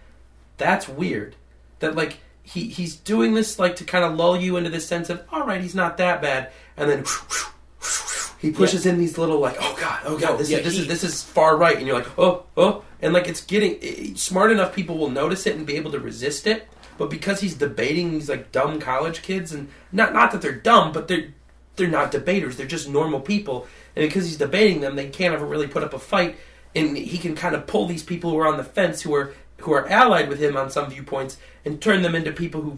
"That's 0.56 0.88
weird." 0.88 1.36
That 1.80 1.94
like. 1.96 2.18
He, 2.46 2.68
he's 2.68 2.94
doing 2.96 3.32
this 3.32 3.58
like 3.58 3.76
to 3.76 3.84
kind 3.84 4.04
of 4.04 4.16
lull 4.16 4.36
you 4.38 4.58
into 4.58 4.68
this 4.68 4.86
sense 4.86 5.08
of 5.08 5.22
all 5.32 5.46
right 5.46 5.62
he's 5.62 5.74
not 5.74 5.96
that 5.96 6.20
bad. 6.20 6.52
And 6.76 6.90
then 6.90 7.04
he 8.38 8.50
pushes 8.50 8.84
in 8.84 8.98
these 8.98 9.16
little 9.16 9.38
like 9.38 9.56
oh 9.58 9.74
god 9.80 10.00
oh 10.04 10.18
god 10.18 10.32
No, 10.32 10.36
this 10.36 10.50
yeah, 10.50 10.58
is 10.58 10.64
this 10.64 10.74
he- 10.74 10.80
is 10.82 10.88
this 10.88 11.04
is 11.04 11.22
far 11.22 11.56
right. 11.56 11.78
And 11.78 11.86
you're 11.86 11.96
like 11.96 12.18
oh 12.18 12.44
oh. 12.58 12.84
And 13.00 13.14
like 13.14 13.28
it's 13.28 13.42
getting 13.42 14.14
smart 14.16 14.52
enough 14.52 14.74
people 14.74 14.98
will 14.98 15.08
notice 15.08 15.46
it 15.46 15.56
and 15.56 15.66
be 15.66 15.76
able 15.76 15.90
to 15.92 15.98
resist 15.98 16.46
it. 16.46 16.68
But 16.98 17.08
because 17.08 17.40
he's 17.40 17.54
debating 17.54 18.10
these 18.12 18.28
like 18.28 18.52
dumb 18.52 18.78
college 18.78 19.22
kids 19.22 19.50
and 19.50 19.68
not 19.90 20.12
not 20.12 20.30
that 20.32 20.42
they're 20.42 20.52
dumb 20.52 20.92
but 20.92 21.08
they're 21.08 21.32
they're 21.76 21.88
not 21.88 22.10
debaters 22.10 22.56
they're 22.56 22.66
just 22.66 22.88
normal 22.88 23.20
people 23.20 23.66
and 23.96 24.06
because 24.08 24.24
he's 24.26 24.36
debating 24.38 24.80
them 24.80 24.96
they 24.96 25.08
can't 25.08 25.34
ever 25.34 25.46
really 25.46 25.66
put 25.66 25.82
up 25.82 25.92
a 25.94 25.98
fight 25.98 26.36
and 26.74 26.96
he 26.96 27.18
can 27.18 27.34
kind 27.34 27.54
of 27.54 27.66
pull 27.66 27.86
these 27.86 28.02
people 28.02 28.30
who 28.30 28.38
are 28.38 28.46
on 28.46 28.56
the 28.56 28.64
fence 28.64 29.02
who 29.02 29.14
are 29.14 29.34
who 29.58 29.72
are 29.72 29.88
allied 29.88 30.28
with 30.28 30.40
him 30.40 30.56
on 30.56 30.70
some 30.70 30.90
viewpoints 30.90 31.36
and 31.64 31.80
turn 31.80 32.02
them 32.02 32.14
into 32.14 32.30
people 32.32 32.60
who 32.60 32.76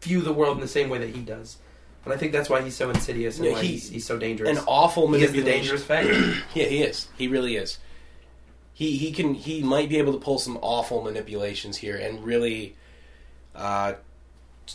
view 0.00 0.20
the 0.22 0.32
world 0.32 0.56
in 0.56 0.60
the 0.60 0.68
same 0.68 0.88
way 0.88 0.98
that 0.98 1.10
he 1.14 1.20
does 1.22 1.56
and 2.04 2.12
I 2.12 2.16
think 2.16 2.32
that's 2.32 2.50
why 2.50 2.62
he's 2.62 2.74
so 2.74 2.90
insidious 2.90 3.36
and 3.36 3.46
Yeah, 3.46 3.52
why 3.52 3.62
he- 3.62 3.68
he's, 3.68 3.88
he's 3.88 4.06
so 4.06 4.18
dangerous. 4.18 4.50
An 4.58 4.64
awful 4.66 5.06
he 5.12 5.22
is 5.22 5.30
the 5.30 5.38
manipulation. 5.38 5.86
dangerous. 5.86 6.36
Yeah, 6.54 6.64
he 6.64 6.82
is. 6.82 7.06
He 7.16 7.28
really 7.28 7.54
is. 7.54 7.78
He 8.74 8.96
he 8.96 9.12
can 9.12 9.34
he 9.34 9.62
might 9.62 9.88
be 9.88 9.98
able 9.98 10.12
to 10.14 10.18
pull 10.18 10.40
some 10.40 10.58
awful 10.62 11.02
manipulations 11.02 11.76
here 11.76 11.96
and 11.96 12.24
really 12.24 12.74
uh, 13.54 13.92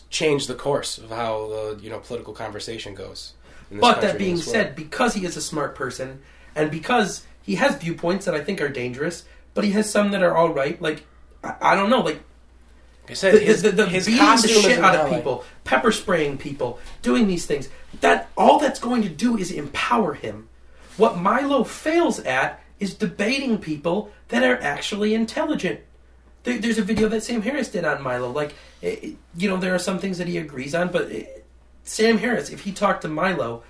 change 0.10 0.48
the 0.48 0.54
course 0.54 0.98
of 0.98 1.10
how 1.10 1.48
the 1.48 1.80
you 1.82 1.90
know 1.90 2.00
political 2.00 2.34
conversation 2.34 2.94
goes. 2.96 3.34
In 3.70 3.78
this 3.78 3.82
But 3.82 4.02
that 4.02 4.18
being 4.18 4.36
said, 4.52 4.76
because 4.76 5.14
he 5.14 5.26
is 5.26 5.38
a 5.38 5.42
smart 5.42 5.76
person, 5.76 6.22
and 6.56 6.70
because 6.72 7.26
he 7.42 7.56
has 7.56 7.76
viewpoints 7.76 8.26
that 8.26 8.34
I 8.36 8.44
think 8.44 8.62
are 8.62 8.70
dangerous, 8.70 9.24
but 9.54 9.64
he 9.64 9.72
has 9.72 9.90
some 9.90 10.12
that 10.12 10.24
are 10.24 10.36
all 10.36 10.50
right. 10.50 10.82
Like 10.82 11.04
I, 11.44 11.56
I 11.62 11.76
don't 11.76 11.90
know, 11.90 12.02
like 12.02 12.22
like 13.04 13.12
I 13.12 13.14
said, 13.14 13.34
the, 13.36 13.40
his, 13.40 13.62
the, 13.62 13.72
the, 13.72 13.86
his 13.86 14.06
beating 14.06 14.20
the 14.42 14.48
shit 14.62 14.80
out 14.84 14.96
of 14.96 15.02
people, 15.18 15.44
pepper 15.64 15.92
spraying 15.94 16.38
people, 16.38 16.80
doing 17.02 17.28
these 17.28 17.46
things. 17.46 17.70
That 18.02 18.30
all 18.38 18.60
that's 18.60 18.80
going 18.82 19.02
to 19.04 19.10
do 19.10 19.38
is 19.38 19.50
empower 19.52 20.14
him. 20.14 20.50
What 20.98 21.18
Milo 21.18 21.64
fails 21.64 22.20
at 22.20 22.62
is 22.80 22.94
debating 22.96 23.60
people 23.60 24.12
that 24.28 24.44
are 24.44 24.62
actually 24.62 25.14
intelligent. 25.14 25.80
There, 26.44 26.58
there's 26.60 26.78
a 26.78 26.84
video 26.84 27.08
that 27.10 27.24
Sam 27.24 27.42
Harris 27.42 27.70
did 27.70 27.86
on 27.86 28.02
Milo. 28.04 28.30
Like, 28.32 28.56
it, 28.82 29.04
it- 29.04 29.18
you 29.38 29.50
know, 29.50 29.58
there 29.58 29.74
are 29.74 29.80
some 29.80 30.00
things 30.00 30.18
that 30.18 30.28
he 30.28 30.38
agrees 30.38 30.76
on, 30.76 30.92
but 30.92 31.10
it, 31.12 31.46
Sam 31.88 32.18
Harris, 32.18 32.50
if 32.50 32.62
he 32.62 32.72
talked 32.72 33.02
to 33.04 33.08
Milo, 33.08 33.64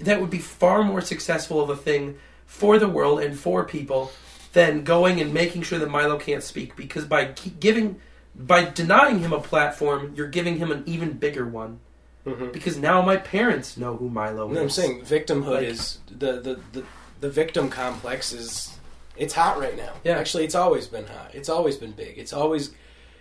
that 0.00 0.20
would 0.20 0.30
be 0.30 0.38
far 0.38 0.82
more 0.82 1.00
successful 1.00 1.60
of 1.60 1.70
a 1.70 1.76
thing 1.76 2.18
for 2.46 2.78
the 2.78 2.88
world 2.88 3.20
and 3.20 3.38
for 3.38 3.64
people 3.64 4.10
than 4.52 4.84
going 4.84 5.20
and 5.20 5.34
making 5.34 5.62
sure 5.62 5.78
that 5.78 5.90
Milo 5.90 6.18
can't 6.18 6.42
speak. 6.42 6.76
Because 6.76 7.04
by 7.04 7.24
giving, 7.60 8.00
by 8.36 8.64
denying 8.64 9.18
him 9.18 9.32
a 9.32 9.40
platform, 9.40 10.12
you're 10.16 10.28
giving 10.28 10.58
him 10.58 10.70
an 10.70 10.84
even 10.86 11.12
bigger 11.12 11.46
one. 11.46 11.80
Mhm. 12.24 12.52
Because 12.52 12.78
now 12.78 13.02
my 13.02 13.16
parents 13.16 13.76
know 13.76 13.96
who 13.96 14.08
Milo 14.08 14.48
is. 14.48 14.54
what 14.54 14.62
I'm 14.62 14.70
saying 14.70 15.02
victimhood 15.02 15.56
Like- 15.56 15.64
is 15.66 15.98
the, 16.10 16.40
the 16.40 16.60
the 16.72 16.84
the 17.20 17.28
victim 17.28 17.68
complex 17.68 18.32
is 18.32 18.70
it's 19.16 19.34
hot 19.34 19.58
right 19.58 19.76
now. 19.76 19.92
Yeah. 20.04 20.18
Actually, 20.18 20.44
it's 20.44 20.54
always 20.54 20.86
been 20.86 21.06
hot. 21.06 21.30
It's 21.34 21.48
always 21.50 21.76
been 21.76 21.92
big. 21.92 22.16
It's 22.16 22.32
always 22.32 22.70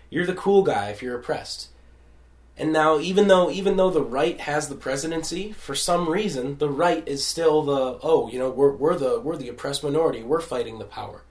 you're 0.09 0.25
the 0.25 0.35
cool 0.35 0.63
guy 0.63 0.89
if 0.89 1.01
you're 1.01 1.17
oppressed. 1.17 1.67
And 2.57 2.71
now 2.71 2.99
even 2.99 3.27
though 3.27 3.49
even 3.49 3.77
though 3.77 3.89
the 3.89 4.03
right 4.03 4.39
has 4.41 4.69
the 4.69 4.75
presidency, 4.75 5.51
for 5.53 5.73
some 5.73 6.07
reason 6.09 6.57
the 6.59 6.69
right 6.69 7.07
is 7.07 7.25
still 7.25 7.63
the 7.63 7.99
oh, 8.03 8.29
you 8.29 8.37
know, 8.37 8.49
we're 8.49 8.71
we're 8.73 8.95
the 8.95 9.19
we're 9.19 9.37
the 9.37 9.49
oppressed 9.49 9.83
minority. 9.83 10.21
We're 10.23 10.41
fighting 10.41 10.77
the 10.79 10.85
power. 10.85 11.23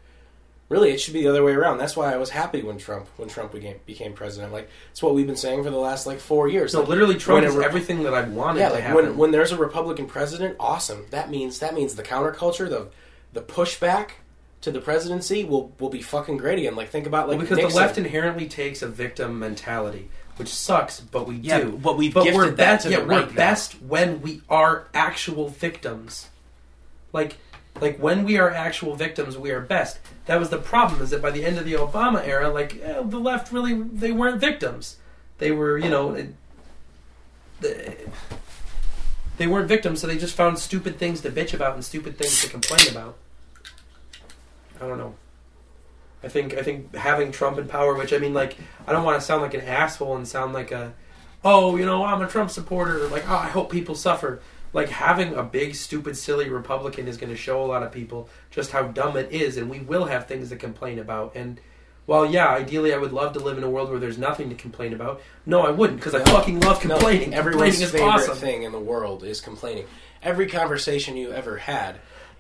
Really, 0.69 0.91
it 0.91 1.01
should 1.03 1.13
be 1.13 1.23
the 1.23 1.29
other 1.29 1.45
way 1.45 1.53
around. 1.53 1.77
That's 1.79 1.95
why 1.97 2.13
I 2.13 2.17
was 2.17 2.31
happy 2.31 2.63
when 2.63 2.79
Trump 2.79 3.07
when 3.19 3.29
Trump 3.29 3.53
became 3.53 3.77
became 3.87 4.15
president. 4.15 4.53
Like 4.53 4.69
it's 4.91 5.03
what 5.03 5.15
we've 5.15 5.27
been 5.27 5.37
saying 5.37 5.63
for 5.63 5.71
the 5.71 5.77
last 5.77 6.07
like 6.07 6.19
4 6.19 6.49
years. 6.49 6.73
No, 6.75 6.81
Like, 6.81 6.89
literally, 6.89 7.17
Trump 7.17 7.45
is 7.45 7.55
a 7.55 7.59
Rep- 7.59 7.69
everything 7.69 8.03
that 8.05 8.15
I 8.15 8.23
wanted 8.23 8.61
yeah, 8.61 8.69
to 8.69 8.75
like 8.75 8.83
happen. 8.83 9.05
when 9.07 9.17
when 9.19 9.31
there's 9.33 9.53
a 9.53 9.57
Republican 9.59 10.07
president, 10.07 10.57
awesome. 10.59 11.07
That 11.11 11.31
means 11.31 11.59
that 11.61 11.75
means 11.75 11.95
the 11.95 12.03
counterculture, 12.03 12.69
the 12.69 12.89
the 13.33 13.43
pushback 13.43 14.13
to 14.63 14.71
the 14.73 14.81
presidency 14.81 15.45
will 15.45 15.73
will 15.79 15.91
be 15.91 16.01
fucking 16.01 16.39
great 16.39 16.59
again. 16.59 16.75
Like 16.75 16.89
think 16.89 17.07
about 17.07 17.29
like 17.29 17.39
because 17.39 17.59
Nixon. 17.59 17.71
the 17.75 17.77
left 17.77 17.99
inherently 17.99 18.49
takes 18.49 18.81
a 18.81 18.89
victim 18.89 19.39
mentality, 19.39 20.09
which 20.37 20.49
sucks, 20.49 21.01
but 21.01 21.27
we 21.27 21.37
Yeah, 21.37 21.61
do. 21.61 21.79
but 21.83 21.97
we've 21.97 22.15
but 22.15 22.25
we're 22.33 22.47
that 22.51 22.57
best. 22.57 22.87
yeah, 22.91 23.01
the 23.01 23.05
we're 23.07 23.11
right 23.21 23.29
now. 23.31 23.35
best 23.37 23.75
when 23.83 24.23
we 24.23 24.43
are 24.49 24.89
actual 24.95 25.49
victims. 25.49 26.29
Like, 27.13 27.37
like 27.81 27.99
when 27.99 28.25
we 28.25 28.39
are 28.39 28.51
actual 28.51 28.95
victims, 28.97 29.37
we 29.37 29.51
are 29.51 29.61
best. 29.61 29.99
That 30.27 30.39
was 30.41 30.51
the 30.51 30.59
problem. 30.59 31.03
Is 31.03 31.11
that 31.11 31.21
by 31.23 31.31
the 31.31 31.45
end 31.45 31.59
of 31.59 31.65
the 31.65 31.75
Obama 31.75 32.27
era, 32.27 32.49
like 32.49 32.81
eh, 32.83 33.03
the 33.05 33.19
left 33.19 33.53
really 33.53 33.75
they 33.75 34.13
weren't 34.13 34.41
victims. 34.41 34.97
They 35.39 35.51
were, 35.51 35.77
you 35.79 35.91
know, 35.91 36.13
it- 36.15 36.35
the- 37.61 37.97
they 39.39 39.47
weren't 39.47 39.69
victims, 39.69 40.01
so 40.01 40.07
they 40.07 40.19
just 40.19 40.35
found 40.35 40.59
stupid 40.59 40.99
things 40.99 41.21
to 41.23 41.31
bitch 41.31 41.53
about 41.55 41.75
and 41.75 41.85
stupid 41.85 42.17
things 42.19 42.41
to 42.43 42.49
complain 42.49 42.89
about. 42.91 43.17
I 44.81 44.87
don't 44.89 44.99
know. 44.99 45.15
I 46.25 46.29
think 46.29 46.55
I 46.55 46.63
think 46.63 46.95
having 46.95 47.33
Trump 47.33 47.59
in 47.59 47.67
power, 47.67 47.95
which 47.95 48.13
I 48.13 48.19
mean, 48.19 48.35
like, 48.35 48.57
I 48.87 48.93
don't 48.93 49.05
want 49.05 49.21
to 49.21 49.27
sound 49.27 49.43
like 49.43 49.55
an 49.55 49.63
asshole 49.63 50.17
and 50.17 50.27
sound 50.27 50.53
like 50.53 50.71
a, 50.71 50.93
oh, 51.45 51.77
you 51.77 51.85
know, 51.87 52.05
I'm 52.05 52.23
a 52.23 52.29
Trump 52.29 52.51
supporter. 52.51 53.09
Like, 53.09 53.29
oh, 53.29 53.35
I 53.37 53.49
hope 53.49 53.71
people 53.71 53.95
suffer. 53.95 54.41
Like 54.75 54.89
having 54.89 55.35
a 55.35 55.43
big, 55.43 55.75
stupid, 55.75 56.17
silly 56.17 56.49
Republican 56.49 57.07
is 57.07 57.19
going 57.19 57.29
to 57.31 57.37
show 57.37 57.63
a 57.63 57.67
lot 57.67 57.83
of 57.83 57.93
people 57.93 58.29
just 58.51 58.71
how 58.71 58.85
dumb 58.85 59.17
it 59.19 59.31
is, 59.31 59.57
and 59.59 59.69
we 59.69 59.81
will 59.81 60.07
have 60.07 60.27
things 60.27 60.49
to 60.49 60.57
complain 60.57 60.99
about. 60.99 61.33
And 61.35 61.61
while 62.07 62.25
yeah, 62.25 62.49
ideally, 62.49 62.95
I 62.95 62.97
would 62.97 63.13
love 63.13 63.35
to 63.35 63.39
live 63.41 63.59
in 63.59 63.65
a 63.65 63.69
world 63.71 63.91
where 63.91 63.99
there's 63.99 64.17
nothing 64.17 64.49
to 64.49 64.55
complain 64.55 64.95
about. 64.95 65.21
No, 65.45 65.61
I 65.61 65.71
wouldn't 65.71 65.99
because 65.99 66.15
I 66.15 66.19
No. 66.21 66.25
fucking 66.25 66.61
love 66.61 66.83
No, 66.87 66.95
complaining. 66.95 67.35
everyone's 67.35 67.79
complaining 67.79 67.83
is 67.83 67.91
favorite 67.91 68.09
awesome. 68.31 68.37
thing 68.39 68.63
in 68.63 68.73
the 68.73 68.81
world 68.81 69.25
is 69.25 69.41
complaining. 69.43 69.85
Every 70.23 70.47
conversation 70.47 71.17
you 71.19 71.33
ever 71.33 71.59
had 71.59 71.97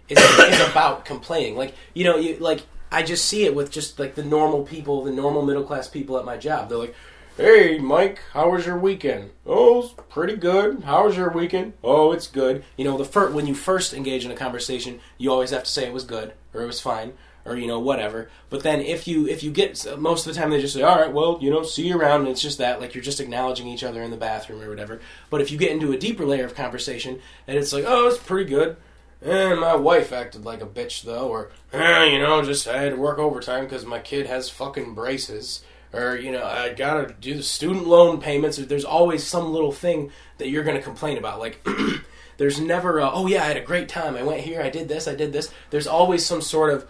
is, 0.09 0.19
is 0.19 0.71
about 0.71 1.05
complaining. 1.05 1.55
Like 1.57 1.75
you 1.93 2.05
know, 2.05 2.17
you 2.17 2.39
like 2.39 2.63
I 2.93 3.03
just 3.03 3.25
see 3.25 3.45
it 3.45 3.55
with 3.55 3.71
just 3.71 3.99
like 3.99 4.15
the 4.15 4.25
normal 4.25 4.65
people, 4.65 5.03
the 5.03 5.11
normal 5.11 5.43
middle 5.45 5.65
class 5.65 5.89
people 5.89 6.19
at 6.19 6.25
my 6.25 6.37
job. 6.37 6.69
They're 6.69 6.79
like, 6.79 6.95
"Hey, 7.37 7.79
Mike, 7.79 8.21
how 8.33 8.51
was 8.51 8.67
your 8.67 8.79
weekend? 8.79 9.31
Oh, 9.47 9.81
it's 9.81 9.95
pretty 10.11 10.37
good. 10.37 10.83
How 10.85 11.07
was 11.07 11.17
your 11.17 11.31
weekend? 11.31 11.73
Oh, 11.83 12.13
it's 12.13 12.27
good." 12.27 12.65
You 12.77 12.85
know, 12.85 12.99
the 12.99 13.05
fir- 13.05 13.31
when 13.31 13.47
you 13.47 13.55
first 13.55 13.95
engage 13.95 14.25
in 14.25 14.31
a 14.31 14.37
conversation, 14.37 15.01
you 15.19 15.33
always 15.33 15.51
have 15.51 15.65
to 15.65 15.71
say 15.71 15.87
it 15.87 15.93
was 15.93 16.05
good 16.05 16.35
or 16.53 16.63
it 16.63 16.67
was 16.67 16.81
fine 16.81 17.15
or 17.45 17.57
you 17.57 17.67
know 17.67 17.79
whatever. 17.79 18.31
But 18.51 18.63
then 18.63 18.81
if 18.81 19.09
you 19.09 19.27
if 19.27 19.43
you 19.43 19.51
get 19.51 19.85
most 19.99 20.27
of 20.27 20.35
the 20.35 20.41
time 20.41 20.51
they 20.51 20.61
just 20.61 20.75
say, 20.75 20.83
"All 20.83 20.99
right, 20.99 21.13
well, 21.13 21.39
you 21.41 21.51
know, 21.51 21.63
see 21.63 21.89
you 21.89 21.99
around." 21.99 22.21
And 22.21 22.29
it's 22.29 22.43
just 22.43 22.59
that 22.59 22.81
like 22.81 22.95
you're 22.95 23.03
just 23.03 23.21
acknowledging 23.21 23.67
each 23.67 23.85
other 23.85 24.03
in 24.03 24.11
the 24.11 24.17
bathroom 24.17 24.61
or 24.63 24.69
whatever. 24.69 25.01
But 25.31 25.41
if 25.41 25.51
you 25.51 25.59
get 25.59 25.73
into 25.73 25.93
a 25.93 25.99
deeper 25.99 26.25
layer 26.25 26.45
of 26.45 26.55
conversation 26.55 27.21
and 27.47 27.59
it's 27.59 27.73
like, 27.73 27.85
"Oh, 27.87 28.09
it's 28.09 28.19
pretty 28.19 28.49
good." 28.49 28.77
And 29.25 29.61
my 29.61 29.77
wife 29.77 30.13
acted 30.13 30.45
like 30.45 30.61
a 30.61 30.67
bitch 30.67 31.03
though, 31.03 31.29
or 31.29 31.51
eh, 31.73 32.05
you 32.07 32.19
know, 32.19 32.43
just 32.43 32.67
I 32.69 32.81
had 32.81 32.91
to 32.91 32.97
work 32.97 33.19
overtime 33.19 33.65
because 33.65 33.85
my 33.85 33.99
kid 33.99 34.27
has 34.27 34.51
fucking 34.51 34.95
braces, 34.95 35.63
or 35.93 36.17
you 36.17 36.33
know, 36.33 36.45
I 36.45 36.73
gotta 36.73 37.15
do 37.21 37.35
the 37.35 37.43
student 37.43 37.87
loan 37.87 38.21
payments. 38.21 38.57
There's 38.59 38.85
always 38.85 39.25
some 39.25 39.53
little 39.53 39.73
thing 39.73 40.11
that 40.39 40.49
you're 40.49 40.65
gonna 40.65 40.83
complain 40.83 41.19
about. 41.19 41.39
Like, 41.41 41.67
there's 42.39 42.61
never, 42.61 42.99
a, 42.99 43.11
oh 43.11 43.27
yeah, 43.27 43.43
I 43.43 43.47
had 43.47 43.57
a 43.57 43.61
great 43.63 43.89
time. 43.89 44.17
I 44.17 44.23
went 44.23 44.41
here, 44.41 44.61
I 44.63 44.71
did 44.71 44.89
this, 44.89 45.07
I 45.09 45.15
did 45.15 45.33
this. 45.33 45.53
There's 45.71 45.87
always 45.87 46.25
some 46.25 46.41
sort 46.43 46.73
of, 46.73 46.87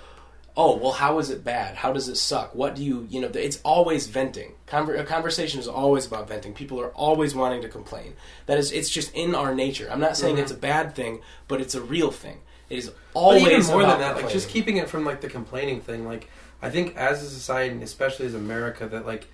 oh 0.56 0.76
well, 0.76 0.92
how 0.92 1.18
is 1.18 1.30
it 1.30 1.44
bad? 1.44 1.76
How 1.76 1.92
does 1.92 2.08
it 2.08 2.16
suck? 2.16 2.54
What 2.54 2.74
do 2.74 2.84
you, 2.84 3.06
you 3.10 3.20
know? 3.20 3.28
It's 3.34 3.60
always 3.64 4.06
venting. 4.06 4.54
Conver- 4.66 4.98
a 4.98 5.04
conversation 5.04 5.60
is 5.60 5.68
always 5.68 6.06
about 6.06 6.28
venting. 6.28 6.54
People 6.54 6.80
are 6.80 6.90
always 6.90 7.34
wanting 7.34 7.62
to 7.62 7.68
complain. 7.68 8.14
That 8.46 8.58
is, 8.58 8.72
it's 8.72 8.90
just 8.90 9.12
in 9.14 9.34
our 9.34 9.54
nature. 9.54 9.88
I'm 9.90 10.00
not 10.00 10.16
saying 10.16 10.36
Mhm. 10.36 10.40
it's 10.40 10.52
a 10.52 10.56
bad 10.56 10.94
thing, 10.94 11.20
but 11.48 11.60
it's 11.60 11.74
a 11.74 11.82
real 11.82 12.10
thing. 12.10 12.40
Is 12.72 12.88
But 12.88 12.96
always 13.14 13.42
even 13.42 13.66
more 13.66 13.82
than 13.82 14.00
that, 14.00 14.16
like 14.16 14.30
just 14.30 14.48
keeping 14.48 14.78
it 14.78 14.88
from 14.88 15.04
like 15.04 15.20
the 15.20 15.28
complaining 15.28 15.80
thing. 15.80 16.06
Like 16.06 16.28
I 16.62 16.70
think 16.70 16.96
as 16.96 17.22
a 17.22 17.28
society, 17.28 17.74
and 17.74 17.82
especially 17.82 18.26
as 18.26 18.34
America, 18.34 18.86
that 18.86 19.04
like 19.04 19.28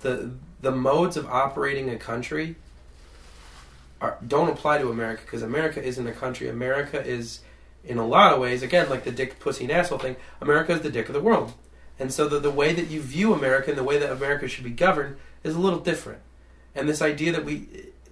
the 0.00 0.32
the 0.60 0.72
modes 0.72 1.16
of 1.16 1.26
operating 1.26 1.90
a 1.90 1.96
country 1.96 2.56
are, 4.00 4.18
don't 4.26 4.48
apply 4.48 4.78
to 4.78 4.90
America 4.90 5.22
because 5.24 5.42
America 5.42 5.82
isn't 5.82 6.06
a 6.06 6.12
country. 6.12 6.48
America 6.48 7.00
is, 7.04 7.40
in 7.84 7.98
a 7.98 8.06
lot 8.06 8.32
of 8.32 8.40
ways, 8.40 8.62
again 8.62 8.90
like 8.90 9.04
the 9.04 9.12
dick, 9.12 9.38
pussy, 9.38 9.64
and 9.64 9.72
asshole 9.72 9.98
thing. 9.98 10.16
America 10.40 10.72
is 10.72 10.80
the 10.80 10.90
dick 10.90 11.08
of 11.08 11.14
the 11.14 11.20
world, 11.20 11.52
and 12.00 12.12
so 12.12 12.26
the 12.26 12.40
the 12.40 12.50
way 12.50 12.72
that 12.72 12.88
you 12.88 13.00
view 13.00 13.32
America 13.32 13.70
and 13.70 13.78
the 13.78 13.84
way 13.84 13.98
that 13.98 14.10
America 14.10 14.48
should 14.48 14.64
be 14.64 14.70
governed 14.70 15.16
is 15.44 15.54
a 15.54 15.60
little 15.60 15.78
different. 15.78 16.20
And 16.74 16.88
this 16.88 17.02
idea 17.02 17.32
that 17.32 17.44
we, 17.44 17.68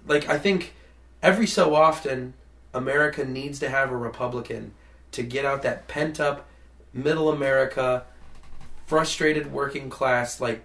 like, 0.07 0.29
I 0.29 0.37
think 0.37 0.73
every 1.21 1.47
so 1.47 1.75
often 1.75 2.35
America 2.73 3.25
needs 3.25 3.59
to 3.59 3.69
have 3.69 3.91
a 3.91 3.97
Republican 3.97 4.73
to 5.11 5.23
get 5.23 5.45
out 5.45 5.61
that 5.63 5.87
pent 5.87 6.19
up 6.19 6.47
middle 6.93 7.29
America, 7.29 8.05
frustrated 8.85 9.51
working 9.51 9.89
class, 9.89 10.41
like, 10.41 10.61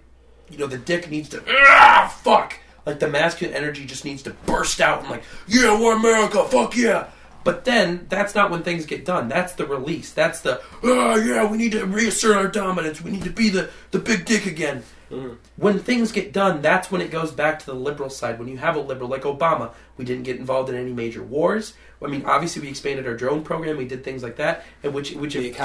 you 0.49 0.57
know, 0.57 0.67
the 0.67 0.77
dick 0.77 1.09
needs 1.09 1.29
to, 1.29 1.43
ah, 1.47 2.13
fuck! 2.23 2.59
Like, 2.85 2.99
the 2.99 3.07
masculine 3.07 3.55
energy 3.55 3.85
just 3.85 4.05
needs 4.05 4.23
to 4.23 4.31
burst 4.31 4.79
out 4.79 5.01
and, 5.01 5.09
like, 5.09 5.23
yeah, 5.47 5.79
we're 5.79 5.95
America, 5.95 6.43
fuck 6.45 6.75
yeah! 6.75 7.07
But 7.43 7.63
then, 7.63 8.07
that's 8.09 8.35
not 8.35 8.51
when 8.51 8.63
things 8.63 8.85
get 8.85 9.05
done. 9.05 9.29
That's 9.29 9.53
the 9.53 9.65
release. 9.65 10.11
That's 10.11 10.41
the, 10.41 10.61
ah, 10.83 11.15
yeah, 11.15 11.49
we 11.49 11.57
need 11.57 11.71
to 11.73 11.85
reassert 11.85 12.35
our 12.35 12.49
dominance. 12.49 13.01
We 13.01 13.11
need 13.11 13.23
to 13.23 13.29
be 13.29 13.47
the, 13.47 13.69
the 13.91 13.99
big 13.99 14.25
dick 14.25 14.45
again. 14.45 14.83
Mhm. 15.09 15.37
When 15.55 15.79
things 15.79 16.11
get 16.11 16.33
done, 16.33 16.61
that's 16.61 16.91
when 16.91 16.99
it 16.99 17.09
goes 17.09 17.31
back 17.31 17.59
to 17.59 17.65
the 17.65 17.73
liberal 17.73 18.09
side. 18.09 18.37
When 18.37 18.49
you 18.49 18.57
have 18.57 18.75
a 18.75 18.81
liberal 18.81 19.09
like 19.09 19.21
Obama, 19.21 19.71
we 19.95 20.03
didn't 20.03 20.23
get 20.23 20.37
involved 20.37 20.69
in 20.69 20.75
any 20.75 20.91
major 20.91 21.23
wars. 21.23 21.73
I 22.03 22.07
mean, 22.07 22.25
obviously, 22.25 22.61
we 22.61 22.69
expanded 22.69 23.07
our 23.07 23.15
drone 23.15 23.43
program. 23.43 23.77
We 23.77 23.85
did 23.85 24.03
things 24.03 24.21
like 24.21 24.35
that, 24.35 24.65
and 24.83 24.93
which 24.93 25.13
which 25.13 25.33
created 25.33 25.55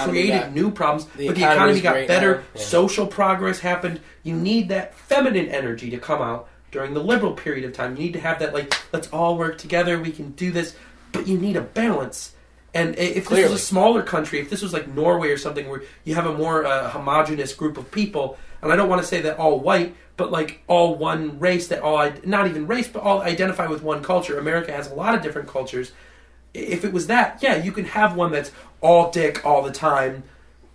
got- 0.40 0.54
new 0.54 0.70
problems. 0.70 1.04
the 1.16 1.26
but 1.26 1.36
the 1.36 1.42
economy 1.42 1.80
got 1.80 2.06
better. 2.06 2.44
yeah. 2.54 2.60
Social 2.62 3.06
progress 3.06 3.58
happened. 3.60 4.00
You 4.22 4.34
need 4.34 4.68
that 4.70 4.94
feminine 4.94 5.48
energy 5.48 5.90
to 5.90 5.98
come 5.98 6.22
out 6.22 6.48
during 6.70 6.94
the 6.94 7.02
liberal 7.02 7.34
period 7.34 7.64
of 7.64 7.74
time. 7.74 7.96
You 7.96 8.04
need 8.04 8.12
to 8.14 8.20
have 8.20 8.38
that 8.38 8.54
like, 8.54 8.74
let's 8.92 9.08
all 9.08 9.36
work 9.36 9.58
together. 9.58 10.00
We 10.00 10.10
can 10.10 10.30
do 10.30 10.50
this, 10.50 10.74
but 11.12 11.28
you 11.28 11.36
need 11.38 11.56
a 11.56 11.60
balance. 11.60 12.34
And 12.74 12.96
if 12.96 13.14
this 13.14 13.26
Clearly. 13.26 13.52
was 13.52 13.60
a 13.60 13.64
smaller 13.64 14.02
country, 14.02 14.40
if 14.40 14.48
this 14.48 14.62
was 14.62 14.72
like 14.72 14.88
Norway 14.88 15.28
or 15.28 15.36
something, 15.36 15.68
where 15.68 15.82
you 16.04 16.14
have 16.14 16.24
a 16.24 16.32
more 16.32 16.64
uh, 16.64 16.88
homogenous 16.88 17.52
group 17.52 17.76
of 17.76 17.90
people, 17.90 18.38
and 18.62 18.72
I 18.72 18.76
don't 18.76 18.88
want 18.88 19.02
to 19.02 19.06
say 19.06 19.20
that 19.20 19.38
all 19.38 19.60
white, 19.60 19.94
but 20.16 20.30
like 20.32 20.62
all 20.68 20.94
one 20.94 21.38
race, 21.38 21.68
that 21.68 21.82
all 21.82 22.10
not 22.24 22.46
even 22.48 22.66
race, 22.66 22.88
but 22.88 23.02
all 23.02 23.20
identify 23.20 23.66
with 23.66 23.82
one 23.82 24.02
culture. 24.02 24.38
America 24.38 24.72
has 24.72 24.90
a 24.90 24.94
lot 24.94 25.14
of 25.14 25.20
different 25.20 25.48
cultures. 25.48 25.92
If 26.54 26.84
it 26.84 26.92
was 26.92 27.06
that, 27.06 27.38
yeah, 27.42 27.56
you 27.56 27.72
can 27.72 27.84
have 27.86 28.14
one 28.16 28.30
that's 28.32 28.52
all 28.80 29.10
dick 29.10 29.44
all 29.44 29.62
the 29.62 29.72
time, 29.72 30.22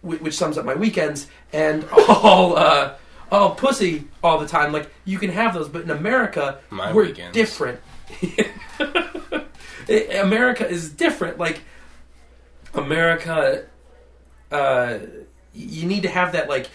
which 0.02 0.36
sums 0.36 0.58
up 0.58 0.66
my 0.66 0.74
weekends, 0.76 1.28
and 1.54 1.86
all 2.08 2.58
uh, 2.58 2.96
oh 3.32 3.50
pussy 3.52 4.08
all 4.24 4.40
the 4.40 4.48
time. 4.48 4.72
Like 4.72 4.92
you 5.06 5.20
can 5.20 5.30
have 5.32 5.54
those, 5.54 5.70
but 5.70 5.84
in 5.84 5.92
America 5.92 6.60
My 6.70 6.92
we're 6.94 7.06
weekends. 7.06 7.34
different. 7.34 7.80
America 9.90 10.68
is 10.68 10.90
different. 10.92 11.38
Like 11.38 11.62
America, 12.74 13.66
uh, 14.52 14.98
you 15.58 15.88
need 15.88 16.04
to 16.04 16.10
have 16.10 16.34
that 16.34 16.48
like, 16.50 16.70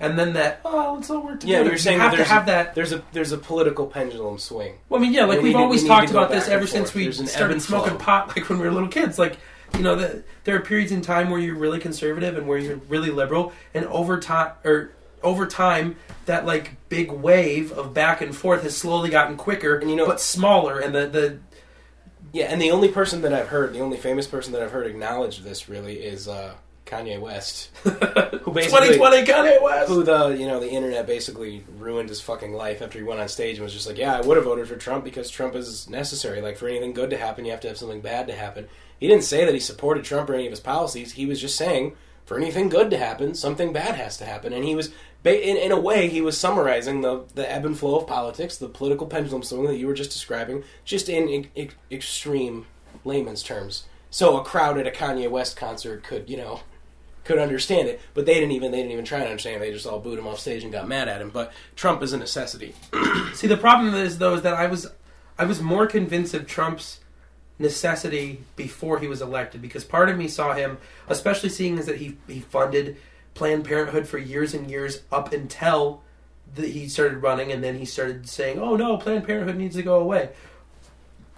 and 0.00 0.18
then 0.18 0.34
that 0.34 0.60
oh 0.64 0.94
let's 0.96 1.10
all 1.10 1.22
work 1.22 1.40
together. 1.40 1.64
Yeah, 1.64 1.68
you're 1.68 1.78
saying 1.78 1.96
you 1.98 2.02
have 2.02 2.10
that 2.12 2.16
to 2.16 2.22
there's 2.22 2.28
have 2.28 2.42
a, 2.44 2.46
that. 2.46 2.74
There's 2.74 2.92
a 2.92 3.02
there's 3.12 3.32
a 3.32 3.38
political 3.38 3.86
pendulum 3.86 4.38
swing. 4.38 4.74
Well, 4.88 5.00
I 5.00 5.02
mean, 5.02 5.12
yeah, 5.12 5.24
like 5.24 5.38
We 5.38 5.44
we've 5.50 5.56
always 5.56 5.82
we 5.82 5.88
talked 5.88 6.10
about 6.10 6.30
this 6.30 6.48
ever 6.48 6.66
since 6.66 6.94
we 6.94 7.04
There's 7.04 7.20
an 7.20 7.26
ebb 7.26 7.30
started 7.32 7.62
smoking 7.62 7.96
pot, 7.98 8.28
like 8.36 8.48
when 8.48 8.58
we 8.58 8.64
were 8.66 8.72
little 8.72 8.88
kids. 8.88 9.18
Like, 9.18 9.38
you 9.74 9.82
know, 9.82 9.96
the, 9.96 10.22
there 10.44 10.56
are 10.56 10.60
periods 10.60 10.92
in 10.92 11.00
time 11.02 11.30
where 11.30 11.40
you're 11.40 11.54
really 11.56 11.78
conservative 11.78 12.36
and 12.36 12.46
where 12.48 12.58
you're 12.58 12.76
really 12.88 13.10
liberal, 13.10 13.52
and 13.74 13.84
over 13.86 14.18
time, 14.20 14.52
or 14.64 14.92
over 15.22 15.46
time, 15.46 15.96
that 16.26 16.46
like 16.46 16.76
big 16.88 17.10
wave 17.12 17.72
of 17.72 17.92
back 17.94 18.20
and 18.20 18.34
forth 18.34 18.62
has 18.62 18.76
slowly 18.76 19.10
gotten 19.10 19.36
quicker, 19.36 19.76
And 19.76 19.90
you 19.90 19.96
know- 19.96 20.06
but 20.06 20.20
smaller, 20.20 20.78
and 20.78 20.94
the 20.94 21.06
the 21.06 21.38
Yeah, 22.32 22.46
and 22.46 22.60
the 22.62 22.70
only 22.70 22.88
person 22.88 23.22
that 23.22 23.32
I've 23.32 23.48
heard, 23.48 23.72
the 23.74 23.80
only 23.80 23.96
famous 23.96 24.26
person 24.26 24.52
that 24.52 24.62
I've 24.62 24.70
heard 24.72 24.86
acknowledge 24.86 25.40
this 25.40 25.68
really 25.68 25.96
is 25.96 26.28
uh, 26.28 26.54
Kanye 26.90 27.20
West, 27.20 27.70
who 27.82 28.52
basically 28.52 28.94
2020 28.94 29.24
Kanye 29.24 29.62
West. 29.62 29.88
who 29.88 30.02
the 30.02 30.28
you 30.28 30.46
know 30.46 30.58
the 30.58 30.68
internet 30.68 31.06
basically 31.06 31.64
ruined 31.78 32.08
his 32.08 32.20
fucking 32.20 32.52
life 32.52 32.82
after 32.82 32.98
he 32.98 33.04
went 33.04 33.20
on 33.20 33.28
stage 33.28 33.56
and 33.56 33.64
was 33.64 33.72
just 33.72 33.86
like, 33.86 33.98
yeah, 33.98 34.16
I 34.16 34.20
would 34.20 34.36
have 34.36 34.44
voted 34.44 34.68
for 34.68 34.76
Trump 34.76 35.04
because 35.04 35.30
Trump 35.30 35.54
is 35.54 35.88
necessary. 35.88 36.40
Like 36.40 36.56
for 36.56 36.68
anything 36.68 36.92
good 36.92 37.10
to 37.10 37.16
happen, 37.16 37.44
you 37.44 37.50
have 37.52 37.60
to 37.60 37.68
have 37.68 37.78
something 37.78 38.00
bad 38.00 38.26
to 38.26 38.34
happen. 38.34 38.68
He 38.98 39.06
didn't 39.08 39.24
say 39.24 39.44
that 39.44 39.54
he 39.54 39.60
supported 39.60 40.04
Trump 40.04 40.28
or 40.28 40.34
any 40.34 40.46
of 40.46 40.52
his 40.52 40.60
policies. 40.60 41.12
He 41.12 41.26
was 41.26 41.40
just 41.40 41.56
saying 41.56 41.96
for 42.26 42.36
anything 42.36 42.68
good 42.68 42.90
to 42.90 42.98
happen, 42.98 43.34
something 43.34 43.72
bad 43.72 43.96
has 43.96 44.16
to 44.18 44.24
happen. 44.24 44.52
And 44.52 44.64
he 44.64 44.74
was 44.74 44.92
in 45.24 45.56
in 45.56 45.72
a 45.72 45.80
way 45.80 46.08
he 46.08 46.20
was 46.20 46.38
summarizing 46.38 47.00
the 47.00 47.24
the 47.34 47.50
ebb 47.50 47.64
and 47.64 47.78
flow 47.78 47.96
of 47.96 48.06
politics, 48.06 48.56
the 48.56 48.68
political 48.68 49.06
pendulum 49.06 49.42
swing 49.42 49.66
that 49.66 49.76
you 49.76 49.86
were 49.86 49.94
just 49.94 50.12
describing, 50.12 50.64
just 50.84 51.08
in 51.08 51.48
ex- 51.56 51.74
extreme 51.90 52.66
layman's 53.04 53.42
terms. 53.42 53.84
So 54.10 54.36
a 54.38 54.44
crowd 54.44 54.78
at 54.78 54.86
a 54.86 54.90
Kanye 54.90 55.30
West 55.30 55.56
concert 55.56 56.02
could 56.02 56.28
you 56.28 56.36
know 56.36 56.60
could 57.30 57.38
understand 57.38 57.86
it, 57.86 58.00
but 58.12 58.26
they 58.26 58.34
didn't 58.34 58.50
even 58.50 58.72
they 58.72 58.78
didn't 58.78 58.92
even 58.92 59.04
try 59.04 59.20
to 59.20 59.24
understand. 59.24 59.56
it. 59.56 59.60
They 59.60 59.72
just 59.72 59.86
all 59.86 60.00
booed 60.00 60.18
him 60.18 60.26
off 60.26 60.40
stage 60.40 60.64
and 60.64 60.72
got 60.72 60.88
mad 60.88 61.08
at 61.08 61.22
him. 61.22 61.30
But 61.30 61.52
Trump 61.76 62.02
is 62.02 62.12
a 62.12 62.16
necessity. 62.16 62.74
See, 63.34 63.46
the 63.46 63.56
problem 63.56 63.94
is 63.94 64.18
though 64.18 64.34
is 64.34 64.42
that 64.42 64.54
I 64.54 64.66
was 64.66 64.90
I 65.38 65.44
was 65.44 65.62
more 65.62 65.86
convinced 65.86 66.34
of 66.34 66.46
Trump's 66.46 66.98
necessity 67.58 68.42
before 68.56 68.98
he 68.98 69.06
was 69.06 69.22
elected 69.22 69.62
because 69.62 69.84
part 69.84 70.08
of 70.08 70.18
me 70.18 70.26
saw 70.26 70.54
him, 70.54 70.78
especially 71.06 71.50
seeing 71.50 71.78
is 71.78 71.86
that 71.86 71.98
he 71.98 72.16
he 72.26 72.40
funded 72.40 72.96
Planned 73.34 73.64
Parenthood 73.64 74.08
for 74.08 74.18
years 74.18 74.52
and 74.52 74.68
years 74.68 75.02
up 75.12 75.32
until 75.32 76.02
the, 76.56 76.66
he 76.66 76.88
started 76.88 77.18
running, 77.18 77.52
and 77.52 77.62
then 77.62 77.78
he 77.78 77.84
started 77.84 78.28
saying, 78.28 78.58
"Oh 78.58 78.74
no, 78.74 78.96
Planned 78.96 79.24
Parenthood 79.24 79.56
needs 79.56 79.76
to 79.76 79.84
go 79.84 80.00
away." 80.00 80.30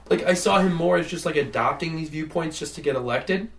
Like 0.08 0.24
I 0.24 0.32
saw 0.32 0.58
him 0.58 0.72
more 0.72 0.96
as 0.96 1.06
just 1.06 1.26
like 1.26 1.36
adopting 1.36 1.96
these 1.96 2.08
viewpoints 2.08 2.58
just 2.58 2.76
to 2.76 2.80
get 2.80 2.96
elected, 2.96 3.50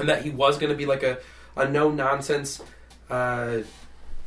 and 0.00 0.08
that 0.08 0.22
he 0.22 0.30
was 0.30 0.58
going 0.58 0.72
to 0.72 0.76
be 0.76 0.86
like 0.86 1.04
a 1.04 1.18
a 1.56 1.68
no 1.68 1.90
nonsense, 1.90 2.62
uh, 3.08 3.58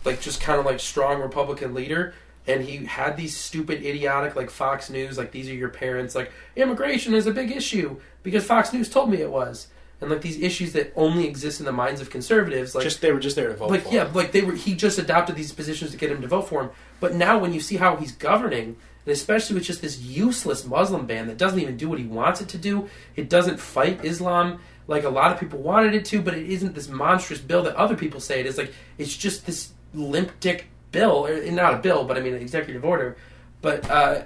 like 0.06 0.22
just 0.22 0.42
kind 0.42 0.60
of 0.60 0.66
like 0.66 0.80
strong 0.80 1.22
Republican 1.22 1.74
leader 1.74 2.14
and 2.48 2.64
he 2.64 2.86
had 2.86 3.16
these 3.16 3.36
stupid 3.36 3.84
idiotic 3.84 4.36
like 4.36 4.50
Fox 4.50 4.90
News 4.90 5.18
like 5.18 5.32
these 5.32 5.50
are 5.50 5.54
your 5.54 5.70
parents 5.70 6.16
like 6.16 6.32
immigration 6.56 7.14
is 7.14 7.28
a 7.28 7.32
big 7.32 7.52
issue 7.52 8.00
because 8.22 8.44
Fox 8.44 8.74
News 8.74 8.90
told 8.90 9.10
me 9.10 9.22
it 9.22 9.32
was 9.32 9.68
and 10.02 10.10
like 10.10 10.22
these 10.22 10.42
issues 10.42 10.74
that 10.74 10.92
only 10.96 11.26
exist 11.26 11.60
in 11.60 11.66
the 11.66 11.72
minds 11.72 12.02
of 12.02 12.10
conservatives 12.10 12.76
like 12.76 12.84
just 12.84 13.02
they 13.02 13.12
were 13.12 13.20
just 13.20 13.36
there 13.36 13.50
to 13.50 13.56
vote. 13.56 13.70
like 13.70 13.84
for 13.84 13.94
yeah 13.94 14.06
him. 14.06 14.14
like 14.14 14.32
they 14.32 14.42
were 14.42 14.54
he 14.54 14.76
just 14.76 15.00
adopted 15.00 15.36
these 15.36 15.52
positions 15.52 15.92
to 15.92 15.98
get 15.98 16.12
him 16.12 16.22
to 16.22 16.28
vote 16.28 16.48
for 16.48 16.62
him 16.64 16.70
but 17.00 17.16
now 17.16 17.38
when 17.38 17.54
you 17.54 17.60
see 17.60 17.78
how 17.78 17.96
he's 17.96 18.12
governing 18.12 18.76
and 19.06 19.12
especially 19.12 19.54
with 19.54 19.64
just 19.64 19.82
this 19.82 20.00
useless 20.00 20.66
Muslim 20.66 21.06
ban 21.06 21.28
that 21.28 21.38
doesn't 21.38 21.60
even 21.60 21.78
do 21.78 21.90
what 21.90 22.00
he 22.00 22.06
wants 22.06 22.42
it 22.42 22.50
to 22.50 22.58
do 22.58 22.90
it 23.16 23.30
doesn't 23.30 23.60
fight 23.60 24.04
Islam 24.04 24.60
like 24.88 25.04
a 25.04 25.10
lot 25.10 25.32
of 25.32 25.40
people 25.40 25.60
wanted 25.60 25.94
it 25.94 26.06
to 26.06 26.22
but 26.22 26.34
it 26.34 26.50
isn't 26.50 26.76
this 26.76 26.90
monstrous 26.90 27.40
bill 27.40 27.64
that 27.64 27.76
other 27.76 27.96
people 27.96 28.20
say 28.20 28.40
it 28.40 28.46
is 28.46 28.58
like 28.58 28.74
it's 28.98 29.16
just 29.16 29.46
this 29.46 29.74
limp 29.94 30.32
dick 30.40 30.68
bill 30.92 31.26
or 31.26 31.52
not 31.52 31.74
a 31.74 31.78
bill 31.78 32.04
but 32.04 32.18
I 32.18 32.22
mean 32.22 32.34
an 32.34 32.42
executive 32.42 32.84
order 32.84 33.18
but 33.62 33.90
uh, 33.90 34.24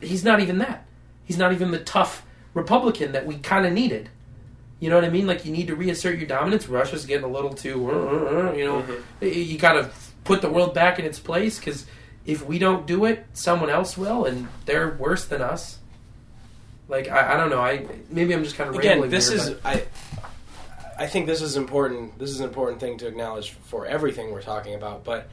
he's 0.00 0.24
not 0.24 0.40
even 0.40 0.58
that 0.58 0.86
he's 1.24 1.38
not 1.38 1.52
even 1.52 1.70
the 1.70 1.80
tough 1.80 2.24
Republican 2.54 3.12
that 3.12 3.26
we 3.26 3.38
kind 3.38 3.66
of 3.66 3.72
needed 3.72 4.10
you 4.80 4.88
know 4.88 4.96
what 4.96 5.04
I 5.04 5.10
mean? 5.10 5.26
Like 5.26 5.44
you 5.44 5.52
need 5.52 5.66
to 5.68 5.76
reassert 5.76 6.18
your 6.18 6.26
dominance. 6.26 6.66
Russia's 6.66 7.04
getting 7.04 7.24
a 7.24 7.28
little 7.28 7.52
too, 7.52 7.90
uh, 7.90 7.94
uh, 7.94 8.48
uh, 8.48 8.52
you 8.52 8.64
know. 8.64 8.84
You 9.20 9.58
got 9.58 9.74
to 9.74 9.90
put 10.24 10.40
the 10.40 10.48
world 10.48 10.74
back 10.74 10.98
in 10.98 11.04
its 11.04 11.20
place 11.20 11.58
because 11.58 11.84
if 12.24 12.44
we 12.44 12.58
don't 12.58 12.86
do 12.86 13.04
it, 13.04 13.26
someone 13.34 13.68
else 13.68 13.98
will, 13.98 14.24
and 14.24 14.48
they're 14.64 14.92
worse 14.92 15.26
than 15.26 15.42
us. 15.42 15.78
Like 16.90 17.08
I, 17.08 17.34
I 17.34 17.36
don't 17.36 17.48
know. 17.50 17.60
I 17.60 17.86
maybe 18.10 18.34
I'm 18.34 18.42
just 18.44 18.56
kind 18.56 18.68
of 18.68 18.76
again, 18.76 18.92
rambling 19.00 19.10
this 19.10 19.30
is 19.30 19.54
I. 19.64 19.84
I 20.98 21.06
think 21.06 21.26
this 21.26 21.40
is 21.40 21.56
important. 21.56 22.18
This 22.18 22.28
is 22.28 22.40
an 22.40 22.46
important 22.46 22.78
thing 22.80 22.98
to 22.98 23.06
acknowledge 23.06 23.52
for 23.52 23.86
everything 23.86 24.32
we're 24.32 24.42
talking 24.42 24.74
about. 24.74 25.02
But 25.04 25.28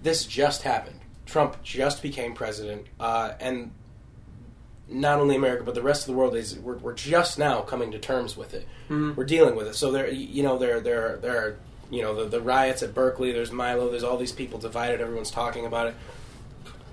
this 0.00 0.24
just 0.24 0.62
happened. 0.62 1.00
Trump 1.26 1.60
just 1.64 2.02
became 2.02 2.34
president, 2.34 2.86
uh, 3.00 3.32
and 3.40 3.72
not 4.90 5.18
only 5.18 5.34
America 5.34 5.64
but 5.64 5.74
the 5.74 5.82
rest 5.82 6.02
of 6.02 6.14
the 6.14 6.18
world 6.18 6.34
is 6.36 6.56
we're, 6.58 6.78
we're 6.78 6.94
just 6.94 7.38
now 7.38 7.60
coming 7.62 7.90
to 7.90 7.98
terms 7.98 8.36
with 8.36 8.54
it. 8.54 8.66
Mhm. 8.88 9.16
We're 9.16 9.24
dealing 9.24 9.56
with 9.56 9.66
it. 9.66 9.74
So 9.74 9.90
there, 9.90 10.08
you 10.10 10.42
know, 10.42 10.56
there 10.58 10.78
there 10.80 11.16
there 11.16 11.36
are 11.38 11.56
you 11.90 12.02
know 12.02 12.14
the 12.14 12.24
the 12.28 12.40
riots 12.40 12.82
at 12.82 12.94
Berkeley. 12.94 13.32
There's 13.32 13.50
Milo. 13.50 13.90
There's 13.90 14.04
all 14.04 14.18
these 14.18 14.32
people 14.32 14.58
divided. 14.58 15.00
Everyone's 15.00 15.30
talking 15.30 15.64
about 15.66 15.88
it. 15.88 15.94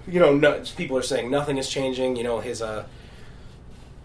You 0.08 0.20
know, 0.20 0.34
no, 0.36 0.64
people 0.78 0.98
are 0.98 1.02
saying 1.04 1.30
nothing 1.30 1.58
is 1.58 1.70
changing. 1.70 2.16
You 2.16 2.24
know, 2.24 2.40
his 2.40 2.62
uh, 2.62 2.86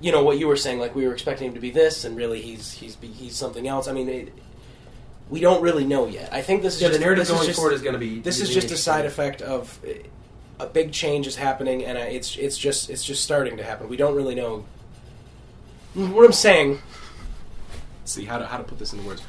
you 0.00 0.12
know 0.12 0.22
what 0.22 0.38
you 0.38 0.48
were 0.48 0.56
saying. 0.56 0.78
Like 0.78 0.94
we 0.94 1.06
were 1.06 1.12
expecting 1.12 1.48
him 1.48 1.54
to 1.54 1.60
be 1.60 1.70
this, 1.70 2.04
and 2.04 2.16
really 2.16 2.40
he's 2.40 2.72
he's 2.72 2.96
he's 3.00 3.36
something 3.36 3.66
else. 3.66 3.88
I 3.88 3.92
mean. 3.92 4.08
It, 4.08 4.32
we 5.28 5.38
don't 5.38 5.62
really 5.62 5.84
know 5.84 6.08
yet. 6.08 6.32
I 6.32 6.42
think 6.42 6.62
this 6.62 6.74
is 6.74 6.82
yeah, 6.82 6.88
just, 6.88 6.98
the 6.98 7.04
narrative 7.04 7.22
this 7.22 7.30
is 7.30 7.36
going 7.36 7.46
just- 7.46 7.56
forward 7.56 7.74
is 7.74 7.82
going 7.82 7.92
to 7.92 8.00
be. 8.00 8.18
this 8.18 8.40
is 8.40 8.52
just 8.52 8.72
a 8.72 8.76
side 8.76 9.06
effect 9.06 9.40
of 9.40 9.78
a 10.60 10.66
big 10.66 10.92
change 10.92 11.26
is 11.26 11.36
happening, 11.36 11.84
and 11.84 11.96
uh, 11.96 12.02
it's 12.02 12.36
it's 12.36 12.58
just 12.58 12.90
it's 12.90 13.04
just 13.04 13.24
starting 13.24 13.56
to 13.56 13.64
happen. 13.64 13.88
We 13.88 13.96
don't 13.96 14.14
really 14.14 14.34
know 14.34 14.64
what 15.94 16.24
I'm 16.24 16.32
saying. 16.32 16.80
Let's 18.00 18.12
see 18.12 18.24
how 18.24 18.38
to 18.38 18.46
how 18.46 18.58
to 18.58 18.64
put 18.64 18.78
this 18.78 18.92
into 18.92 19.06
words. 19.06 19.22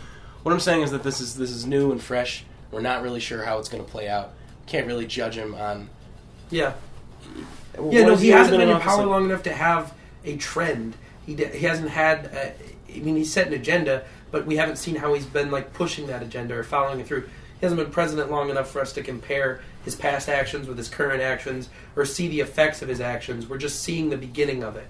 What 0.44 0.52
I'm 0.52 0.60
saying 0.60 0.82
is 0.82 0.92
that 0.92 1.04
this 1.04 1.22
is 1.22 1.36
this 1.36 1.52
is 1.52 1.66
new 1.66 1.92
and 1.92 2.02
fresh. 2.02 2.44
We're 2.72 2.82
not 2.82 3.02
really 3.02 3.20
sure 3.20 3.44
how 3.44 3.60
it's 3.60 3.70
going 3.70 3.84
to 3.84 3.90
play 3.90 4.08
out. 4.08 4.34
Can't 4.66 4.88
really 4.88 5.06
judge 5.06 5.38
him 5.38 5.56
on. 5.56 5.90
Yeah, 6.50 6.74
what 7.76 7.94
yeah. 7.94 8.04
No, 8.04 8.12
has 8.12 8.22
he 8.22 8.30
hasn't 8.30 8.58
been 8.58 8.70
in 8.70 8.80
power 8.80 9.06
long 9.06 9.26
enough 9.26 9.44
to 9.44 9.54
have 9.54 9.94
a 10.26 10.38
trend. 10.38 10.96
He 11.26 11.36
d- 11.36 11.46
he 11.46 11.66
hasn't 11.66 11.90
had. 11.90 12.26
Uh, 12.36 12.94
I 12.96 13.00
mean, 13.00 13.16
he's 13.16 13.32
set 13.32 13.48
an 13.48 13.54
agenda, 13.54 14.04
but 14.32 14.46
we 14.46 14.58
haven't 14.58 14.76
seen 14.78 14.96
how 14.96 15.14
he's 15.14 15.26
been 15.26 15.50
like 15.52 15.74
pushing 15.74 16.08
that 16.08 16.22
agenda 16.22 16.56
or 16.56 16.64
following 16.64 17.00
it 17.00 17.08
through. 17.08 17.22
He 17.22 17.66
hasn't 17.66 17.80
been 17.82 17.92
president 17.92 18.32
long 18.32 18.50
enough 18.50 18.70
for 18.72 18.82
us 18.82 18.92
to 18.94 19.04
compare 19.04 19.62
his 19.86 19.96
past 19.96 20.28
actions 20.30 20.68
with 20.68 20.78
his 20.78 20.90
current 20.90 21.22
actions 21.22 21.70
or 21.96 22.06
see 22.06 22.28
the 22.28 22.40
effects 22.40 22.82
of 22.82 22.88
his 22.90 23.00
actions. 23.00 23.48
We're 23.48 23.58
just 23.60 23.82
seeing 23.82 24.10
the 24.10 24.18
beginning 24.18 24.64
of 24.64 24.76
it. 24.76 24.88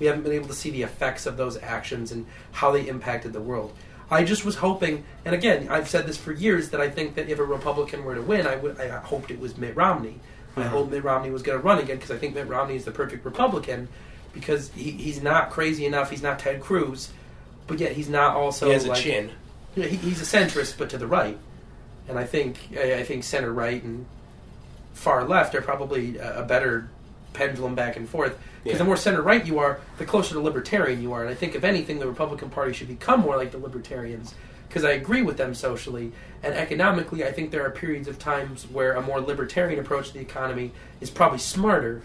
We 0.00 0.06
haven't 0.06 0.22
been 0.22 0.32
able 0.32 0.48
to 0.48 0.54
see 0.54 0.70
the 0.70 0.82
effects 0.82 1.26
of 1.26 1.36
those 1.36 1.56
actions 1.60 2.12
and 2.12 2.26
how 2.52 2.70
they 2.70 2.86
impacted 2.88 3.32
the 3.32 3.40
world. 3.40 3.72
I 4.10 4.22
just 4.22 4.44
was 4.44 4.56
hoping, 4.56 5.04
and 5.24 5.34
again, 5.34 5.68
I've 5.70 5.88
said 5.88 6.06
this 6.06 6.16
for 6.16 6.32
years 6.32 6.70
that 6.70 6.80
I 6.80 6.88
think 6.90 7.14
that 7.16 7.28
if 7.28 7.38
a 7.38 7.44
Republican 7.44 8.04
were 8.04 8.14
to 8.14 8.22
win, 8.22 8.46
I 8.46 8.56
would. 8.56 8.80
I 8.80 8.88
hoped 8.88 9.30
it 9.30 9.40
was 9.40 9.56
Mitt 9.56 9.74
Romney. 9.76 10.20
I 10.56 10.62
Mhm. 10.62 10.66
hope 10.68 10.90
Mitt 10.90 11.02
Romney 11.04 11.30
was 11.30 11.42
going 11.42 11.58
to 11.58 11.64
run 11.64 11.78
again 11.78 11.96
because 11.96 12.10
I 12.12 12.16
think 12.18 12.34
Mitt 12.34 12.46
Romney 12.46 12.76
is 12.76 12.84
the 12.84 12.90
perfect 12.92 13.24
Republican 13.24 13.88
because 14.34 14.70
he, 14.72 14.90
he's 14.90 15.22
not 15.22 15.50
crazy 15.50 15.86
enough. 15.86 16.10
He's 16.10 16.22
not 16.22 16.38
Ted 16.38 16.60
Cruz, 16.60 17.10
but 17.66 17.78
yet 17.78 17.92
he's 17.92 18.08
not 18.08 18.36
also 18.36 18.66
He 18.66 18.72
has 18.72 18.84
a 18.84 18.88
like, 18.90 19.02
chin. 19.02 19.30
yeah, 19.74 19.86
he, 19.86 19.96
he's 19.96 20.20
a 20.20 20.38
centrist, 20.38 20.76
but 20.76 20.90
to 20.90 20.98
the 20.98 21.06
right. 21.06 21.38
And 22.08 22.18
I 22.18 22.24
think 22.24 22.58
I, 22.76 22.94
I 22.94 23.04
think 23.04 23.24
center 23.24 23.52
right 23.52 23.82
and 23.82 24.06
far 24.92 25.24
left 25.24 25.54
are 25.54 25.62
probably 25.62 26.18
a, 26.18 26.40
a 26.40 26.44
better 26.44 26.88
pendulum 27.32 27.74
back 27.74 27.96
and 27.96 28.08
forth. 28.08 28.38
Because 28.62 28.78
the 28.78 28.84
more 28.84 28.96
center 28.96 29.20
right 29.20 29.44
you 29.44 29.58
are, 29.58 29.80
the 29.98 30.06
closer 30.06 30.34
to 30.34 30.40
libertarian 30.40 31.02
you 31.02 31.12
are. 31.12 31.20
And 31.20 31.30
I 31.30 31.34
think, 31.34 31.54
if 31.54 31.64
anything, 31.64 31.98
the 31.98 32.08
Republican 32.08 32.48
Party 32.48 32.72
should 32.72 32.88
become 32.88 33.20
more 33.20 33.36
like 33.36 33.52
the 33.52 33.58
libertarians. 33.58 34.34
Because 34.68 34.84
I 34.84 34.92
agree 34.92 35.20
with 35.22 35.36
them 35.36 35.54
socially 35.54 36.12
and 36.42 36.54
economically. 36.54 37.24
I 37.24 37.30
think 37.30 37.50
there 37.50 37.64
are 37.64 37.70
periods 37.70 38.08
of 38.08 38.18
times 38.18 38.64
where 38.64 38.94
a 38.94 39.02
more 39.02 39.20
libertarian 39.20 39.78
approach 39.78 40.08
to 40.08 40.14
the 40.14 40.20
economy 40.20 40.72
is 41.00 41.10
probably 41.10 41.38
smarter. 41.38 42.02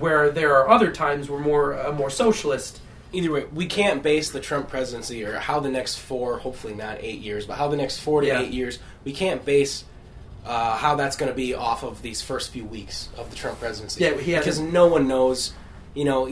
Where 0.00 0.30
there 0.30 0.56
are 0.56 0.68
other 0.68 0.90
times 0.90 1.30
where 1.30 1.40
more 1.40 1.72
a 1.72 1.92
more 1.92 2.10
socialist 2.10 2.80
Either 3.12 3.32
way, 3.32 3.44
we 3.52 3.66
can't 3.66 4.02
base 4.04 4.30
the 4.30 4.38
Trump 4.38 4.68
presidency 4.68 5.24
or 5.24 5.38
how 5.40 5.58
the 5.58 5.68
next 5.68 5.96
four, 5.96 6.38
hopefully 6.38 6.74
not 6.74 6.98
eight 7.00 7.18
years, 7.18 7.44
but 7.44 7.58
how 7.58 7.66
the 7.66 7.76
next 7.76 7.98
four 7.98 8.20
to 8.20 8.26
Yeah. 8.28 8.40
eight 8.40 8.52
years, 8.52 8.78
we 9.04 9.12
can't 9.12 9.44
base 9.44 9.84
uh, 10.46 10.76
how 10.76 10.94
that's 10.94 11.16
going 11.16 11.28
to 11.30 11.34
be 11.34 11.52
off 11.52 11.82
of 11.82 12.02
these 12.02 12.22
first 12.22 12.50
few 12.50 12.64
weeks 12.64 13.08
of 13.18 13.28
the 13.28 13.36
Trump 13.36 13.58
presidency. 13.60 14.02
Yeah, 14.04 14.38
because 14.38 14.58
no 14.60 14.86
one 14.86 15.06
knows. 15.08 15.52
You 15.92 16.04
know, 16.04 16.26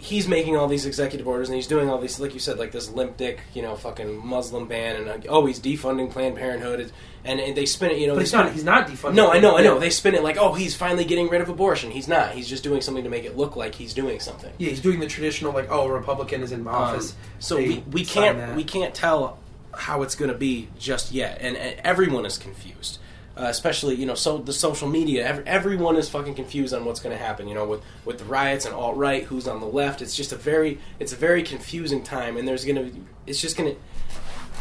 he's 0.00 0.26
making 0.26 0.56
all 0.56 0.66
these 0.66 0.86
executive 0.86 1.28
orders 1.28 1.50
and 1.50 1.56
he's 1.56 1.66
doing 1.66 1.90
all 1.90 1.98
these, 1.98 2.18
like 2.18 2.32
you 2.32 2.40
said, 2.40 2.58
like 2.58 2.72
this 2.72 2.90
limp 2.90 3.18
dick, 3.18 3.40
you 3.52 3.60
know, 3.60 3.76
fucking 3.76 4.26
Muslim 4.26 4.66
ban, 4.66 4.96
and 4.96 5.06
like, 5.06 5.26
oh, 5.28 5.44
he's 5.44 5.60
defunding 5.60 6.10
Planned 6.10 6.36
Parenthood, 6.36 6.90
and, 7.22 7.38
and 7.38 7.54
they 7.54 7.66
spin 7.66 7.90
it, 7.90 7.98
you 7.98 8.06
know. 8.06 8.14
But 8.14 8.20
he's 8.20 8.32
not. 8.32 8.50
He's 8.52 8.64
not 8.64 8.88
defunding. 8.88 9.14
No, 9.14 9.30
I 9.30 9.40
know, 9.40 9.58
I 9.58 9.62
know. 9.62 9.78
They 9.78 9.90
spin 9.90 10.14
it 10.14 10.22
like, 10.22 10.38
oh, 10.38 10.54
he's 10.54 10.74
finally 10.74 11.04
getting 11.04 11.28
rid 11.28 11.42
of 11.42 11.50
abortion. 11.50 11.90
He's 11.90 12.08
not. 12.08 12.32
He's 12.32 12.48
just 12.48 12.62
doing 12.62 12.80
something 12.80 13.04
to 13.04 13.10
make 13.10 13.24
it 13.24 13.36
look 13.36 13.56
like 13.56 13.74
he's 13.74 13.92
doing 13.92 14.20
something. 14.20 14.50
Yeah, 14.56 14.70
he's 14.70 14.80
doing 14.80 15.00
the 15.00 15.06
traditional 15.06 15.52
like, 15.52 15.68
oh, 15.70 15.86
a 15.86 15.92
Republican 15.92 16.42
is 16.42 16.52
in 16.52 16.66
office. 16.66 17.12
Um, 17.12 17.18
so 17.38 17.56
They 17.56 17.68
we, 17.68 17.84
we 17.92 18.04
can't 18.04 18.38
that. 18.38 18.56
we 18.56 18.64
can't 18.64 18.94
tell 18.94 19.38
how 19.74 20.02
it's 20.02 20.14
going 20.14 20.30
to 20.30 20.36
be 20.38 20.68
just 20.78 21.12
yet, 21.12 21.38
and, 21.42 21.56
and 21.58 21.78
everyone 21.84 22.24
is 22.24 22.38
confused. 22.38 22.98
Uh, 23.40 23.44
especially, 23.44 23.94
you 23.94 24.04
know, 24.04 24.14
so 24.14 24.36
the 24.36 24.52
social 24.52 24.86
media, 24.86 25.26
ev- 25.26 25.44
everyone 25.46 25.96
is 25.96 26.10
fucking 26.10 26.34
confused 26.34 26.74
on 26.74 26.84
what's 26.84 27.00
going 27.00 27.16
to 27.16 27.22
happen. 27.22 27.48
You 27.48 27.54
know, 27.54 27.64
with 27.64 27.80
with 28.04 28.18
the 28.18 28.26
riots 28.26 28.66
and 28.66 28.74
alt 28.74 28.98
right, 28.98 29.24
who's 29.24 29.48
on 29.48 29.60
the 29.60 29.66
left. 29.66 30.02
It's 30.02 30.14
just 30.14 30.30
a 30.32 30.36
very, 30.36 30.78
it's 30.98 31.14
a 31.14 31.16
very 31.16 31.42
confusing 31.42 32.02
time, 32.02 32.36
and 32.36 32.46
there's 32.46 32.66
going 32.66 32.76
to, 32.76 33.00
it's 33.26 33.40
just 33.40 33.56
going 33.56 33.74
to. 33.74 33.80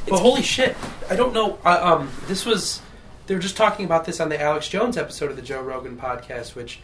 But 0.07 0.19
holy 0.19 0.43
shit, 0.43 0.77
I 1.09 1.17
don't 1.17 1.33
know. 1.33 1.59
Uh, 1.65 1.97
um, 1.97 2.11
this 2.27 2.45
was 2.45 2.81
they 3.27 3.35
were 3.35 3.41
just 3.41 3.57
talking 3.57 3.83
about 3.83 4.05
this 4.05 4.21
on 4.21 4.29
the 4.29 4.41
Alex 4.41 4.69
Jones 4.69 4.95
episode 4.95 5.29
of 5.29 5.35
the 5.35 5.41
Joe 5.41 5.61
Rogan 5.61 5.97
podcast, 5.97 6.55
which 6.55 6.79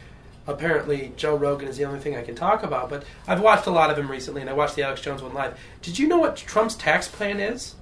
apparently 0.48 1.14
Joe 1.16 1.38
Rogan 1.38 1.70
is 1.70 1.78
the 1.78 1.86
only 1.86 2.02
thing 2.02 2.18
I 2.18 2.24
can 2.24 2.36
talk 2.36 2.62
about. 2.62 2.90
But 2.90 3.06
I've 3.26 3.40
watched 3.40 3.68
a 3.68 3.72
lot 3.72 3.90
of 3.90 3.98
him 3.98 4.12
recently, 4.12 4.42
and 4.42 4.50
I 4.50 4.54
watched 4.54 4.76
the 4.76 4.84
Alex 4.84 5.00
Jones 5.00 5.24
one 5.24 5.34
live. 5.34 5.58
Did 5.82 5.98
you 5.98 6.10
know 6.10 6.18
what 6.18 6.36
Trump's 6.36 6.76
tax 6.76 7.08
plan 7.08 7.40
is? 7.40 7.76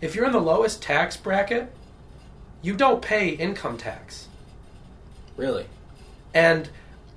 If 0.00 0.14
you're 0.14 0.26
in 0.26 0.32
the 0.32 0.40
lowest 0.40 0.80
tax 0.80 1.16
bracket, 1.16 1.72
you 2.62 2.74
don't 2.74 3.00
pay 3.02 3.28
income 3.30 3.76
tax. 3.76 4.28
Really? 5.36 5.66
and 6.34 6.68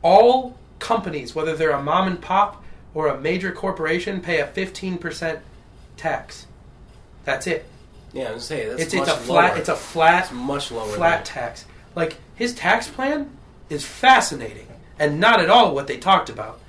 all 0.03 0.57
companies, 0.79 1.35
whether 1.35 1.55
they're 1.55 1.71
a 1.71 1.81
mom 1.83 2.07
and 2.07 2.19
pop 2.21 2.63
or 2.93 3.07
a 3.07 3.19
major 3.19 3.51
corporation, 3.51 4.21
pay 4.21 4.39
a 4.39 4.47
fifteen 4.47 4.97
percent 4.97 5.39
tax. 5.97 6.47
That's 7.25 7.45
it. 7.47 7.65
Yeah, 8.13 8.29
I 8.29 8.33
was 8.33 8.45
saying 8.45 8.69
that's 8.69 8.81
it's 8.83 8.93
much 8.93 9.07
it's 9.07 9.17
a 9.17 9.19
flat 9.19 9.51
lower. 9.51 9.59
it's 9.59 9.69
a 9.69 9.75
flat 9.75 10.23
It's 10.25 10.31
much 10.33 10.71
lower. 10.71 10.87
flat 10.87 11.25
than- 11.25 11.33
tax. 11.33 11.65
Like 11.95 12.17
his 12.35 12.53
tax 12.55 12.87
plan 12.87 13.29
is 13.69 13.85
fascinating 13.85 14.67
and 14.97 15.19
not 15.19 15.39
at 15.41 15.49
all 15.49 15.73
what 15.75 15.87
they 15.87 15.97
talked 15.97 16.29
about. 16.29 16.59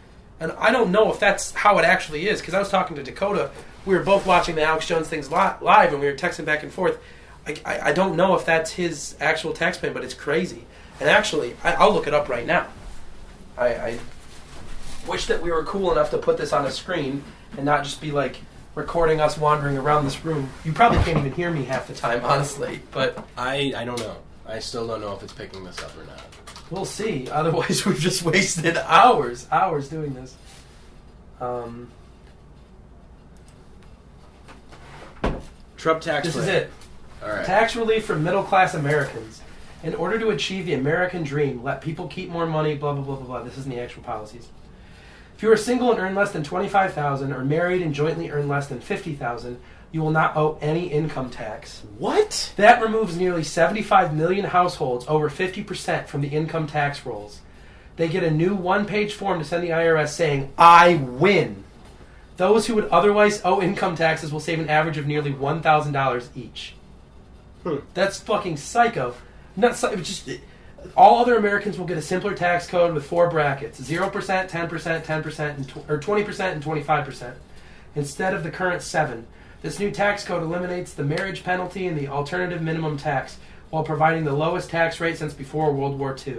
And 0.40 0.52
I 0.52 0.72
don't 0.72 0.90
know 0.90 1.10
if 1.12 1.20
that's 1.20 1.52
how 1.52 1.78
it 1.78 1.84
actually 1.84 2.28
is 2.28 2.40
because 2.40 2.54
I 2.54 2.58
was 2.58 2.68
talking 2.70 2.96
to 2.96 3.02
Dakota. 3.02 3.50
We 3.86 3.94
were 3.96 4.02
both 4.02 4.26
watching 4.26 4.54
the 4.56 4.62
Alex 4.62 4.86
Jones 4.86 5.08
things 5.08 5.30
li- 5.30 5.52
live 5.60 5.92
and 5.92 6.00
we 6.00 6.06
were 6.06 6.14
texting 6.14 6.44
back 6.44 6.62
and 6.62 6.72
forth. 6.72 6.98
I, 7.46 7.56
I, 7.64 7.80
I 7.88 7.92
don't 7.92 8.16
know 8.16 8.34
if 8.34 8.44
that's 8.44 8.72
his 8.72 9.16
actual 9.20 9.52
tax 9.52 9.78
plan, 9.78 9.92
but 9.92 10.04
it's 10.04 10.14
crazy. 10.14 10.64
And 11.00 11.08
actually, 11.08 11.56
I, 11.64 11.72
I'll 11.74 11.92
look 11.92 12.06
it 12.06 12.14
up 12.14 12.28
right 12.28 12.46
now. 12.46 12.68
I, 13.56 13.66
I 13.66 13.98
wish 15.06 15.26
that 15.26 15.42
we 15.42 15.50
were 15.50 15.64
cool 15.64 15.92
enough 15.92 16.10
to 16.10 16.18
put 16.18 16.38
this 16.38 16.52
on 16.52 16.64
a 16.64 16.70
screen 16.70 17.24
and 17.56 17.64
not 17.64 17.84
just 17.84 18.00
be 18.00 18.10
like 18.10 18.36
recording 18.74 19.20
us 19.20 19.36
wandering 19.36 19.76
around 19.76 20.04
this 20.04 20.24
room. 20.24 20.48
You 20.64 20.72
probably 20.72 20.98
can't 20.98 21.18
even 21.18 21.32
hear 21.32 21.50
me 21.50 21.64
half 21.64 21.88
the 21.88 21.94
time, 21.94 22.24
honestly. 22.24 22.80
But 22.92 23.26
I 23.36 23.74
I 23.76 23.84
don't 23.84 24.00
know. 24.00 24.16
I 24.46 24.58
still 24.58 24.86
don't 24.86 25.00
know 25.00 25.14
if 25.14 25.22
it's 25.22 25.32
picking 25.32 25.64
this 25.64 25.82
up 25.82 25.96
or 25.98 26.04
not. 26.04 26.22
We'll 26.70 26.84
see. 26.84 27.28
Otherwise, 27.32 27.84
we've 27.84 27.98
just 27.98 28.22
wasted 28.22 28.76
hours, 28.76 29.46
hours 29.50 29.88
doing 29.88 30.14
this. 30.14 30.34
Um, 31.40 31.90
Trump 35.76 36.00
tax. 36.00 36.26
this 36.26 36.34
plan. 36.34 36.48
is 36.48 36.54
it. 36.54 36.70
Right. 37.22 37.44
Tax 37.44 37.76
relief 37.76 38.04
for 38.04 38.16
middle 38.16 38.42
class 38.42 38.74
Americans. 38.74 39.42
In 39.82 39.94
order 39.94 40.18
to 40.18 40.30
achieve 40.30 40.66
the 40.66 40.74
American 40.74 41.24
dream, 41.24 41.62
let 41.62 41.80
people 41.80 42.06
keep 42.08 42.30
more 42.30 42.46
money. 42.46 42.74
Blah 42.74 42.94
blah 42.94 43.02
blah 43.02 43.16
blah 43.16 43.26
blah. 43.26 43.42
This 43.42 43.58
isn't 43.58 43.70
the 43.70 43.80
actual 43.80 44.02
policies. 44.02 44.48
If 45.36 45.42
you 45.42 45.50
are 45.50 45.56
single 45.56 45.90
and 45.90 46.00
earn 46.00 46.14
less 46.14 46.32
than 46.32 46.44
twenty 46.44 46.68
five 46.68 46.94
thousand, 46.94 47.32
or 47.32 47.44
married 47.44 47.82
and 47.82 47.92
jointly 47.94 48.30
earn 48.30 48.48
less 48.48 48.68
than 48.68 48.80
fifty 48.80 49.14
thousand, 49.14 49.58
you 49.92 50.00
will 50.00 50.10
not 50.10 50.36
owe 50.36 50.58
any 50.60 50.86
income 50.86 51.30
tax. 51.30 51.82
What? 51.98 52.52
That 52.56 52.82
removes 52.82 53.16
nearly 53.16 53.44
75 53.44 54.14
million 54.14 54.46
households, 54.46 55.04
over 55.06 55.28
50% 55.28 56.06
from 56.06 56.22
the 56.22 56.28
income 56.28 56.66
tax 56.66 57.04
rolls. 57.04 57.40
They 57.96 58.08
get 58.08 58.24
a 58.24 58.30
new 58.30 58.54
one 58.54 58.86
page 58.86 59.12
form 59.12 59.38
to 59.38 59.44
send 59.44 59.62
the 59.62 59.68
IRS 59.68 60.08
saying, 60.08 60.50
I 60.56 60.94
win. 60.94 61.64
Those 62.38 62.66
who 62.66 62.74
would 62.74 62.88
otherwise 62.88 63.42
owe 63.44 63.60
income 63.60 63.94
taxes 63.94 64.32
will 64.32 64.40
save 64.40 64.58
an 64.58 64.70
average 64.70 64.96
of 64.96 65.06
nearly 65.06 65.30
$1,000 65.32 66.28
each. 66.34 66.74
Hmm. 67.62 67.76
That's 67.94 68.20
fucking 68.20 68.56
psycho. 68.56 69.14
Not 69.56 69.78
just 69.78 70.28
all 70.96 71.20
other 71.20 71.36
Americans 71.36 71.78
will 71.78 71.86
get 71.86 71.98
a 71.98 72.02
simpler 72.02 72.34
tax 72.34 72.66
code 72.66 72.94
with 72.94 73.06
four 73.06 73.30
brackets: 73.30 73.82
zero 73.82 74.10
percent, 74.10 74.50
ten 74.50 74.68
percent, 74.68 75.04
ten 75.04 75.22
percent, 75.22 75.72
or 75.88 75.98
twenty 75.98 76.24
percent 76.24 76.54
and 76.54 76.62
twenty-five 76.62 77.04
percent, 77.04 77.36
instead 77.94 78.34
of 78.34 78.42
the 78.42 78.50
current 78.50 78.82
seven. 78.82 79.26
This 79.62 79.78
new 79.78 79.92
tax 79.92 80.24
code 80.24 80.42
eliminates 80.42 80.92
the 80.92 81.04
marriage 81.04 81.44
penalty 81.44 81.86
and 81.86 81.96
the 81.96 82.08
alternative 82.08 82.62
minimum 82.62 82.96
tax, 82.96 83.38
while 83.70 83.84
providing 83.84 84.24
the 84.24 84.32
lowest 84.32 84.70
tax 84.70 85.00
rate 85.00 85.18
since 85.18 85.34
before 85.34 85.72
World 85.72 85.98
War 85.98 86.16
II. 86.26 86.38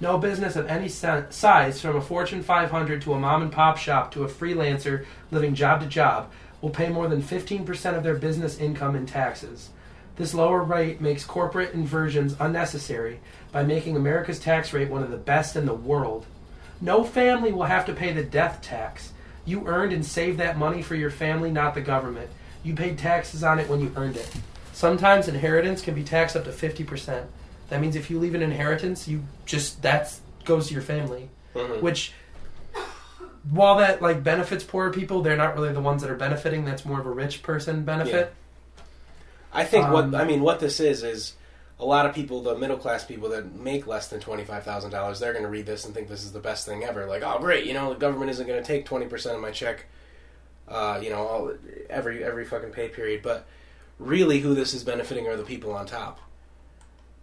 No 0.00 0.18
business 0.18 0.54
of 0.54 0.66
any 0.66 0.88
size, 0.88 1.80
from 1.80 1.96
a 1.96 2.00
Fortune 2.00 2.42
500 2.42 3.02
to 3.02 3.14
a 3.14 3.18
mom 3.18 3.42
and 3.42 3.52
pop 3.52 3.76
shop 3.76 4.12
to 4.12 4.24
a 4.24 4.28
freelancer 4.28 5.04
living 5.30 5.54
job 5.54 5.80
to 5.80 5.86
job, 5.86 6.30
will 6.60 6.70
pay 6.70 6.88
more 6.88 7.08
than 7.08 7.22
15% 7.22 7.96
of 7.96 8.02
their 8.02 8.16
business 8.16 8.58
income 8.58 8.96
in 8.96 9.06
taxes. 9.06 9.70
This 10.16 10.34
lower 10.34 10.62
rate 10.62 11.00
makes 11.00 11.24
corporate 11.24 11.74
inversions 11.74 12.36
unnecessary 12.38 13.20
by 13.50 13.64
making 13.64 13.96
America's 13.96 14.38
tax 14.38 14.72
rate 14.72 14.90
one 14.90 15.02
of 15.02 15.10
the 15.10 15.16
best 15.16 15.56
in 15.56 15.66
the 15.66 15.74
world. 15.74 16.26
No 16.80 17.02
family 17.04 17.52
will 17.52 17.64
have 17.64 17.86
to 17.86 17.92
pay 17.92 18.12
the 18.12 18.22
death 18.22 18.60
tax. 18.62 19.12
You 19.44 19.66
earned 19.66 19.92
and 19.92 20.06
saved 20.06 20.38
that 20.38 20.56
money 20.56 20.82
for 20.82 20.94
your 20.94 21.10
family, 21.10 21.50
not 21.50 21.74
the 21.74 21.80
government. 21.80 22.30
You 22.62 22.74
paid 22.74 22.98
taxes 22.98 23.42
on 23.42 23.58
it 23.58 23.68
when 23.68 23.80
you 23.80 23.92
earned 23.96 24.16
it. 24.16 24.30
Sometimes 24.72 25.28
inheritance 25.28 25.82
can 25.82 25.94
be 25.94 26.02
taxed 26.02 26.36
up 26.36 26.44
to 26.44 26.50
50%. 26.50 27.24
That 27.68 27.80
means 27.80 27.96
if 27.96 28.10
you 28.10 28.18
leave 28.18 28.34
an 28.34 28.42
inheritance, 28.42 29.08
you 29.08 29.24
just 29.46 29.82
that 29.82 30.14
goes 30.44 30.68
to 30.68 30.74
your 30.74 30.82
family, 30.82 31.30
Mhm. 31.54 31.80
which 31.80 32.12
while 33.50 33.76
that 33.78 34.00
like 34.00 34.22
benefits 34.24 34.64
poorer 34.64 34.90
people, 34.90 35.22
they're 35.22 35.36
not 35.36 35.54
really 35.54 35.72
the 35.72 35.80
ones 35.80 36.02
that 36.02 36.10
are 36.10 36.16
benefiting. 36.16 36.64
That's 36.64 36.84
more 36.84 37.00
of 37.00 37.06
a 37.06 37.10
rich 37.10 37.42
person 37.42 37.82
benefit. 37.84 38.34
I 39.54 39.64
think 39.64 39.86
Um, 39.86 39.92
what 39.92 40.14
I 40.14 40.24
mean 40.24 40.42
what 40.42 40.60
this 40.60 40.80
is 40.80 41.02
is 41.02 41.34
a 41.78 41.84
lot 41.84 42.06
of 42.06 42.14
people, 42.14 42.42
the 42.42 42.56
middle 42.56 42.76
class 42.76 43.04
people 43.04 43.28
that 43.30 43.54
make 43.54 43.86
less 43.86 44.08
than 44.08 44.20
twenty 44.20 44.44
five 44.44 44.64
thousand 44.64 44.90
dollars, 44.90 45.18
they're 45.18 45.32
going 45.32 45.44
to 45.44 45.50
read 45.50 45.66
this 45.66 45.84
and 45.84 45.94
think 45.94 46.08
this 46.08 46.24
is 46.24 46.32
the 46.32 46.40
best 46.40 46.66
thing 46.66 46.84
ever. 46.84 47.06
Like, 47.06 47.22
oh 47.22 47.38
great, 47.38 47.64
you 47.64 47.74
know, 47.74 47.92
the 47.92 47.98
government 47.98 48.30
isn't 48.30 48.46
going 48.46 48.62
to 48.62 48.66
take 48.66 48.84
twenty 48.84 49.06
percent 49.06 49.34
of 49.34 49.40
my 49.40 49.50
check, 49.50 49.86
uh, 50.68 51.00
you 51.02 51.10
know, 51.10 51.26
all, 51.26 51.52
every 51.88 52.22
every 52.22 52.44
fucking 52.44 52.70
pay 52.70 52.88
period. 52.88 53.22
But 53.22 53.46
really, 53.98 54.40
who 54.40 54.54
this 54.54 54.74
is 54.74 54.84
benefiting 54.84 55.26
are 55.26 55.36
the 55.36 55.44
people 55.44 55.72
on 55.72 55.86
top. 55.86 56.20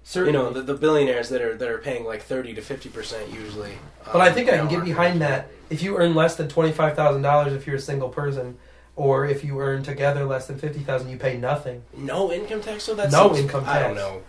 Certainly. 0.04 0.38
You 0.38 0.46
know, 0.46 0.52
the, 0.52 0.62
the 0.62 0.74
billionaires 0.74 1.30
that 1.30 1.42
are 1.42 1.56
that 1.56 1.70
are 1.70 1.78
paying 1.78 2.06
like 2.06 2.24
thirty 2.24 2.54
to 2.54 2.62
fifty 2.62 2.90
percent 2.90 3.32
usually. 3.32 3.78
But 4.06 4.22
I 4.22 4.30
um, 4.30 4.34
think 4.34 4.50
I 4.50 4.54
you 4.54 4.62
can 4.62 4.70
get 4.70 4.84
behind 4.84 5.22
that. 5.22 5.50
If 5.70 5.82
you 5.84 5.98
earn 5.98 6.16
less 6.16 6.36
than 6.36 6.50
twenty 6.50 6.72
five 6.72 6.96
thousand 6.96 7.22
dollars, 7.22 7.54
if 7.54 7.68
you're 7.68 7.76
a 7.78 7.80
single 7.80 8.10
person, 8.10 8.58
or 9.02 9.26
if 9.26 9.44
you 9.44 9.60
earn 9.60 9.82
together 9.82 10.26
less 10.26 10.46
than 10.46 10.60
fifty 10.60 10.80
thousand, 10.80 11.10
you 11.10 11.18
pay 11.18 11.36
nothing. 11.36 11.82
No 11.98 12.32
income 12.32 12.62
tax, 12.62 12.84
so 12.84 12.94
that's 12.94 13.12
No 13.12 13.36
income 13.36 13.66
tax. 13.66 13.76
I 13.76 13.82
don't 13.82 13.96
know. 13.96 14.22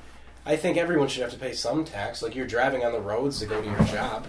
I 0.47 0.57
think 0.57 0.79
everyone 0.79 1.09
should 1.09 1.23
have 1.23 1.33
to 1.33 1.39
pay 1.39 1.53
some 1.53 1.85
tax. 1.85 2.23
Like 2.23 2.35
you're 2.35 2.47
driving 2.47 2.83
on 2.83 2.93
the 2.93 3.01
roads 3.01 3.39
to 3.41 3.47
go 3.47 3.61
to 3.61 3.69
your 3.69 3.85
job. 3.85 4.27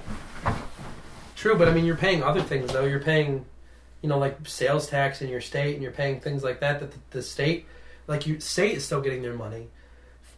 True, 1.38 1.58
but 1.58 1.70
I 1.70 1.72
mean, 1.72 1.86
you're 1.86 1.96
paying 1.96 2.24
other 2.24 2.42
things 2.42 2.74
though. 2.74 2.84
You're 2.84 3.00
paying, 3.00 3.46
you 4.02 4.10
know, 4.10 4.20
like 4.20 4.38
sales 4.46 4.86
tax 4.88 5.22
in 5.22 5.30
your 5.30 5.40
state, 5.40 5.76
and 5.76 5.82
you're 5.82 5.94
paying 5.94 6.20
things 6.20 6.44
like 6.44 6.60
that. 6.60 6.82
That 6.82 6.92
the, 6.92 6.98
the 7.12 7.24
state, 7.24 7.66
like 8.08 8.28
you, 8.28 8.42
state 8.42 8.76
is 8.76 8.84
still 8.84 9.00
getting 9.00 9.22
their 9.22 9.34
money. 9.34 9.70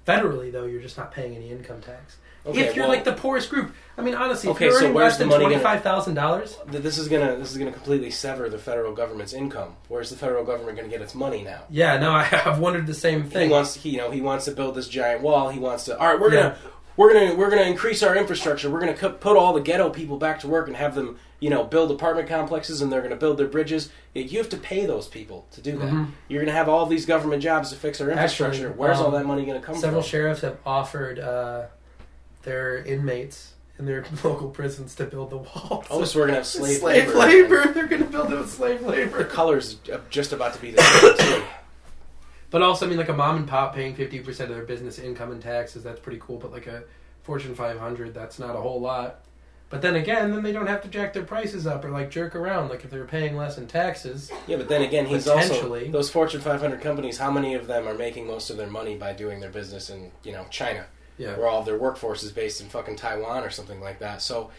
Federally, 0.08 0.52
though, 0.52 0.66
you're 0.66 0.84
just 0.84 0.98
not 1.00 1.12
paying 1.12 1.36
any 1.36 1.50
income 1.50 1.82
tax. 1.82 2.18
Okay, 2.46 2.62
if 2.62 2.76
you're 2.76 2.86
well- 2.86 2.94
like 2.96 3.04
the 3.04 3.14
poorest 3.14 3.50
group, 3.50 3.74
I 3.98 4.02
mean, 4.02 4.14
honestly, 4.16 4.50
if 4.52 4.60
you're 4.60 4.74
earning 4.76 4.94
less 4.94 5.18
than 5.18 5.30
twenty 5.30 5.58
five 5.58 5.82
thousand 5.82 6.14
dollars, 6.16 6.58
This 6.68 6.98
is 6.98 7.08
gonna 7.08 7.36
this 7.38 7.52
is 7.52 7.58
gonna 7.58 7.72
completely 7.72 8.12
sever 8.12 8.50
the 8.50 8.58
federal 8.60 8.94
government's 8.94 9.34
income. 9.34 9.76
Where's 9.88 10.10
the 10.10 10.16
federal 10.18 10.44
government 10.44 10.78
gonna 10.78 10.90
get 10.90 11.02
its 11.02 11.16
money 11.16 11.44
now? 11.44 11.62
yeah, 11.70 11.98
no, 11.98 12.12
I 12.14 12.24
have 12.24 12.60
wondered 12.60 12.88
the 12.88 12.94
same 12.94 13.24
thing. 13.24 13.48
He 13.48 13.52
wants 13.54 13.76
he, 13.76 13.90
you 13.92 13.98
know 13.98 14.12
he 14.12 14.22
wants 14.22 14.46
to 14.46 14.52
build 14.52 14.76
this 14.76 14.88
giant 14.88 15.22
wall. 15.22 15.50
He 15.50 15.60
wants 15.60 15.86
to 15.86 15.98
all 16.00 16.08
right. 16.08 16.20
We're 16.20 16.34
Yeah. 16.34 16.42
gonna 16.42 16.58
we're 16.98 17.14
gonna 17.14 17.36
we're 17.36 17.50
gonna 17.50 17.64
increase 17.64 18.04
our 18.04 18.16
infrastructure. 18.16 18.70
We're 18.70 18.80
gonna 18.82 18.94
put 18.94 19.36
all 19.38 19.54
the 19.54 19.62
ghetto 19.62 19.90
people 19.90 20.18
back 20.18 20.40
to 20.42 20.48
work 20.48 20.68
and 20.68 20.76
have 20.78 20.94
them 20.96 21.18
you 21.40 21.50
know 21.50 21.64
build 21.64 21.90
apartment 21.92 22.28
complexes 22.30 22.82
and 22.82 22.92
they're 22.92 23.02
gonna 23.02 23.16
build 23.16 23.38
their 23.38 23.48
bridges. 23.48 23.90
You 24.14 24.38
have 24.40 24.50
to 24.50 24.58
pay 24.58 24.86
those 24.86 25.08
people 25.08 25.46
to 25.52 25.62
do 25.62 25.78
that. 25.78 25.90
Mhm. 25.90 26.08
You're 26.28 26.42
gonna 26.44 26.52
have 26.58 26.70
all 26.70 26.86
these 26.86 27.06
government 27.06 27.42
jobs 27.44 27.70
to 27.72 27.76
fix 27.76 28.00
our 28.02 28.10
infrastructure. 28.12 28.68
Actually, 28.68 28.78
Where's 28.80 29.00
all 29.00 29.08
um, 29.08 29.14
that 29.14 29.26
money 29.26 29.46
gonna 29.46 29.60
come 29.62 29.76
Several 29.76 30.02
from? 30.02 30.10
Several 30.10 30.24
sheriffs 30.38 30.42
have 30.42 30.58
offered 30.66 31.20
uh, 31.20 31.64
their 32.46 32.78
inmates 32.78 33.54
in 33.78 33.86
their 33.86 34.06
local 34.24 34.50
prisons 34.50 34.96
to 34.96 35.06
build 35.06 35.32
the 35.32 35.38
walls. 35.38 35.86
Oh, 35.90 36.04
so 36.06 36.20
we're 36.20 36.28
gonna 36.28 36.38
have 36.38 36.48
slave, 36.48 36.78
slave 36.80 37.14
labor. 37.14 37.18
labor. 37.64 37.72
They're 37.74 37.88
going 37.88 38.04
to 38.04 38.10
build 38.10 38.32
it 38.32 38.38
with 38.38 38.50
slave 38.50 38.82
labor. 38.82 39.18
The 39.18 39.26
colors 39.26 39.78
just 40.10 40.32
about 40.32 40.54
to 40.54 40.62
be 40.62 40.72
the 40.72 40.82
same 40.82 41.18
too. 41.40 41.44
But 42.50 42.62
also, 42.62 42.86
I 42.86 42.90
mean, 42.90 42.98
like 42.98 43.10
a 43.10 43.14
mom 43.14 43.36
and 43.36 43.48
pop 43.48 43.76
paying 43.76 43.96
fifty 43.96 44.20
percent 44.20 44.50
of 44.50 44.56
their 44.56 44.66
business 44.66 44.98
income 44.98 45.32
in 45.32 45.42
taxes. 45.42 45.84
That's 45.84 46.00
pretty 46.00 46.20
cool. 46.22 46.38
But 46.38 46.52
like 46.52 46.68
a 46.68 46.84
Fortune 47.24 47.56
500, 47.56 48.14
that's 48.14 48.38
not 48.38 48.56
a 48.56 48.62
whole 48.62 48.80
lot. 48.80 49.22
But 49.70 49.82
then 49.82 49.96
again, 49.96 50.32
then 50.32 50.44
they 50.44 50.52
don't 50.52 50.68
have 50.68 50.84
to 50.84 50.88
jack 50.88 51.12
their 51.14 51.24
prices 51.24 51.66
up 51.66 51.84
or 51.84 51.90
like 51.90 52.12
jerk 52.12 52.36
around 52.36 52.70
like 52.70 52.86
if 52.86 52.92
they're 52.92 53.04
paying 53.04 53.36
less 53.36 53.58
in 53.58 53.66
taxes. 53.66 54.32
Yeah, 54.48 54.58
but 54.58 54.70
then 54.70 54.84
again, 54.84 55.08
he's 55.08 55.28
also 55.28 55.90
those 55.90 56.10
Fortune 56.10 56.40
500 56.40 56.82
companies. 56.82 57.18
How 57.18 57.32
many 57.32 57.56
of 57.56 57.66
them 57.66 57.88
are 57.88 57.96
making 57.96 58.28
most 58.28 58.52
of 58.52 58.58
their 58.58 58.70
money 58.70 58.96
by 58.96 59.14
doing 59.14 59.40
their 59.40 59.50
business 59.50 59.90
in 59.90 60.12
you 60.24 60.32
know 60.32 60.46
China, 60.52 60.86
Yeah. 61.18 61.38
where 61.38 61.48
all 61.48 61.60
of 61.60 61.66
their 61.66 61.78
workforce 61.78 62.24
is 62.24 62.32
based 62.32 62.60
in 62.62 62.68
fucking 62.68 62.98
Taiwan 62.98 63.44
or 63.44 63.50
something 63.50 63.82
like 63.82 64.00
that? 64.00 64.22
So. 64.22 64.52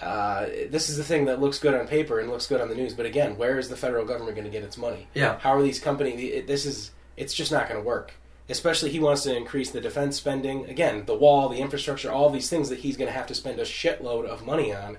Uh, 0.00 0.46
this 0.70 0.88
is 0.88 0.96
the 0.96 1.02
thing 1.02 1.24
that 1.24 1.40
looks 1.40 1.58
good 1.58 1.74
on 1.74 1.88
paper 1.88 2.20
and 2.20 2.30
looks 2.30 2.46
good 2.46 2.60
on 2.60 2.68
the 2.68 2.74
news, 2.76 2.94
but 2.94 3.04
again, 3.04 3.36
where 3.36 3.58
is 3.58 3.68
the 3.68 3.74
federal 3.74 4.04
government 4.04 4.36
going 4.36 4.44
to 4.44 4.50
get 4.50 4.62
its 4.62 4.78
money? 4.78 5.08
Yeah. 5.12 5.40
How 5.40 5.54
are 5.54 5.60
these 5.60 5.80
companies? 5.80 6.46
This 6.46 6.66
is 6.66 6.92
it's 7.16 7.34
just 7.34 7.50
not 7.50 7.68
going 7.68 7.80
to 7.80 7.84
work. 7.84 8.12
Especially, 8.48 8.90
he 8.90 9.00
wants 9.00 9.24
to 9.24 9.36
increase 9.36 9.72
the 9.72 9.80
defense 9.80 10.16
spending. 10.16 10.66
Again, 10.66 11.04
the 11.06 11.16
wall, 11.16 11.48
the 11.48 11.58
infrastructure, 11.58 12.12
all 12.12 12.30
these 12.30 12.48
things 12.48 12.68
that 12.68 12.78
he's 12.78 12.96
going 12.96 13.08
to 13.08 13.12
have 13.12 13.26
to 13.26 13.34
spend 13.34 13.58
a 13.58 13.64
shitload 13.64 14.24
of 14.24 14.46
money 14.46 14.72
on. 14.72 14.98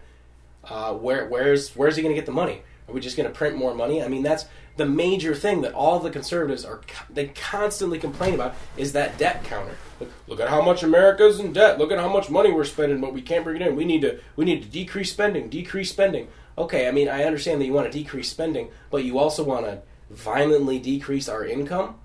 Uh, 0.65 0.93
where 0.93 1.27
where's 1.29 1.73
where's 1.77 1.95
he 1.95 2.01
going 2.01 2.13
to 2.13 2.19
get 2.19 2.25
the 2.25 2.33
money? 2.33 2.61
Are 2.89 2.93
we 2.93 3.01
just 3.01 3.15
going 3.15 3.29
to 3.29 3.35
print 3.35 3.55
more 3.55 3.75
money? 3.75 4.03
I 4.03 4.07
mean, 4.07 4.23
that's 4.23 4.45
the 4.77 4.85
major 4.85 5.35
thing 5.35 5.61
that 5.61 5.73
all 5.73 5.99
the 5.99 6.09
conservatives 6.09 6.65
are 6.65 6.81
they 7.09 7.27
constantly 7.27 7.99
complain 7.99 8.33
about 8.33 8.55
is 8.77 8.93
that 8.93 9.17
debt 9.17 9.43
counter. 9.43 9.75
Look, 9.99 10.09
look 10.27 10.39
at 10.39 10.49
how 10.49 10.61
much 10.61 10.81
America's 10.81 11.39
in 11.39 11.53
debt. 11.53 11.77
Look 11.77 11.91
at 11.91 11.99
how 11.99 12.11
much 12.11 12.29
money 12.29 12.51
we're 12.51 12.63
spending, 12.63 13.01
but 13.01 13.13
we 13.13 13.21
can't 13.21 13.43
bring 13.43 13.61
it 13.61 13.67
in. 13.67 13.75
We 13.75 13.85
need 13.85 14.01
to 14.01 14.19
we 14.35 14.45
need 14.45 14.63
to 14.63 14.69
decrease 14.69 15.11
spending, 15.11 15.49
decrease 15.49 15.89
spending. 15.89 16.29
Okay, 16.57 16.87
I 16.87 16.91
mean, 16.91 17.07
I 17.07 17.23
understand 17.23 17.61
that 17.61 17.65
you 17.65 17.73
want 17.73 17.91
to 17.91 17.97
decrease 17.97 18.29
spending, 18.29 18.69
but 18.89 19.03
you 19.03 19.19
also 19.19 19.43
want 19.43 19.65
to 19.65 19.81
violently 20.09 20.79
decrease 20.79 21.29
our 21.29 21.45
income. 21.45 21.95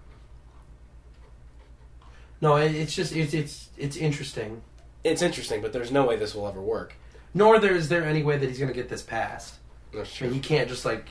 No, 2.41 2.57
it's 2.57 2.95
just 2.95 3.15
it's 3.15 3.33
it's 3.33 3.71
it's 3.79 3.97
interesting. 3.97 4.63
It's 5.03 5.23
interesting, 5.23 5.63
but 5.63 5.73
there's 5.73 5.93
no 5.93 6.05
way 6.05 6.17
this 6.17 6.35
will 6.35 6.47
ever 6.47 6.61
work. 6.61 6.95
Nor 7.33 7.59
there 7.59 7.75
is 7.75 7.89
there 7.89 8.05
any 8.05 8.23
way 8.23 8.37
that 8.37 8.49
he's 8.49 8.59
going 8.59 8.73
to 8.73 8.75
get 8.75 8.89
this 8.89 9.03
passed. 9.03 9.55
That's 9.95 10.21
I 10.21 10.25
mean, 10.27 10.35
he 10.35 10.41
can't 10.41 10.69
just 10.69 10.85
like 10.85 11.07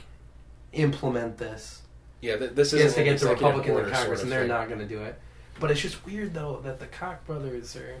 implement 0.72 1.38
this. 1.38 1.82
Yeah, 2.20 2.36
th- 2.36 2.52
this 2.52 2.70
He 2.72 2.78
is 2.78 2.84
has 2.84 2.94
to 2.94 3.04
get 3.04 3.18
the 3.20 3.28
Republicans 3.28 3.78
in 3.86 3.92
Congress, 3.92 4.22
and 4.22 4.32
they're 4.32 4.40
thing. 4.40 4.48
not 4.48 4.68
going 4.68 4.80
to 4.80 4.86
do 4.86 5.00
it. 5.02 5.18
But 5.60 5.70
it's 5.70 5.80
just 5.80 6.04
weird 6.06 6.34
though 6.34 6.60
that 6.64 6.80
the 6.80 6.86
Koch 6.86 7.24
brothers 7.26 7.76
are 7.76 7.96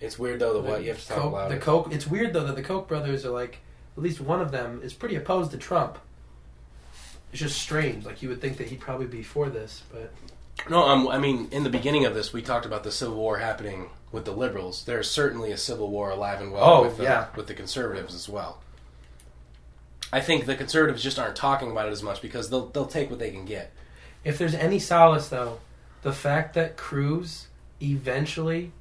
It's 0.00 0.18
weird 0.18 0.40
though. 0.40 0.54
The 0.54 0.60
what 0.60 0.82
you 0.82 0.88
have 0.90 1.00
to 1.02 1.08
talk 1.08 1.18
Koch, 1.18 1.48
the 1.48 1.56
Koch. 1.58 1.92
It's 1.92 2.06
weird 2.06 2.32
though 2.32 2.44
that 2.44 2.56
the 2.56 2.62
Koch 2.62 2.88
brothers 2.88 3.26
are 3.26 3.30
like 3.30 3.58
at 3.96 4.02
least 4.02 4.20
one 4.20 4.40
of 4.40 4.52
them 4.52 4.80
is 4.82 4.94
pretty 4.94 5.16
opposed 5.16 5.50
to 5.50 5.58
Trump. 5.58 5.98
It's 7.32 7.40
just 7.40 7.60
strange. 7.60 8.04
Like 8.04 8.22
you 8.22 8.28
would 8.28 8.40
think 8.40 8.56
that 8.58 8.68
he'd 8.68 8.80
probably 8.80 9.06
be 9.06 9.22
for 9.22 9.48
this, 9.50 9.82
but 9.92 10.12
No, 10.70 10.82
um, 10.88 11.08
I 11.08 11.18
mean, 11.18 11.48
in 11.50 11.62
the 11.64 11.70
beginning 11.70 12.04
of 12.06 12.14
this, 12.14 12.32
we 12.32 12.42
talked 12.42 12.64
about 12.66 12.84
the 12.84 12.92
civil 12.92 13.16
war 13.16 13.38
happening 13.38 13.88
with 14.12 14.24
the 14.24 14.32
liberals. 14.32 14.84
There's 14.84 15.10
certainly 15.10 15.50
a 15.52 15.56
civil 15.58 15.90
war 15.90 16.10
alive 16.10 16.40
and 16.40 16.52
well 16.52 16.62
Oh, 16.64 16.82
with, 16.82 16.98
the, 16.98 17.04
yeah. 17.04 17.26
with 17.36 17.46
the 17.48 17.54
conservatives 17.54 18.14
as 18.14 18.28
well. 18.28 18.60
I 20.12 20.20
think 20.20 20.44
the 20.44 20.54
conservatives 20.54 21.02
just 21.02 21.18
aren't 21.18 21.36
talking 21.36 21.70
about 21.70 21.88
it 21.88 21.92
as 21.92 22.02
much 22.02 22.20
because 22.20 22.50
they'll 22.50 22.66
they'll 22.66 22.86
take 22.86 23.10
what 23.10 23.18
they 23.18 23.30
can 23.30 23.44
get. 23.44 23.72
if 24.24 24.38
there's 24.38 24.54
any 24.54 24.78
solace 24.78 25.28
though, 25.28 25.58
the 26.02 26.12
fact 26.12 26.54
that 26.54 26.76
Cruz 26.76 27.48
eventually 27.80 28.72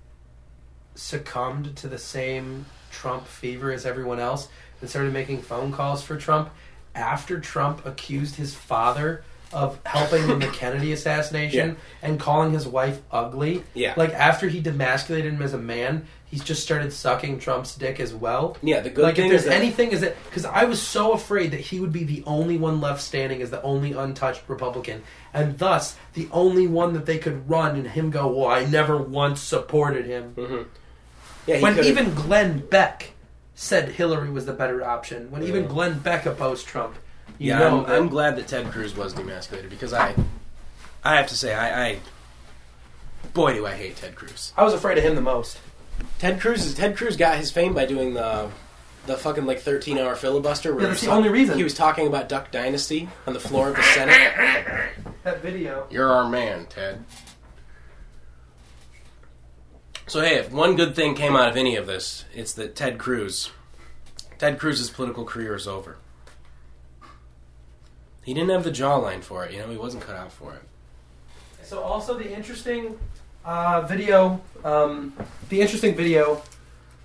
succumbed 0.96 1.76
to 1.78 1.88
the 1.88 1.98
same 1.98 2.66
Trump 2.92 3.26
fever 3.26 3.72
as 3.72 3.86
everyone 3.86 4.20
else 4.20 4.50
and 4.82 4.90
started 4.90 5.14
making 5.14 5.42
phone 5.42 5.72
calls 5.72 6.04
for 6.04 6.18
Trump 6.18 6.50
after 6.94 7.40
Trump 7.40 7.86
accused 7.86 8.36
his 8.36 8.54
father 8.54 9.24
of 9.54 9.80
helping 9.86 10.30
in 10.30 10.39
the 10.39 10.47
Kennedy 10.47 10.91
assassination 10.93 11.78
and 12.02 12.20
calling 12.20 12.54
his 12.54 12.68
wife 12.68 13.02
ugly. 13.12 13.64
Yeah. 13.74 13.93
Like 13.97 14.14
after 14.14 14.47
he 14.47 14.62
demasculated 14.62 15.32
him 15.32 15.41
as 15.41 15.54
a 15.54 15.58
man, 15.58 16.06
he's 16.26 16.43
just 16.43 16.64
started 16.64 16.93
sucking 16.93 17.39
Trump's 17.39 17.76
dick 17.76 17.99
as 17.99 18.14
well. 18.14 18.58
Yeah, 18.64 18.80
the 18.80 18.89
good 18.89 19.04
like 19.04 19.16
thing 19.16 19.26
if 19.26 19.32
there's 19.32 19.41
is 19.43 19.47
that 19.49 19.56
anything 19.56 19.91
is 19.91 20.02
that 20.02 20.16
because 20.26 20.45
I 20.45 20.64
was 20.66 20.82
so 20.82 21.12
afraid 21.14 21.52
that 21.52 21.60
he 21.60 21.80
would 21.80 21.91
be 21.91 22.04
the 22.04 22.24
only 22.26 22.58
one 22.58 22.80
left 22.82 23.02
standing 23.02 23.41
as 23.41 23.49
the 23.52 23.62
only 23.62 23.93
untouched 23.93 24.43
Republican, 24.47 25.04
and 25.34 25.58
thus 25.58 25.97
the 26.14 26.30
only 26.32 26.68
one 26.68 26.93
that 26.93 27.06
they 27.06 27.18
could 27.18 27.49
run 27.49 27.76
and 27.76 27.88
him 27.88 28.10
go, 28.12 28.28
"Well, 28.28 28.47
I 28.49 28.66
never 28.66 28.97
once 28.97 29.41
supported 29.41 30.06
him." 30.06 30.34
Mhm. 30.38 30.66
yeah, 31.47 31.56
he 31.58 31.64
when 31.64 31.76
could've- 31.76 31.88
even 31.89 32.14
Glenn 32.14 32.60
Beck 32.60 33.12
said 33.54 33.89
Hillary 33.89 34.30
was 34.30 34.45
the 34.45 34.54
better 34.54 34.84
option, 34.84 35.30
when 35.30 35.43
even 35.43 35.68
Glenn 35.68 35.99
Beck 35.99 36.26
opposed 36.26 36.66
Trump, 36.66 36.95
you 37.42 37.50
yeah, 37.50 37.60
know 37.60 37.80
I'm, 37.80 37.84
that- 37.89 37.98
I'm 37.98 38.08
glad 38.10 38.36
that 38.38 38.48
Ted 38.48 38.68
Cruz 38.72 38.96
was 38.96 39.14
demasculated 39.14 39.70
because 39.70 39.94
I, 39.94 40.16
I 41.04 41.16
have 41.16 41.28
to 41.28 41.36
say, 41.36 41.54
I, 41.54 41.88
I, 41.89 42.00
boy, 43.34 43.54
do 43.54 43.66
I 43.66 43.74
hate 43.74 43.96
Ted 43.98 44.16
Cruz. 44.16 44.54
I 44.56 44.64
was 44.64 44.74
afraid 44.74 44.98
of 44.98 45.04
him 45.04 45.16
the 45.16 45.22
most. 45.22 45.60
Ted 46.20 46.39
Cruz 46.39 46.66
is 46.66 46.76
Ted 46.76 46.96
Cruz 46.98 47.18
got 47.18 47.38
his 47.38 47.52
fame 47.52 47.74
by 47.74 47.86
doing 47.86 48.14
the 48.14 48.50
the 49.08 49.18
fucking 49.18 49.46
like 49.48 49.60
13 49.60 49.98
hour 49.98 50.16
filibuster 50.16 50.74
where 50.74 50.82
Yeah, 50.84 50.88
he 50.89 50.92
that's 50.92 51.02
was 51.02 51.08
the 51.10 51.16
only 51.16 51.30
reason. 51.30 51.58
he 51.58 51.64
was 51.64 51.74
talking 51.74 52.06
about 52.06 52.30
Duck 52.30 52.52
Dynasty 52.52 53.10
on 53.26 53.34
the 53.34 53.39
floor 53.39 53.70
of 53.70 53.76
the 53.76 53.84
Senate. 53.84 54.89
That 55.24 55.42
video. 55.44 55.86
You're 55.92 56.12
our 56.12 56.28
man, 56.28 56.66
Ted. 56.68 57.04
So 60.08 60.22
hey, 60.22 60.36
if 60.36 60.52
one 60.52 60.76
good 60.76 60.96
thing 60.96 61.16
came 61.16 61.36
out 61.36 61.50
of 61.50 61.56
any 61.58 61.76
of 61.76 61.88
this, 61.88 62.26
it's 62.34 62.54
that 62.54 62.76
Ted 62.76 62.98
Cruz 62.98 63.52
Ted 64.38 64.60
Cruz's 64.60 64.89
political 64.89 65.24
career 65.26 65.56
is 65.56 65.68
over. 65.68 65.98
He 68.24 68.34
didn't 68.34 68.50
have 68.50 68.64
the 68.64 68.72
jawline 68.72 69.22
for 69.24 69.46
it, 69.46 69.54
you 69.54 69.60
know, 69.60 69.70
he 69.70 69.78
wasn't 69.78 70.04
cut 70.04 70.16
out 70.16 70.32
for 70.32 70.54
it. 70.54 70.62
So 71.64 71.80
also 71.80 72.18
the 72.18 72.32
interesting 72.32 73.00
uh, 73.46 73.82
video, 73.82 74.42
um, 74.64 75.14
the 75.50 75.62
interesting 75.62 75.96
video 75.96 76.42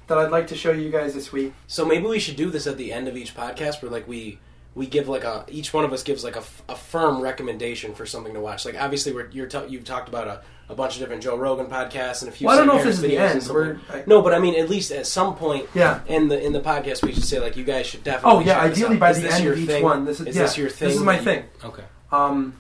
that 0.09 0.19
I'd 0.19 0.31
like 0.31 0.47
to 0.49 0.57
show 0.57 0.73
you 0.73 0.91
guys 0.91 1.15
this 1.15 1.33
week. 1.33 1.53
So 1.67 1.85
maybe 1.85 2.07
we 2.07 2.19
should 2.19 2.37
do 2.37 2.51
this 2.51 2.67
at 2.67 2.77
the 2.77 2.93
end 2.93 3.09
of 3.09 3.17
each 3.17 3.35
podcast, 3.35 3.83
where 3.83 3.91
like 3.91 4.07
we 4.07 4.39
we 4.77 4.87
give 4.87 5.09
like 5.09 5.25
a 5.25 5.45
each 5.49 5.73
one 5.73 5.85
of 5.87 5.93
us 5.95 6.03
gives 6.03 6.23
like 6.23 6.37
a, 6.37 6.45
a 6.69 6.77
firm 6.77 7.21
recommendation 7.21 7.95
for 7.95 8.05
something 8.05 8.35
to 8.35 8.41
watch. 8.41 8.67
Like 8.67 8.81
obviously, 8.81 9.13
we're 9.13 9.31
you're 9.31 9.47
t- 9.47 9.67
you've 9.69 9.85
talked 9.85 10.09
about 10.09 10.29
a, 10.29 10.43
a 10.69 10.75
bunch 10.75 10.95
of 10.95 11.01
different 11.01 11.23
Joe 11.23 11.37
Rogan 11.37 11.67
podcasts 11.67 12.21
and 12.21 12.29
a 12.29 12.33
few. 12.33 12.47
Well, 12.47 12.55
I 12.55 12.59
don't 12.59 12.67
know 12.67 12.77
if 12.77 12.85
this 12.85 12.97
is 12.97 13.01
the 13.01 13.17
end. 13.17 13.81
I, 13.91 14.05
no, 14.07 14.21
but 14.21 14.35
I 14.35 14.39
mean, 14.39 14.55
at 14.55 14.69
least 14.69 14.93
at 14.93 15.07
some 15.07 15.35
point 15.35 15.67
yeah. 15.75 16.01
in 16.07 16.29
the 16.29 16.39
in 16.39 16.53
the 16.53 16.61
podcast, 16.61 17.03
we 17.03 17.15
should 17.15 17.25
say 17.25 17.41
like 17.41 17.57
you 17.57 17.65
guys 17.65 17.87
should 17.87 18.05
definitely. 18.05 18.45
Oh 18.45 18.47
yeah, 18.47 18.61
ideally 18.61 18.99
by 18.99 19.11
Is 19.11 19.23
the 19.23 19.33
end 19.33 19.49
of 19.49 19.59
each 19.59 19.67
thing? 19.67 19.83
one. 19.83 20.05
This 20.05 20.21
is, 20.21 20.27
Is 20.29 20.37
yeah, 20.37 20.43
this 20.43 20.59
your 20.59 20.69
thing? 20.69 20.89
This 20.89 20.99
is 20.99 21.03
my 21.03 21.17
you- 21.17 21.25
thing. 21.25 21.45
Okay. 21.65 21.85
Um, 22.13 22.55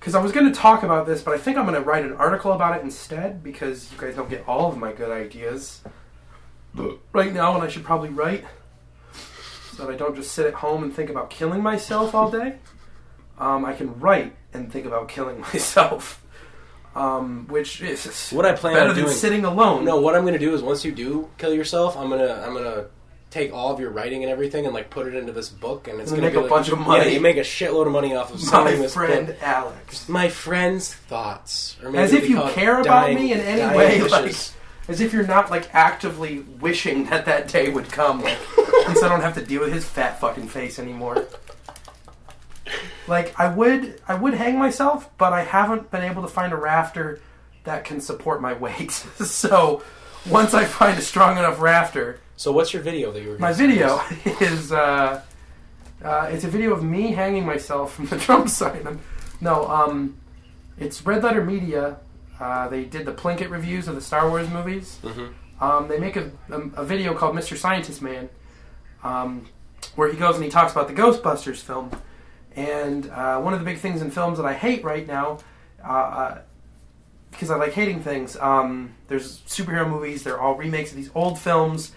because 0.00 0.14
I 0.14 0.22
was 0.22 0.32
going 0.32 0.50
to 0.50 0.58
talk 0.58 0.82
about 0.82 1.06
this, 1.06 1.20
but 1.20 1.34
I 1.34 1.38
think 1.38 1.58
I'm 1.58 1.66
going 1.66 1.74
to 1.74 1.86
write 1.86 2.06
an 2.06 2.14
article 2.14 2.52
about 2.52 2.78
it 2.78 2.82
instead 2.82 3.42
because 3.44 3.92
you 3.92 3.98
guys 3.98 4.14
don't 4.16 4.30
get 4.30 4.48
all 4.48 4.70
of 4.72 4.78
my 4.78 4.92
good 4.92 5.10
ideas 5.10 5.82
right 7.12 7.34
now, 7.34 7.54
and 7.54 7.62
I 7.62 7.68
should 7.68 7.84
probably 7.84 8.08
write 8.08 8.46
that 9.80 9.90
I 9.90 9.96
don't 9.96 10.14
just 10.16 10.32
sit 10.32 10.46
at 10.46 10.54
home 10.54 10.82
and 10.82 10.94
think 10.94 11.10
about 11.10 11.30
killing 11.30 11.62
myself 11.62 12.14
all 12.14 12.30
day. 12.30 12.56
Um, 13.38 13.64
I 13.64 13.72
can 13.72 13.98
write 14.00 14.34
and 14.52 14.70
think 14.72 14.86
about 14.86 15.08
killing 15.08 15.40
myself, 15.52 16.22
um, 16.94 17.46
which 17.48 17.80
is 17.80 18.30
What 18.30 18.44
I 18.46 18.52
plan 18.52 18.74
better 18.74 18.90
on 18.90 18.94
than 18.96 19.04
doing. 19.04 19.16
sitting 19.16 19.44
alone. 19.44 19.84
No, 19.84 20.00
what 20.00 20.14
I'm 20.14 20.22
going 20.22 20.34
to 20.34 20.38
do 20.38 20.54
is 20.54 20.62
once 20.62 20.84
you 20.84 20.92
do 20.92 21.28
kill 21.38 21.54
yourself, 21.54 21.96
I'm 21.96 22.10
gonna 22.10 22.42
I'm 22.46 22.52
gonna 22.52 22.86
take 23.30 23.52
all 23.54 23.72
of 23.72 23.78
your 23.78 23.90
writing 23.90 24.24
and 24.24 24.30
everything 24.32 24.64
and 24.66 24.74
like 24.74 24.90
put 24.90 25.06
it 25.06 25.14
into 25.14 25.32
this 25.32 25.48
book, 25.48 25.86
and 25.88 26.00
it's 26.00 26.10
And 26.10 26.20
going 26.20 26.32
to 26.32 26.40
make 26.40 26.46
a 26.46 26.48
bunch 26.50 26.68
of 26.68 26.78
money. 26.80 27.04
Yeah, 27.06 27.10
you 27.12 27.20
make 27.20 27.36
a 27.36 27.40
shitload 27.42 27.86
of 27.86 27.92
money 27.92 28.14
off 28.16 28.34
of 28.34 28.40
selling 28.52 28.74
my 28.76 28.82
this 28.82 28.94
friend 28.94 29.28
book. 29.28 29.36
Alex. 29.42 30.08
My 30.08 30.28
friend's 30.28 30.92
thoughts, 30.92 31.76
or 31.82 31.90
maybe 31.92 32.02
As 32.02 32.12
if 32.12 32.28
you 32.28 32.36
call 32.36 32.48
it 32.48 32.54
care 32.54 32.80
about 32.80 33.04
dying- 33.06 33.14
me 33.16 33.32
in 33.32 33.38
any 33.40 33.60
dying 33.60 33.76
way, 33.76 34.02
wishes. 34.02 34.52
As 34.90 35.00
if 35.00 35.12
you're 35.12 35.26
not 35.26 35.50
like 35.50 35.72
actively 35.74 36.40
wishing 36.60 37.04
that 37.06 37.24
that 37.26 37.46
day 37.48 37.70
would 37.70 37.88
come, 37.90 38.22
like, 38.22 38.38
at 38.58 38.88
least 38.88 39.04
I 39.04 39.08
don't 39.08 39.20
have 39.20 39.34
to 39.34 39.44
deal 39.44 39.60
with 39.60 39.72
his 39.72 39.84
fat 39.84 40.18
fucking 40.20 40.48
face 40.48 40.78
anymore. 40.80 41.26
Like 43.06 43.38
I 43.38 43.52
would, 43.54 44.00
I 44.06 44.14
would 44.14 44.34
hang 44.34 44.58
myself, 44.58 45.08
but 45.16 45.32
I 45.32 45.44
haven't 45.44 45.90
been 45.90 46.02
able 46.02 46.22
to 46.22 46.28
find 46.28 46.52
a 46.52 46.56
rafter 46.56 47.20
that 47.64 47.84
can 47.84 48.00
support 48.00 48.40
my 48.40 48.52
weight. 48.52 48.90
so 48.90 49.82
once 50.28 50.54
I 50.54 50.64
find 50.64 50.98
a 50.98 51.02
strong 51.02 51.38
enough 51.38 51.60
rafter, 51.60 52.20
So, 52.36 52.52
what's 52.52 52.72
your 52.72 52.82
video 52.82 53.12
that 53.12 53.22
you 53.22 53.30
were? 53.30 53.38
my 53.38 53.52
video 53.52 54.00
is 54.40 54.72
uh, 54.72 55.22
uh, 56.02 56.28
it's 56.32 56.44
a 56.44 56.48
video 56.48 56.72
of 56.72 56.82
me 56.82 57.12
hanging 57.12 57.46
myself 57.46 57.94
from 57.94 58.06
the 58.06 58.18
Trump 58.26 58.48
sign. 58.48 58.98
No, 59.40 59.66
um, 59.68 60.16
it's 60.78 61.04
Red 61.06 61.22
Letter 61.22 61.44
Media. 61.44 61.98
Uh, 62.40 62.68
they 62.68 62.84
did 62.84 63.04
the 63.04 63.12
Plinkett 63.12 63.50
reviews 63.50 63.86
of 63.86 63.94
the 63.94 64.00
Star 64.00 64.28
Wars 64.28 64.48
movies. 64.48 64.98
Mhm. 65.02 65.34
Um, 65.60 65.88
they 65.88 65.98
make 65.98 66.16
a, 66.16 66.30
a, 66.50 66.58
a 66.76 66.84
video 66.84 67.14
called 67.14 67.36
Mr. 67.36 67.54
Scientist 67.56 68.00
Man, 68.00 68.30
um, 69.04 69.46
where 69.94 70.10
he 70.10 70.16
goes 70.16 70.36
and 70.36 70.44
he 70.44 70.50
talks 70.50 70.72
about 70.72 70.88
the 70.88 70.94
Ghostbusters 70.94 71.58
film. 71.58 71.90
And 72.56 73.10
uh, 73.10 73.40
one 73.40 73.52
of 73.52 73.58
the 73.60 73.64
big 73.66 73.78
things 73.78 74.00
in 74.00 74.10
films 74.10 74.38
that 74.38 74.46
I 74.46 74.54
hate 74.54 74.82
right 74.82 75.06
now, 75.06 75.38
uh, 75.84 75.88
uh, 75.92 76.38
because 77.30 77.50
I 77.50 77.56
like 77.56 77.72
hating 77.74 78.00
things, 78.02 78.36
um, 78.38 78.94
there's 79.08 79.40
superhero 79.42 79.88
movies, 79.88 80.24
they're 80.24 80.40
all 80.40 80.54
remakes 80.56 80.90
of 80.90 80.96
these 80.96 81.10
old 81.14 81.38
films, 81.38 81.92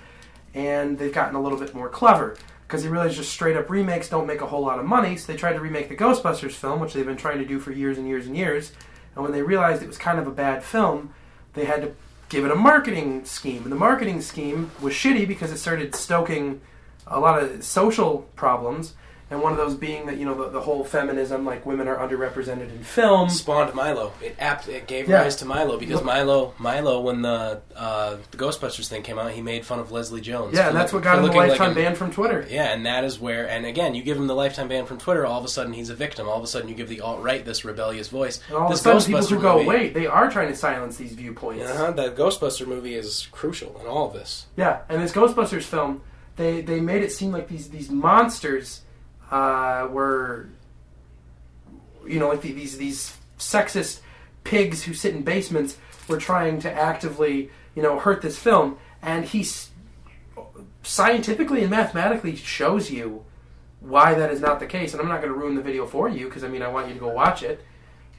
and 0.53 0.99
they've 0.99 1.13
gotten 1.13 1.35
a 1.35 1.41
little 1.41 1.57
bit 1.57 1.73
more 1.73 1.89
clever. 1.89 2.37
Because 2.67 2.83
they 2.83 2.89
realize 2.89 3.15
just 3.15 3.31
straight 3.31 3.55
up 3.55 3.69
remakes 3.69 4.09
don't 4.09 4.25
make 4.27 4.41
a 4.41 4.47
whole 4.47 4.61
lot 4.61 4.79
of 4.79 4.85
money, 4.85 5.15
so 5.15 5.31
they 5.31 5.37
tried 5.37 5.53
to 5.53 5.59
remake 5.59 5.89
the 5.89 5.95
Ghostbusters 5.95 6.51
film, 6.51 6.79
which 6.79 6.93
they've 6.93 7.05
been 7.05 7.17
trying 7.17 7.37
to 7.39 7.45
do 7.45 7.59
for 7.59 7.71
years 7.71 7.97
and 7.97 8.07
years 8.07 8.25
and 8.27 8.35
years. 8.35 8.71
And 9.15 9.23
when 9.23 9.31
they 9.31 9.41
realized 9.41 9.81
it 9.83 9.87
was 9.87 9.97
kind 9.97 10.19
of 10.19 10.27
a 10.27 10.31
bad 10.31 10.63
film, 10.63 11.13
they 11.53 11.65
had 11.65 11.81
to 11.81 11.91
give 12.29 12.45
it 12.45 12.51
a 12.51 12.55
marketing 12.55 13.25
scheme, 13.25 13.63
and 13.63 13.71
the 13.71 13.75
marketing 13.75 14.21
scheme 14.21 14.71
was 14.81 14.93
shitty 14.93 15.27
because 15.27 15.51
it 15.51 15.57
started 15.57 15.93
stoking 15.93 16.61
a 17.05 17.19
lot 17.19 17.41
of 17.41 17.63
social 17.63 18.29
problems. 18.35 18.93
And 19.33 19.41
one 19.41 19.51
of 19.51 19.57
those 19.57 19.73
being 19.73 20.05
that 20.05 20.17
you 20.17 20.25
know 20.25 20.35
the, 20.35 20.49
the 20.49 20.61
whole 20.61 20.83
feminism, 20.83 21.43
like 21.43 21.65
women 21.65 21.87
are 21.87 21.97
underrepresented 21.97 22.69
in 22.69 22.83
film. 22.83 23.29
spawned 23.29 23.73
Milo. 23.73 24.11
It 24.21 24.35
apt 24.37 24.67
it 24.67 24.85
gave 24.85 25.09
Yeah. 25.09 25.23
rise 25.23 25.35
to 25.37 25.45
Milo 25.45 25.79
because 25.79 25.95
Look- 25.95 26.05
Milo 26.05 26.53
Milo 26.59 27.01
when 27.01 27.23
the 27.23 27.61
uh, 27.75 28.17
the 28.29 28.37
Ghostbusters 28.37 28.87
thing 28.87 29.01
came 29.01 29.17
out, 29.17 29.31
he 29.31 29.41
made 29.41 29.65
fun 29.65 29.79
of 29.79 29.91
Leslie 29.91 30.21
Jones. 30.21 30.55
Yeah, 30.55 30.67
and 30.67 30.77
that's 30.77 30.93
what 30.93 31.01
got 31.01 31.15
him 31.17 31.21
the 31.23 31.27
looking 31.29 31.39
like 31.41 31.49
lifetime 31.49 31.71
a- 31.71 31.75
ban 31.75 31.95
from 31.95 32.11
Twitter. 32.11 32.45
Yeah, 32.47 32.71
and 32.73 32.85
that 32.85 33.03
is 33.03 33.19
where, 33.19 33.49
and 33.49 33.65
again, 33.65 33.95
you 33.95 34.03
give 34.03 34.17
him 34.17 34.27
the 34.27 34.35
lifetime 34.35 34.67
ban 34.67 34.85
from 34.85 34.99
Twitter. 34.99 35.25
All 35.25 35.39
of 35.39 35.45
a 35.45 35.47
sudden, 35.47 35.73
he's 35.73 35.89
a 35.89 35.95
victim. 35.95 36.29
All 36.29 36.37
of 36.37 36.43
a 36.43 36.47
sudden, 36.47 36.69
you 36.69 36.75
give 36.75 36.87
the 36.89 37.01
alt 37.01 37.21
right 37.23 37.43
this 37.43 37.65
rebellious 37.65 38.09
voice. 38.09 38.39
And 38.49 38.57
all 38.57 38.65
of 38.65 38.69
a 38.69 38.73
this 38.75 38.81
sudden, 38.83 39.01
people 39.01 39.25
who 39.25 39.41
go, 39.41 39.55
movie- 39.57 39.67
wait, 39.67 39.93
they 39.95 40.05
are 40.05 40.29
trying 40.29 40.49
to 40.49 40.55
silence 40.55 40.97
these 40.97 41.13
viewpoints. 41.13 41.65
Uh-huh, 41.65 41.89
the 41.91 42.11
Ghostbuster 42.11 42.67
movie 42.67 42.93
is 42.93 43.27
crucial 43.31 43.75
in 43.81 43.87
all 43.87 44.05
of 44.05 44.13
this. 44.13 44.45
Yeah, 44.57 44.81
and 44.89 45.01
this 45.01 45.11
Ghostbusters 45.11 45.63
film, 45.63 46.01
they 46.35 46.61
they 46.61 46.79
made 46.79 47.01
it 47.01 47.11
seem 47.11 47.31
like 47.31 47.47
these 47.47 47.69
these 47.71 47.89
monsters 47.89 48.81
uh, 49.33 49.87
were, 49.89 50.47
you 52.05 52.19
know, 52.19 52.29
like 52.29 52.41
the, 52.41 52.51
these 52.51 52.77
these 52.77 53.17
sexist 53.39 53.99
pigs 54.43 54.83
who 54.83 54.93
sit 54.93 55.15
in 55.15 55.23
basements 55.23 55.75
were 56.07 56.19
trying 56.19 56.59
to 56.59 56.71
actively, 56.71 57.49
you 57.73 57.81
know, 57.81 57.97
hurt 57.97 58.21
this 58.21 58.37
film, 58.37 58.77
and 59.01 59.25
he 59.25 59.43
scientifically 60.83 61.61
and 61.61 61.71
mathematically 61.71 62.35
shows 62.35 62.91
you 62.91 63.25
why 63.79 64.13
that 64.13 64.29
is 64.29 64.39
not 64.39 64.59
the 64.59 64.67
case. 64.67 64.93
And 64.93 65.01
I'm 65.01 65.07
not 65.07 65.21
going 65.21 65.33
to 65.33 65.39
ruin 65.39 65.55
the 65.55 65.63
video 65.63 65.87
for 65.87 66.07
you 66.07 66.25
because 66.25 66.43
I 66.43 66.47
mean 66.47 66.61
I 66.61 66.67
want 66.67 66.87
you 66.89 66.93
to 66.93 66.99
go 66.99 67.09
watch 67.09 67.41
it, 67.41 67.65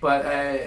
but 0.01 0.27
uh, 0.27 0.59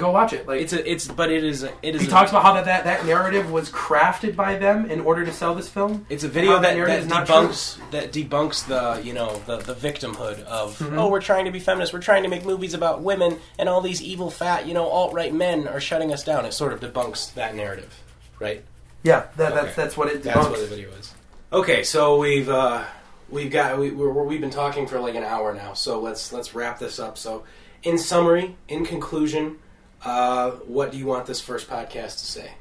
go 0.00 0.10
watch 0.10 0.32
it. 0.32 0.48
Like 0.48 0.60
It's 0.62 0.72
a, 0.72 0.90
it's, 0.90 1.06
but 1.06 1.30
it 1.30 1.44
is, 1.44 1.62
a, 1.62 1.72
it 1.82 1.94
is. 1.94 2.00
he 2.02 2.06
a, 2.08 2.10
talks 2.10 2.30
about 2.30 2.42
how 2.42 2.54
that, 2.54 2.64
that 2.64 2.84
that 2.84 3.06
narrative 3.06 3.50
was 3.52 3.70
crafted 3.70 4.34
by 4.34 4.56
them 4.56 4.90
in 4.90 5.00
order 5.02 5.24
to 5.24 5.32
sell 5.32 5.54
this 5.54 5.68
film. 5.68 6.06
It's 6.08 6.24
a 6.24 6.28
video 6.28 6.54
that 6.54 6.62
that, 6.62 6.76
narrative 6.76 7.08
that 7.08 7.22
is 7.22 7.28
not 7.28 7.28
debunks 7.28 7.90
that 7.92 8.12
debunks 8.12 8.66
the 8.66 9.00
you 9.06 9.12
know 9.12 9.40
the, 9.46 9.58
the 9.58 9.74
victimhood 9.74 10.42
of 10.44 10.78
Mhm. 10.78 10.98
oh 10.98 11.08
we're 11.08 11.20
trying 11.20 11.44
to 11.44 11.50
be 11.50 11.60
feminist 11.60 11.92
we're 11.92 12.00
trying 12.00 12.22
to 12.24 12.28
make 12.28 12.44
movies 12.44 12.74
about 12.74 13.02
women 13.02 13.38
and 13.58 13.68
all 13.68 13.80
these 13.80 14.00
evil 14.02 14.30
fat 14.30 14.66
you 14.66 14.74
know 14.74 14.86
alt 14.88 15.12
right 15.12 15.32
men 15.34 15.68
are 15.68 15.80
shutting 15.80 16.12
us 16.12 16.24
down 16.24 16.44
it 16.44 16.52
sort 16.52 16.72
of 16.72 16.80
debunks 16.80 17.32
that 17.34 17.54
narrative 17.54 17.92
right 18.38 18.64
Yeah, 19.02 19.26
that, 19.36 19.52
Okay. 19.52 19.62
that's 19.62 19.76
that's 19.76 19.96
what 19.96 20.08
it 20.08 20.22
Debunks. 20.22 20.34
that's 20.34 20.48
what 20.48 20.60
the 20.60 20.66
video 20.66 20.90
is 20.92 21.14
okay 21.52 21.82
so 21.82 22.18
we've 22.18 22.48
uh, 22.48 22.84
we've 23.28 23.50
got 23.50 23.78
we, 23.78 23.90
we're, 23.90 24.10
we've 24.24 24.40
been 24.40 24.50
talking 24.50 24.86
for 24.86 24.98
like 25.00 25.14
an 25.14 25.24
hour 25.24 25.52
now 25.54 25.72
so 25.74 26.00
let's 26.00 26.32
let's 26.32 26.54
wrap 26.54 26.78
this 26.78 26.98
up 26.98 27.18
so 27.18 27.44
in 27.82 27.98
summary 27.98 28.56
in 28.68 28.84
conclusion 28.84 29.56
uh, 30.04 30.50
what 30.66 30.92
do 30.92 30.98
you 30.98 31.06
want 31.06 31.26
this 31.26 31.40
first 31.40 31.68
podcast 31.68 32.18
to 32.18 32.24
say 32.24 32.52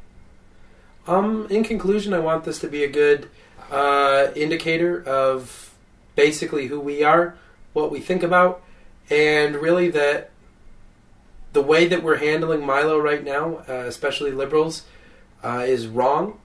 Um, 1.08 1.48
in 1.50 1.64
conclusion, 1.64 2.14
I 2.14 2.20
want 2.20 2.44
this 2.44 2.60
to 2.60 2.68
be 2.68 2.84
a 2.84 2.90
good 2.90 3.30
uh, 3.72 4.28
indicator 4.36 5.04
of 5.04 5.74
basically 6.16 6.68
who 6.68 6.80
we 6.80 7.04
are, 7.04 7.36
what 7.74 7.92
we 7.92 8.00
think 8.00 8.24
about, 8.24 8.62
and 9.10 9.56
really 9.56 9.90
that 9.90 10.32
the 11.54 11.62
way 11.62 11.88
that 11.88 12.04
we're 12.04 12.18
handling 12.18 12.66
Milo 12.66 13.00
right 13.00 13.24
now, 13.24 13.64
uh, 13.68 13.86
especially 13.88 14.32
liberals, 14.32 14.84
uh, 15.44 15.64
is 15.66 15.88
wrong. 15.88 16.40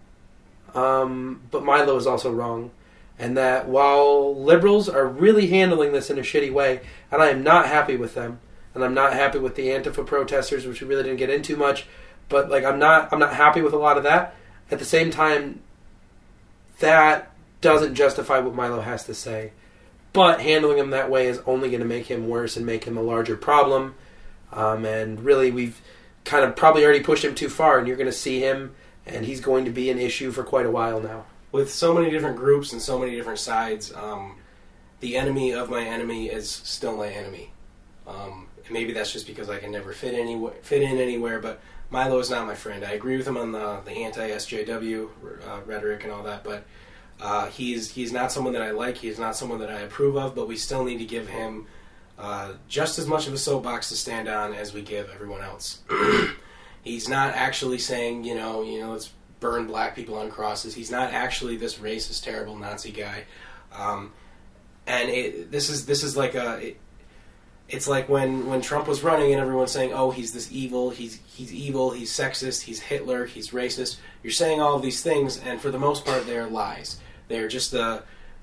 Um, 0.74 1.42
but 1.50 1.64
Milo 1.64 1.96
is 1.96 2.06
also 2.06 2.32
wrong. 2.32 2.70
And 3.18 3.36
that 3.36 3.68
while 3.68 4.34
liberals 4.34 4.88
are 4.88 5.06
really 5.06 5.46
handling 5.48 5.92
this 5.92 6.10
in 6.10 6.18
a 6.18 6.22
shitty 6.22 6.52
way, 6.52 6.80
and 7.12 7.22
I 7.22 7.28
am 7.28 7.42
not 7.42 7.66
happy 7.66 7.96
with 7.96 8.14
them, 8.14 8.40
and 8.74 8.84
I'm 8.84 8.94
not 8.94 9.12
happy 9.12 9.38
with 9.38 9.54
the 9.54 9.68
Antifa 9.68 10.04
protesters, 10.06 10.66
which 10.66 10.82
we 10.82 10.88
really 10.88 11.04
didn't 11.04 11.18
get 11.18 11.30
into 11.30 11.56
much, 11.56 11.86
but 12.28 12.50
like 12.50 12.64
I'm 12.64 12.78
not 12.78 13.12
I'm 13.12 13.20
not 13.20 13.34
happy 13.34 13.62
with 13.62 13.72
a 13.72 13.78
lot 13.78 13.96
of 13.96 14.02
that. 14.04 14.34
At 14.70 14.78
the 14.78 14.84
same 14.84 15.10
time, 15.10 15.60
that 16.80 17.30
doesn't 17.60 17.94
justify 17.94 18.38
what 18.40 18.54
Milo 18.54 18.80
has 18.80 19.04
to 19.04 19.14
say. 19.14 19.52
But 20.12 20.40
handling 20.40 20.78
him 20.78 20.90
that 20.90 21.10
way 21.10 21.26
is 21.26 21.40
only 21.46 21.68
going 21.68 21.80
to 21.80 21.86
make 21.86 22.06
him 22.06 22.28
worse 22.28 22.56
and 22.56 22.64
make 22.64 22.84
him 22.84 22.96
a 22.96 23.02
larger 23.02 23.36
problem. 23.36 23.94
Um, 24.52 24.84
and 24.84 25.20
really, 25.20 25.50
we've 25.50 25.80
kind 26.24 26.44
of 26.44 26.54
probably 26.54 26.84
already 26.84 27.00
pushed 27.00 27.24
him 27.24 27.34
too 27.34 27.48
far, 27.48 27.78
and 27.78 27.88
you're 27.88 27.96
going 27.96 28.06
to 28.06 28.12
see 28.12 28.40
him, 28.40 28.74
and 29.06 29.26
he's 29.26 29.40
going 29.40 29.64
to 29.64 29.72
be 29.72 29.90
an 29.90 29.98
issue 29.98 30.30
for 30.30 30.44
quite 30.44 30.66
a 30.66 30.70
while 30.70 31.00
now. 31.00 31.24
with 31.54 31.72
so 31.72 31.94
many 31.94 32.10
different 32.10 32.36
groups 32.36 32.72
and 32.72 32.82
so 32.82 32.98
many 32.98 33.14
different 33.14 33.38
sides, 33.38 33.92
um, 33.94 34.34
the 34.98 35.16
enemy 35.16 35.52
of 35.52 35.70
my 35.70 35.84
enemy 35.84 36.26
is 36.26 36.50
still 36.50 36.96
my 36.96 37.08
enemy. 37.08 37.52
Um, 38.08 38.43
maybe 38.70 38.92
that's 38.92 39.12
just 39.12 39.26
because 39.26 39.48
I 39.48 39.58
can 39.58 39.72
never 39.72 39.92
fit 39.92 40.14
anywhere, 40.14 40.54
fit 40.62 40.82
in 40.82 40.98
anywhere. 40.98 41.40
But 41.40 41.60
Milo 41.90 42.18
is 42.18 42.30
not 42.30 42.46
my 42.46 42.54
friend. 42.54 42.84
I 42.84 42.92
agree 42.92 43.16
with 43.16 43.26
him 43.26 43.36
on 43.36 43.52
the 43.52 43.80
the 43.84 43.92
anti 43.92 44.30
SJW 44.30 45.08
uh, 45.46 45.60
rhetoric 45.66 46.04
and 46.04 46.12
all 46.12 46.22
that, 46.24 46.44
but 46.44 46.64
uh, 47.20 47.46
he's 47.46 47.90
he's 47.90 48.12
not 48.12 48.32
someone 48.32 48.52
that 48.52 48.62
I 48.62 48.70
like. 48.70 48.96
He's 48.96 49.18
not 49.18 49.36
someone 49.36 49.58
that 49.60 49.70
I 49.70 49.80
approve 49.80 50.16
of. 50.16 50.34
But 50.34 50.48
we 50.48 50.56
still 50.56 50.84
need 50.84 50.98
to 50.98 51.04
give 51.04 51.28
him 51.28 51.66
uh, 52.18 52.52
just 52.68 52.98
as 52.98 53.06
much 53.06 53.26
of 53.26 53.32
a 53.32 53.38
soapbox 53.38 53.88
to 53.90 53.96
stand 53.96 54.28
on 54.28 54.54
as 54.54 54.72
we 54.72 54.82
give 54.82 55.10
everyone 55.10 55.42
else. 55.42 55.82
he's 56.82 57.08
not 57.08 57.34
actually 57.34 57.78
saying, 57.78 58.24
you 58.24 58.34
know, 58.34 58.62
you 58.62 58.80
know, 58.80 58.92
let's 58.92 59.10
burn 59.40 59.66
black 59.66 59.94
people 59.96 60.16
on 60.16 60.30
crosses. 60.30 60.74
He's 60.74 60.90
not 60.90 61.12
actually 61.12 61.56
this 61.56 61.76
racist, 61.76 62.22
terrible 62.22 62.56
Nazi 62.56 62.92
guy. 62.92 63.24
Um, 63.72 64.12
and 64.86 65.08
it, 65.10 65.50
this 65.50 65.70
is 65.70 65.86
this 65.86 66.02
is 66.02 66.16
like 66.16 66.34
a. 66.34 66.68
It, 66.68 66.80
it's 67.68 67.88
like 67.88 68.08
when, 68.08 68.46
when 68.46 68.60
Trump 68.60 68.86
was 68.86 69.02
running 69.02 69.32
and 69.32 69.40
everyone's 69.40 69.70
saying, 69.70 69.92
"Oh, 69.92 70.10
he's 70.10 70.32
this 70.32 70.52
evil. 70.52 70.90
He's 70.90 71.20
he's 71.26 71.52
evil. 71.52 71.90
He's 71.90 72.12
sexist. 72.12 72.62
He's 72.62 72.80
Hitler. 72.80 73.24
He's 73.24 73.50
racist." 73.50 73.96
You're 74.22 74.32
saying 74.32 74.60
all 74.60 74.76
of 74.76 74.82
these 74.82 75.02
things, 75.02 75.38
and 75.38 75.60
for 75.60 75.70
the 75.70 75.78
most 75.78 76.04
part, 76.04 76.26
they're 76.26 76.46
lies. 76.46 77.00
They're 77.28 77.48
just 77.48 77.70
the 77.70 78.02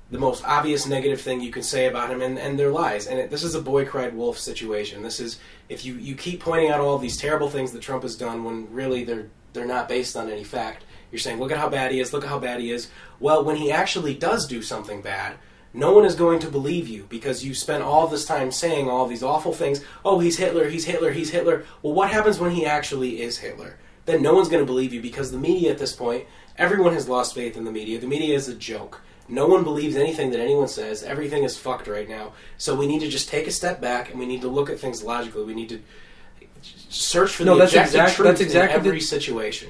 the 0.10 0.20
most 0.20 0.44
obvious 0.46 0.86
negative 0.88 1.22
thing 1.22 1.40
you 1.40 1.52
can 1.52 1.64
say 1.64 1.88
about 1.88 2.12
him, 2.12 2.22
and, 2.22 2.38
and 2.38 2.60
they're 2.60 2.72
lies. 2.72 3.08
And 3.08 3.18
it, 3.18 3.30
this 3.30 3.44
is 3.44 3.56
a 3.56 3.62
boy 3.62 3.86
cried 3.86 4.14
wolf 4.14 4.38
situation. 4.38 5.02
This 5.02 5.22
is 5.22 5.40
if 5.70 5.86
you, 5.86 5.94
you 5.96 6.16
keep 6.16 6.42
pointing 6.42 6.70
out 6.70 6.82
all 6.82 6.98
these 6.98 7.16
terrible 7.16 7.50
things 7.50 7.72
that 7.72 7.82
Trump 7.82 8.04
has 8.04 8.18
done 8.18 8.44
when 8.44 8.72
really 8.74 9.04
they're 9.06 9.30
they're 9.54 9.66
not 9.66 9.88
based 9.88 10.18
on 10.18 10.30
any 10.30 10.44
fact. 10.44 10.84
You're 11.12 11.20
saying, 11.20 11.40
look 11.40 11.52
at 11.52 11.58
how 11.58 11.70
bad 11.70 11.92
he 11.92 12.00
is. 12.00 12.14
Look 12.14 12.24
at 12.24 12.30
how 12.30 12.40
bad 12.40 12.60
he 12.62 12.72
is. 12.72 12.90
Well, 13.20 13.44
when 13.44 13.58
he 13.58 13.72
actually 13.72 14.14
does 14.14 14.48
do 14.48 14.62
something 14.62 15.02
bad, 15.02 15.36
no 15.74 15.94
one 15.94 16.06
is 16.06 16.16
going 16.16 16.40
to 16.40 16.50
believe 16.50 16.88
you 16.88 17.06
because 17.10 17.44
you 17.46 17.54
spent 17.54 17.84
all 17.84 18.08
this 18.08 18.26
time 18.26 18.52
saying 18.52 18.90
all 18.90 19.08
these 19.08 19.24
awful 19.24 19.54
things. 19.54 19.82
Oh, 20.04 20.20
he's 20.20 20.38
Hitler. 20.38 20.70
He's 20.70 20.86
Hitler. 20.86 21.12
He's 21.12 21.30
Hitler. 21.30 21.66
Well, 21.82 21.94
what 21.94 22.10
happens 22.12 22.40
when 22.40 22.52
he 22.52 22.66
actually 22.66 23.22
is 23.22 23.38
Hitler? 23.38 23.78
Then 24.06 24.22
no 24.22 24.34
one's 24.34 24.50
going 24.50 24.62
to 24.62 24.66
believe 24.66 24.94
you 24.94 25.02
because 25.02 25.32
the 25.32 25.38
media 25.38 25.72
at 25.72 25.78
this 25.78 25.94
point, 25.94 26.26
everyone 26.58 26.94
has 26.94 27.08
lost 27.08 27.34
faith 27.36 27.56
in 27.56 27.64
the 27.64 27.72
media. 27.72 28.00
The 28.00 28.08
media 28.08 28.36
is 28.36 28.48
a 28.50 28.56
joke. 28.56 29.02
No 29.30 29.48
one 29.48 29.64
believes 29.64 29.96
anything 29.96 30.32
that 30.32 30.42
anyone 30.42 30.68
says. 30.68 31.04
Everything 31.04 31.44
is 31.44 31.58
fucked 31.58 31.88
right 31.88 32.10
now. 32.10 32.34
So 32.58 32.76
we 32.76 32.86
need 32.88 33.00
to 33.00 33.08
just 33.08 33.30
take 33.30 33.48
a 33.48 33.52
step 33.52 33.80
back 33.80 34.10
and 34.10 34.20
we 34.20 34.26
need 34.26 34.42
to 34.42 34.50
look 34.50 34.70
at 34.70 34.80
things 34.80 35.04
logically. 35.04 35.44
We 35.46 35.54
need 35.54 35.70
to 35.70 35.80
search 36.90 37.32
for 37.32 37.44
No, 37.46 37.54
the 37.54 37.60
that's 37.62 37.74
exact- 37.76 38.16
truth 38.16 38.28
that's 38.28 38.42
exactly 38.42 38.76
in 38.80 38.86
every 38.86 39.00
the- 39.00 39.06
situation. 39.06 39.70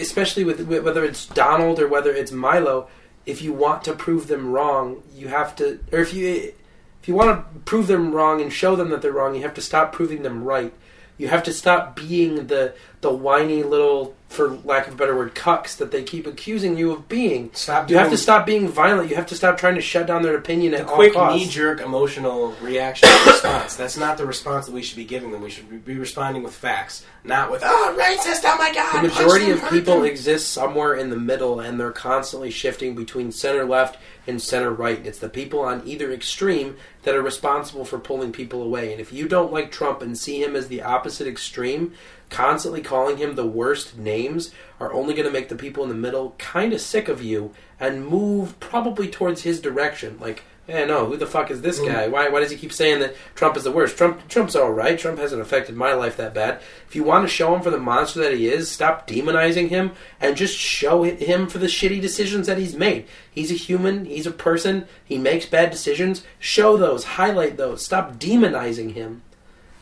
Especially 0.00 0.42
with 0.44 0.60
with- 0.62 0.82
whether 0.84 1.04
it's 1.04 1.26
Donald 1.26 1.78
or 1.78 1.86
whether 1.86 2.12
it's 2.12 2.32
Milo, 2.32 2.88
if 3.26 3.42
you 3.42 3.52
want 3.52 3.84
to 3.84 3.92
prove 3.92 4.28
them 4.28 4.52
wrong, 4.52 5.02
you 5.12 5.28
have 5.28 5.54
to, 5.56 5.80
or 5.92 5.98
if 5.98 6.14
you 6.14 6.54
if 7.02 7.08
you 7.08 7.14
want 7.14 7.30
to 7.54 7.60
prove 7.60 7.88
them 7.88 8.12
wrong 8.12 8.40
and 8.40 8.52
show 8.52 8.74
them 8.74 8.90
that 8.90 9.02
they're 9.02 9.12
wrong, 9.12 9.34
you 9.34 9.42
have 9.42 9.54
to 9.54 9.60
stop 9.60 9.92
proving 9.92 10.22
them 10.22 10.42
right. 10.42 10.72
You 11.18 11.28
have 11.28 11.42
to 11.44 11.52
stop 11.52 11.96
being 11.96 12.46
the 12.48 12.74
the 13.00 13.12
whiny 13.12 13.62
little, 13.62 14.16
for 14.28 14.48
lack 14.64 14.88
of 14.88 14.94
a 14.94 14.96
better 14.96 15.16
word, 15.16 15.34
cucks 15.34 15.76
that 15.76 15.92
they 15.92 16.02
keep 16.02 16.26
accusing 16.26 16.76
you 16.76 16.90
of 16.90 17.08
being. 17.08 17.50
Stop 17.52 17.88
You 17.88 17.98
have 17.98 18.10
to 18.10 18.18
stop 18.18 18.44
being 18.44 18.68
violent. 18.68 19.08
You 19.10 19.16
have 19.16 19.26
to 19.26 19.36
stop 19.36 19.58
trying 19.58 19.76
to 19.76 19.80
shut 19.80 20.06
down 20.06 20.22
their 20.22 20.36
opinion 20.36 20.74
at 20.74 20.86
all 20.86 20.94
quick 20.96 21.12
costs. 21.12 21.38
knee 21.38 21.48
jerk 21.48 21.80
emotional 21.80 22.52
reaction 22.60 23.08
response. 23.26 23.76
That's 23.76 23.96
not 23.96 24.18
the 24.18 24.26
response 24.26 24.66
that 24.66 24.72
we 24.72 24.82
should 24.82 24.96
be 24.96 25.04
giving 25.04 25.30
them. 25.30 25.42
We 25.42 25.50
should 25.50 25.84
be 25.84 25.98
responding 25.98 26.42
with 26.42 26.54
facts, 26.54 27.04
not 27.22 27.50
with 27.50 27.62
"oh 27.64 27.96
racist, 27.98 28.42
oh 28.44 28.56
my 28.58 28.74
god." 28.74 29.04
The 29.04 29.08
punch 29.08 29.18
majority 29.18 29.44
them, 29.46 29.54
of 29.54 29.60
hurt 29.60 29.70
people 29.70 29.96
them." 29.96 30.06
exist 30.06 30.52
somewhere 30.52 30.94
in 30.94 31.10
the 31.10 31.16
middle, 31.16 31.60
and 31.60 31.78
they're 31.78 31.92
constantly 31.92 32.50
shifting 32.50 32.94
between 32.94 33.30
center 33.30 33.64
left 33.64 33.98
and 34.26 34.40
center 34.40 34.70
right. 34.70 35.04
It's 35.06 35.18
the 35.18 35.28
people 35.28 35.60
on 35.60 35.82
either 35.86 36.12
extreme 36.12 36.76
that 37.02 37.14
are 37.14 37.22
responsible 37.22 37.84
for 37.84 37.98
pulling 37.98 38.32
people 38.32 38.62
away. 38.62 38.92
And 38.92 39.00
if 39.00 39.12
you 39.12 39.28
don't 39.28 39.52
like 39.52 39.70
Trump 39.70 40.02
and 40.02 40.16
see 40.18 40.42
him 40.42 40.56
as 40.56 40.68
the 40.68 40.82
opposite 40.82 41.26
extreme, 41.26 41.92
constantly 42.30 42.82
calling 42.82 43.18
him 43.18 43.34
the 43.34 43.46
worst 43.46 43.96
names 43.96 44.52
are 44.80 44.92
only 44.92 45.14
going 45.14 45.26
to 45.26 45.32
make 45.32 45.48
the 45.48 45.54
people 45.54 45.82
in 45.82 45.88
the 45.88 45.94
middle 45.94 46.34
kind 46.38 46.72
of 46.72 46.80
sick 46.80 47.08
of 47.08 47.22
you 47.22 47.52
and 47.78 48.06
move 48.06 48.58
probably 48.60 49.08
towards 49.08 49.42
his 49.42 49.60
direction. 49.60 50.18
Like, 50.20 50.42
eh, 50.68 50.84
no, 50.84 51.06
who 51.06 51.16
the 51.16 51.26
fuck 51.26 51.50
is 51.50 51.60
this 51.62 51.78
Mm. 51.80 51.86
guy? 51.86 52.08
Why, 52.08 52.28
why 52.28 52.40
does 52.40 52.50
he 52.50 52.56
keep 52.56 52.72
saying 52.72 53.00
that 53.00 53.14
Trump 53.34 53.56
is 53.56 53.64
the 53.64 53.70
worst? 53.72 53.96
Trump, 53.96 54.26
Trump's 54.28 54.56
all 54.56 54.70
right. 54.72 54.98
Trump 54.98 55.18
hasn't 55.18 55.40
affected 55.42 55.76
my 55.76 55.92
life 55.92 56.16
that 56.16 56.34
bad. 56.34 56.60
If 56.88 56.94
you 56.96 57.04
want 57.04 57.24
to 57.24 57.28
show 57.32 57.54
him 57.54 57.62
for 57.62 57.70
the 57.70 57.78
monster 57.78 58.20
that 58.20 58.32
he 58.34 58.48
is, 58.48 58.70
stop 58.70 59.06
demonizing 59.06 59.68
him 59.68 59.92
and 60.20 60.36
just 60.36 60.56
show 60.56 61.02
him 61.02 61.46
for 61.48 61.58
the 61.58 61.66
shitty 61.66 62.00
decisions 62.00 62.46
that 62.46 62.58
he's 62.58 62.74
made. 62.76 63.06
He's 63.30 63.50
a 63.50 63.54
human. 63.54 64.04
He's 64.06 64.26
a 64.26 64.30
person. 64.30 64.86
He 65.04 65.18
makes 65.18 65.46
bad 65.46 65.70
decisions. 65.70 66.24
Show 66.38 66.76
those. 66.76 67.04
Highlight 67.04 67.56
those. 67.56 67.84
Stop 67.84 68.18
demonizing 68.18 68.94
him. 68.94 69.22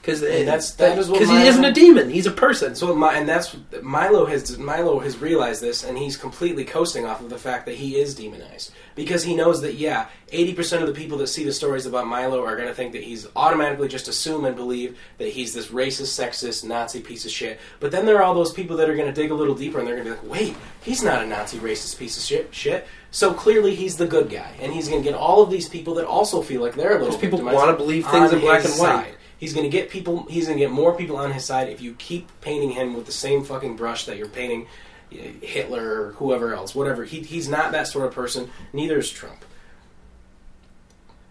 Because 0.05 0.21
that's- 0.21 0.73
that 0.73 0.99
is 0.99 1.09
because 1.09 1.31
he 1.31 1.47
isn't 1.47 1.65
a 1.65 1.73
demon; 1.73 2.11
he's 2.11 2.27
a 2.27 2.31
person. 2.31 2.75
So 2.75 2.95
my, 2.95 3.15
and 3.15 3.27
that's 3.27 3.57
Milo 3.83 4.27
has 4.27 4.59
Milo 4.59 4.99
has 4.99 5.17
realized 5.19 5.63
this, 5.63 5.83
and 5.83 5.97
he's 5.97 6.17
completely 6.17 6.65
coasting 6.65 7.07
off 7.07 7.23
of 7.23 7.31
the 7.31 7.39
fact 7.39 7.65
that 7.67 7.77
he 7.77 7.97
is 7.97 8.15
demonized 8.15 8.73
because 8.95 9.23
he 9.25 9.35
knows 9.35 9.63
that 9.63 9.75
yeah, 9.75 10.07
eighty 10.31 10.53
percent 10.53 10.83
of 10.83 10.89
the 10.89 10.95
people 10.95 11.17
that 11.19 11.29
see 11.29 11.43
the 11.45 11.53
stories 11.53 11.87
about 11.87 12.07
Milo 12.07 12.45
are 12.45 12.55
going 12.55 12.69
to 12.69 12.75
think 12.75 12.93
that 12.93 13.03
he's 13.03 13.27
automatically 13.35 13.89
just 13.89 14.07
assume 14.09 14.45
and 14.45 14.55
believe 14.55 14.99
that 15.17 15.29
he's 15.29 15.55
this 15.55 15.69
racist, 15.69 16.21
sexist, 16.21 16.65
Nazi 16.65 17.01
piece 17.01 17.25
of 17.25 17.31
shit. 17.31 17.59
But 17.81 17.91
then 17.91 18.05
there 18.05 18.19
are 18.19 18.23
all 18.23 18.35
those 18.35 18.53
people 18.53 18.77
that 18.77 18.91
are 18.91 18.95
going 18.97 19.09
to 19.13 19.21
dig 19.21 19.31
a 19.31 19.35
little 19.35 19.55
deeper 19.55 19.79
and 19.79 19.89
they're 19.89 19.97
going 19.97 20.09
to 20.09 20.13
be 20.15 20.19
like, 20.21 20.31
wait, 20.31 20.57
he's 20.83 21.03
not 21.03 21.23
a 21.23 21.27
Nazi, 21.27 21.59
racist 21.59 21.99
piece 21.99 22.19
of 22.19 22.23
shit. 22.23 22.55
Shit. 22.55 22.87
So 23.11 23.33
clearly 23.33 23.75
he's 23.75 23.97
the 23.97 24.07
good 24.07 24.29
guy, 24.29 24.51
and 24.61 24.73
he's 24.73 24.89
going 24.89 25.01
to 25.03 25.09
get 25.09 25.17
all 25.17 25.41
of 25.41 25.49
these 25.49 25.69
people 25.69 25.95
that 25.95 26.05
also 26.05 26.43
feel 26.43 26.61
like 26.61 26.75
they're 26.75 26.91
a 26.91 26.93
little 26.95 27.07
Because 27.07 27.21
people 27.21 27.39
victimized 27.39 27.57
wanna 27.57 27.77
believe 27.77 28.07
things 28.09 28.33
in 28.33 28.41
black 28.41 28.65
and 28.65 28.75
white. 28.75 28.89
side. 29.05 29.15
He's 29.39 29.53
going 29.53 29.65
to 29.65 29.71
get 29.71 29.91
people. 29.91 30.25
He's 30.29 30.47
going 30.47 30.59
to 30.59 30.65
get 30.65 30.73
more 30.73 30.97
people 30.97 31.17
on 31.17 31.33
his 31.33 31.45
side 31.45 31.69
if 31.69 31.81
you 31.81 31.95
keep 31.95 32.29
painting 32.41 32.71
him 32.71 32.95
with 32.95 33.07
the 33.07 33.13
same 33.13 33.45
fucking 33.45 33.77
brush 33.77 34.07
that 34.07 34.17
you're 34.17 34.29
painting 34.29 34.67
uh, 35.13 35.17
Hitler 35.43 36.03
or 36.03 36.13
whoever 36.13 36.55
else, 36.55 36.75
whatever. 36.75 37.05
He, 37.05 37.21
he's 37.21 37.49
not 37.49 37.73
that 37.73 37.87
sort 37.87 38.07
of 38.07 38.15
person. 38.15 38.51
Neither 38.73 38.99
is 38.99 39.11
Trump. 39.11 39.45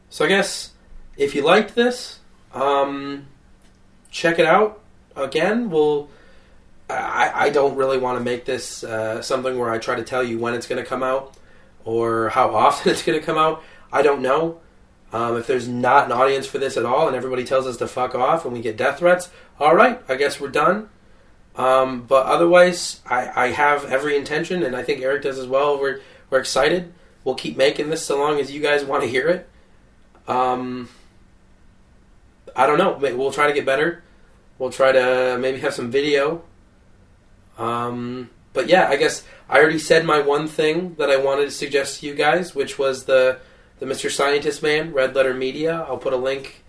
So 0.09 0.25
I 0.25 0.27
guess 0.27 0.71
if 1.17 1.33
you 1.33 1.43
liked 1.43 1.75
this, 1.75 2.19
um, 2.53 3.27
check 4.11 4.39
it 4.39 4.45
out 4.45 4.81
again. 5.15 5.69
We'll. 5.69 6.09
I, 6.89 7.31
I 7.33 7.49
don't 7.49 7.75
really 7.75 7.97
want 7.97 8.19
to 8.19 8.23
make 8.23 8.45
this 8.45 8.83
uh, 8.83 9.21
something 9.21 9.57
where 9.57 9.71
I 9.71 9.79
try 9.79 9.95
to 9.95 10.03
tell 10.03 10.21
you 10.23 10.37
when 10.37 10.53
it's 10.53 10.67
going 10.67 10.83
to 10.83 10.87
come 10.87 11.01
out 11.01 11.35
or 11.85 12.29
how 12.29 12.53
often 12.53 12.91
it's 12.91 13.03
going 13.03 13.19
to 13.19 13.25
come 13.25 13.37
out. 13.37 13.63
I 13.91 14.01
don't 14.01 14.21
know. 14.21 14.59
Um, 15.13 15.37
if 15.37 15.45
there's 15.45 15.67
not 15.67 16.07
an 16.07 16.11
audience 16.11 16.47
for 16.47 16.57
this 16.57 16.75
at 16.75 16.85
all 16.85 17.07
and 17.07 17.15
everybody 17.15 17.43
tells 17.43 17.67
us 17.67 17.77
to 17.77 17.87
fuck 17.87 18.15
off 18.15 18.45
and 18.45 18.53
we 18.53 18.61
get 18.61 18.75
death 18.75 18.97
threats, 18.97 19.29
all 19.59 19.75
right, 19.75 20.01
I 20.09 20.15
guess 20.15 20.41
we're 20.41 20.49
done. 20.49 20.89
Um, 21.55 22.03
but 22.03 22.25
otherwise, 22.25 23.01
I, 23.05 23.45
I 23.45 23.47
have 23.49 23.85
every 23.85 24.17
intention, 24.17 24.63
and 24.63 24.75
I 24.75 24.81
think 24.81 25.01
Eric 25.01 25.21
does 25.21 25.37
as 25.37 25.45
well. 25.45 25.79
We're, 25.79 26.01
we're 26.31 26.39
excited. 26.39 26.91
We'll 27.23 27.35
keep 27.35 27.55
making 27.55 27.91
this 27.91 28.03
so 28.03 28.17
long 28.17 28.39
as 28.39 28.51
you 28.51 28.59
guys 28.59 28.83
want 28.83 29.03
to 29.03 29.09
hear 29.09 29.27
it. 29.29 29.49
Um, 30.27 30.89
I 32.55 32.65
don't 32.65 32.79
know. 32.79 32.97
We'll 33.15 33.31
try 33.31 33.45
to 33.45 33.53
get 33.53 33.67
better. 33.67 34.03
We'll 34.57 34.71
try 34.71 34.91
to 34.93 35.37
maybe 35.39 35.59
have 35.59 35.75
some 35.75 35.91
video. 35.91 36.43
Um, 37.59 38.31
but 38.53 38.67
yeah, 38.67 38.89
I 38.89 38.95
guess 38.95 39.23
I 39.47 39.59
already 39.59 39.77
said 39.79 40.05
my 40.05 40.19
one 40.19 40.47
thing 40.47 40.95
that 40.95 41.11
I 41.11 41.17
wanted 41.17 41.45
to 41.45 41.51
suggest 41.51 41.99
to 41.99 42.07
you 42.07 42.15
guys, 42.15 42.55
which 42.55 42.79
was 42.79 43.05
the 43.05 43.39
the 43.83 43.93
Mr. 43.93 44.09
Scientist 44.09 44.63
Man, 44.63 44.93
Red 44.93 45.13
Letter 45.13 45.33
Media. 45.33 45.85
I'll 45.87 45.97
put 45.97 46.13
a 46.13 46.17
link 46.17 46.63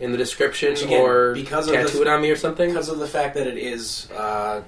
in 0.00 0.10
the 0.10 0.18
description 0.18 0.72
again, 0.72 1.00
or 1.00 1.32
because 1.32 1.68
of 1.68 1.74
tattoo 1.74 1.98
the- 1.98 2.02
it 2.02 2.08
on 2.08 2.20
me 2.20 2.30
or 2.30 2.36
something. 2.36 2.68
Because 2.68 2.88
of 2.88 2.98
the 2.98 3.06
fact 3.06 3.34
that 3.36 3.46
it 3.46 3.56
is 3.56 4.10
uh, 4.10 4.62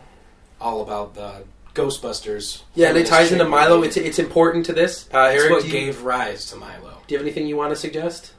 all 0.60 0.82
about 0.82 1.14
the 1.14 1.44
Ghostbusters. 1.74 2.62
Yeah, 2.74 2.90
and 2.90 2.98
it 2.98 3.06
ties 3.06 3.32
into. 3.32 3.44
Milo. 3.44 3.82
It's 3.82 3.96
it's 3.96 4.18
important 4.18 4.66
to 4.66 4.72
this. 4.72 5.08
Uh, 5.12 5.24
Eric, 5.24 5.50
what 5.50 5.64
you, 5.64 5.72
gave 5.72 6.02
rise 6.02 6.46
to 6.50 6.56
Milo. 6.56 7.02
do 7.06 7.14
you 7.14 7.18
have 7.18 7.26
anything 7.26 7.48
you 7.48 7.56
want 7.56 7.72
to 7.72 7.76
suggest? 7.76 8.32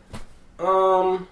Um. 0.57 1.27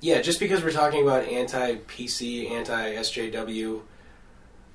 Yeah, 0.00 0.20
just 0.20 0.40
because 0.40 0.64
we're 0.64 0.72
talking 0.72 1.02
about 1.02 1.24
anti 1.24 1.76
PC, 1.76 2.50
anti 2.50 2.94
SJW 2.94 3.80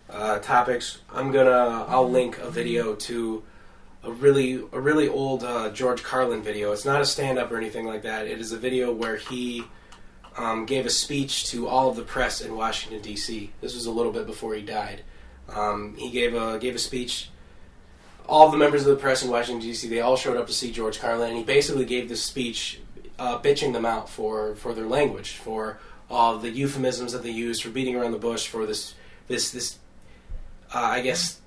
uh, 0.09 0.39
topics, 0.39 0.99
I'm 1.13 1.31
gonna 1.31 1.85
I'll 1.87 2.09
link 2.09 2.37
a 2.39 2.49
video 2.49 2.95
to 2.95 3.43
a 4.07 4.11
really 4.11 4.63
a 4.71 4.79
really 4.79 5.07
old 5.07 5.43
uh, 5.43 5.69
George 5.71 6.01
Carlin 6.01 6.41
video. 6.41 6.71
It's 6.71 6.85
not 6.85 7.01
a 7.01 7.05
stand 7.05 7.37
up 7.37 7.51
or 7.51 7.57
anything 7.57 7.85
like 7.85 8.03
that. 8.03 8.25
It 8.25 8.39
is 8.39 8.53
a 8.53 8.57
video 8.57 8.91
where 8.91 9.17
he 9.17 9.65
um, 10.37 10.65
gave 10.65 10.85
a 10.85 10.89
speech 10.89 11.47
to 11.47 11.67
all 11.67 11.89
of 11.89 11.97
the 11.97 12.03
press 12.03 12.39
in 12.39 12.55
Washington 12.55 13.01
D.C. 13.01 13.51
This 13.59 13.75
was 13.75 13.85
a 13.85 13.91
little 13.91 14.13
bit 14.13 14.25
before 14.25 14.55
he 14.55 14.61
died. 14.61 15.03
Um, 15.49 15.95
he 15.97 16.09
gave 16.09 16.33
a 16.33 16.57
gave 16.57 16.73
a 16.73 16.79
speech 16.79 17.29
all 18.29 18.49
the 18.49 18.57
members 18.57 18.85
of 18.85 18.95
the 18.95 19.01
press 19.01 19.23
in 19.23 19.29
Washington 19.29 19.61
D.C. 19.61 19.89
They 19.89 19.99
all 19.99 20.15
showed 20.15 20.37
up 20.37 20.47
to 20.47 20.53
see 20.53 20.71
George 20.71 20.99
Carlin, 20.99 21.29
and 21.29 21.37
he 21.37 21.43
basically 21.43 21.85
gave 21.85 22.07
this 22.07 22.23
speech, 22.23 22.79
uh, 23.19 23.39
bitching 23.39 23.73
them 23.73 23.85
out 23.85 24.09
for 24.09 24.55
for 24.55 24.73
their 24.73 24.85
language, 24.85 25.31
for 25.31 25.79
all 26.09 26.37
the 26.37 26.49
euphemisms 26.49 27.11
that 27.11 27.23
they 27.23 27.31
used, 27.31 27.61
for 27.61 27.69
beating 27.69 27.97
around 27.97 28.13
the 28.13 28.17
bush, 28.17 28.47
for 28.47 28.65
this 28.65 28.95
this 29.27 29.51
this 29.51 29.79
uh, 30.73 30.79
I 30.79 31.01
guess 31.01 31.41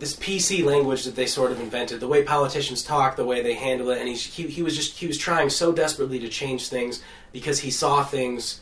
this 0.00 0.16
PC 0.16 0.64
language 0.64 1.04
that 1.04 1.14
they 1.14 1.26
sort 1.26 1.52
of 1.52 1.60
invented, 1.60 2.00
the 2.00 2.08
way 2.08 2.24
politicians 2.24 2.82
talk, 2.82 3.16
the 3.16 3.24
way 3.24 3.42
they 3.42 3.52
handle 3.54 3.90
it, 3.90 3.98
and 3.98 4.08
he's, 4.08 4.24
he 4.24 4.44
he 4.44 4.62
was 4.62 4.74
just 4.74 4.98
he 4.98 5.06
was 5.06 5.18
trying 5.18 5.50
so 5.50 5.72
desperately 5.72 6.18
to 6.18 6.28
change 6.28 6.68
things 6.68 7.02
because 7.32 7.60
he 7.60 7.70
saw 7.70 8.02
things 8.02 8.60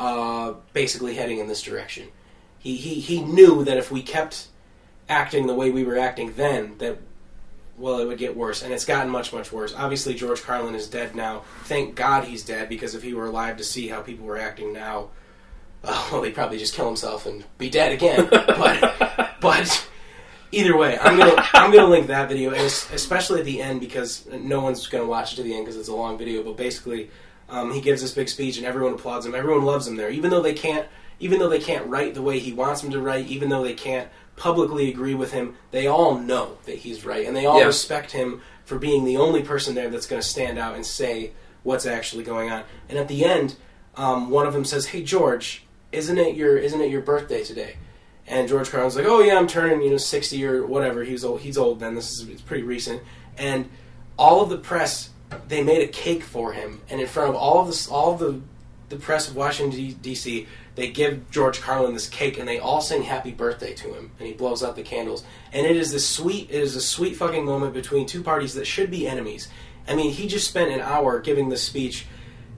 uh, 0.00 0.54
basically 0.72 1.14
heading 1.14 1.38
in 1.38 1.46
this 1.46 1.62
direction. 1.62 2.08
He 2.58 2.76
he 2.76 2.94
he 2.94 3.22
knew 3.22 3.64
that 3.64 3.76
if 3.76 3.92
we 3.92 4.02
kept 4.02 4.48
acting 5.08 5.46
the 5.46 5.54
way 5.54 5.70
we 5.70 5.84
were 5.84 5.98
acting 5.98 6.32
then 6.34 6.76
that 6.78 6.98
well 7.76 7.98
it 7.98 8.06
would 8.06 8.18
get 8.18 8.36
worse 8.36 8.62
and 8.62 8.72
it's 8.72 8.84
gotten 8.84 9.10
much 9.10 9.32
much 9.32 9.52
worse. 9.52 9.74
Obviously 9.74 10.14
george 10.14 10.42
carlin 10.42 10.74
is 10.74 10.88
dead 10.88 11.14
now. 11.14 11.42
Thank 11.64 11.94
god 11.94 12.24
he's 12.24 12.44
dead 12.44 12.68
because 12.68 12.94
if 12.94 13.02
he 13.02 13.14
were 13.14 13.26
alive 13.26 13.56
to 13.56 13.64
see 13.64 13.88
how 13.88 14.02
people 14.02 14.26
were 14.26 14.38
acting 14.38 14.72
now 14.72 15.08
uh, 15.82 16.08
well 16.12 16.22
he'd 16.22 16.34
probably 16.34 16.58
just 16.58 16.74
kill 16.74 16.86
himself 16.86 17.26
and 17.26 17.44
be 17.58 17.70
dead 17.70 17.92
again. 17.92 18.28
But 18.30 19.40
but 19.40 19.89
either 20.52 20.76
way 20.76 20.98
i'm 20.98 21.16
gonna 21.18 21.34
i'm 21.54 21.70
gonna 21.72 21.88
link 21.88 22.06
that 22.08 22.28
video 22.28 22.50
and 22.50 22.62
especially 22.92 23.38
at 23.40 23.44
the 23.46 23.60
end 23.62 23.80
because 23.80 24.26
no 24.32 24.60
one's 24.60 24.86
gonna 24.88 25.04
watch 25.06 25.32
it 25.32 25.36
to 25.36 25.42
the 25.42 25.54
end 25.54 25.64
because 25.64 25.76
it's 25.76 25.88
a 25.88 25.94
long 25.94 26.18
video 26.18 26.42
but 26.42 26.56
basically 26.56 27.10
um, 27.48 27.72
he 27.72 27.80
gives 27.80 28.00
this 28.00 28.14
big 28.14 28.28
speech 28.28 28.58
and 28.58 28.64
everyone 28.64 28.94
applauds 28.94 29.26
him. 29.26 29.34
Everyone 29.34 29.64
loves 29.64 29.84
him 29.88 29.96
there. 29.96 30.08
Even 30.08 30.30
though 30.30 30.40
they 30.40 30.52
can't 30.52 30.86
even 31.18 31.40
though 31.40 31.48
they 31.48 31.58
can't 31.58 31.84
write 31.88 32.14
the 32.14 32.22
way 32.22 32.38
he 32.38 32.52
wants 32.52 32.80
them 32.80 32.92
to 32.92 33.00
write 33.00 33.26
even 33.26 33.48
though 33.48 33.64
they 33.64 33.74
can't 33.74 34.08
publicly 34.36 34.88
agree 34.88 35.14
with 35.14 35.32
him 35.32 35.56
they 35.72 35.88
all 35.88 36.16
know 36.16 36.58
that 36.66 36.76
he's 36.76 37.04
right 37.04 37.26
and 37.26 37.36
they 37.36 37.46
all 37.46 37.58
Yeah. 37.58 37.66
respect 37.66 38.12
him 38.12 38.40
for 38.64 38.78
being 38.78 39.04
the 39.04 39.16
only 39.16 39.42
person 39.42 39.74
there 39.74 39.90
that's 39.90 40.06
going 40.06 40.22
to 40.22 40.26
stand 40.28 40.58
out 40.60 40.76
and 40.76 40.86
say 40.86 41.32
what's 41.64 41.86
actually 41.86 42.22
going 42.22 42.52
on. 42.52 42.62
And 42.88 42.96
at 42.96 43.08
the 43.08 43.24
end 43.24 43.56
um, 43.96 44.30
one 44.30 44.46
of 44.46 44.52
them 44.52 44.64
says 44.64 44.86
hey 44.86 45.02
george 45.02 45.64
isn't 45.90 46.18
it 46.18 46.36
your 46.36 46.56
isn't 46.56 46.80
it 46.80 46.88
your 46.88 47.02
birthday 47.02 47.42
today 47.42 47.74
and 48.30 48.48
George 48.48 48.70
Carlin's 48.70 48.96
like, 48.96 49.06
"Oh 49.06 49.20
yeah, 49.20 49.36
I'm 49.36 49.48
turning 49.48 49.82
you 49.82 49.90
know 49.90 49.96
60 49.96 50.46
or 50.46 50.64
whatever." 50.64 51.02
He's 51.02 51.24
old. 51.24 51.40
He's 51.40 51.58
old 51.58 51.80
then. 51.80 51.96
This 51.96 52.12
is 52.12 52.28
it's 52.28 52.40
pretty 52.40 52.62
recent. 52.62 53.02
And 53.36 53.68
all 54.16 54.40
of 54.40 54.48
the 54.48 54.56
press, 54.56 55.10
they 55.48 55.62
made 55.62 55.82
a 55.82 55.88
cake 55.88 56.22
for 56.22 56.52
him, 56.52 56.80
and 56.88 57.00
in 57.00 57.06
front 57.06 57.30
of 57.30 57.34
all 57.34 57.60
of 57.60 57.66
this, 57.66 57.88
all 57.88 58.14
of 58.14 58.20
the 58.20 58.40
the 58.88 58.96
press 58.96 59.28
of 59.28 59.36
Washington 59.36 59.96
D.C., 60.02 60.48
they 60.74 60.90
give 60.90 61.30
George 61.30 61.60
Carlin 61.60 61.94
this 61.94 62.08
cake, 62.08 62.38
and 62.38 62.48
they 62.48 62.58
all 62.58 62.80
sing 62.80 63.02
"Happy 63.02 63.32
Birthday" 63.32 63.74
to 63.74 63.94
him, 63.94 64.12
and 64.18 64.28
he 64.28 64.34
blows 64.34 64.62
out 64.62 64.76
the 64.76 64.82
candles. 64.82 65.24
And 65.52 65.66
it 65.66 65.76
is 65.76 65.90
this 65.92 66.08
sweet, 66.08 66.50
it 66.50 66.60
is 66.60 66.76
a 66.76 66.80
sweet 66.80 67.16
fucking 67.16 67.44
moment 67.44 67.74
between 67.74 68.06
two 68.06 68.22
parties 68.22 68.54
that 68.54 68.66
should 68.66 68.90
be 68.90 69.08
enemies. 69.08 69.48
I 69.88 69.96
mean, 69.96 70.12
he 70.12 70.28
just 70.28 70.48
spent 70.48 70.70
an 70.70 70.80
hour 70.80 71.18
giving 71.18 71.48
this 71.48 71.62
speech 71.62 72.06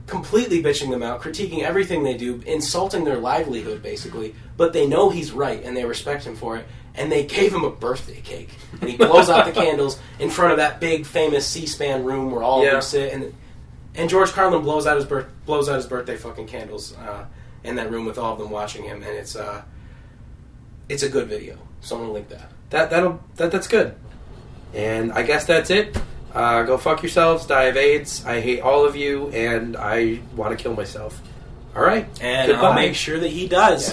completely 0.07 0.61
bitching 0.61 0.89
them 0.89 1.01
out, 1.03 1.21
critiquing 1.21 1.61
everything 1.63 2.03
they 2.03 2.15
do, 2.17 2.41
insulting 2.45 3.03
their 3.03 3.17
livelihood 3.17 3.81
basically. 3.81 4.35
But 4.57 4.73
they 4.73 4.85
know 4.85 5.09
he's 5.09 5.31
right 5.31 5.63
and 5.63 5.75
they 5.75 5.85
respect 5.85 6.25
him 6.25 6.35
for 6.35 6.57
it. 6.57 6.65
And 6.95 7.11
they 7.11 7.25
gave 7.25 7.51
him 7.51 7.63
a 7.63 7.71
birthday 7.71 8.21
cake, 8.21 8.51
and 8.79 8.87
he 8.87 8.95
blows 8.97 9.27
out 9.27 9.45
the 9.45 9.51
candles 9.61 9.97
in 10.19 10.29
front 10.29 10.51
of 10.51 10.57
that 10.57 10.79
big 10.79 11.07
famous 11.07 11.47
C-SPAN 11.47 12.03
room 12.03 12.29
where 12.29 12.43
all 12.43 12.59
of 12.59 12.65
Yeah. 12.65 12.73
them 12.73 12.81
sit. 12.83 13.11
And 13.13 13.33
and 13.95 14.07
George 14.09 14.29
Carlin 14.31 14.61
blows 14.61 14.85
out 14.85 14.97
his 14.97 15.05
birth 15.05 15.25
blows 15.47 15.67
out 15.69 15.75
his 15.77 15.87
birthday 15.87 16.17
fucking 16.17 16.45
candles 16.45 16.95
uh, 16.97 17.25
in 17.63 17.77
that 17.77 17.89
room 17.89 18.05
with 18.05 18.19
all 18.19 18.33
of 18.33 18.37
them 18.39 18.51
watching 18.51 18.83
him, 18.83 18.97
and 19.01 19.11
it's 19.11 19.35
uh, 19.35 19.63
it's 20.87 21.01
a 21.01 21.09
good 21.09 21.27
video. 21.27 21.57
So 21.81 21.95
I'm 21.95 22.01
gonna 22.03 22.13
link 22.13 22.29
that. 22.29 22.51
That 22.69 22.89
that'll 22.91 23.19
that 23.37 23.51
that's 23.51 23.67
good. 23.67 23.95
And 24.75 25.11
I 25.13 25.23
guess 25.23 25.45
that's 25.45 25.71
it. 25.71 25.97
Uh, 26.33 26.63
go 26.63 26.77
fuck 26.77 27.03
yourselves. 27.03 27.45
Die 27.45 27.63
of 27.63 27.77
AIDS. 27.77 28.25
I 28.25 28.41
hate 28.41 28.61
all 28.61 28.85
of 28.85 28.95
you, 28.95 29.29
and 29.29 29.77
I 29.77 30.19
want 30.35 30.57
to 30.57 30.61
kill 30.61 30.73
myself. 30.73 31.21
All 31.75 31.83
right. 31.83 32.07
And 32.21 32.51
I'll 32.53 32.73
make 32.73 32.95
sure 32.95 33.19
that 33.19 33.29
he 33.29 33.47
does. 33.47 33.89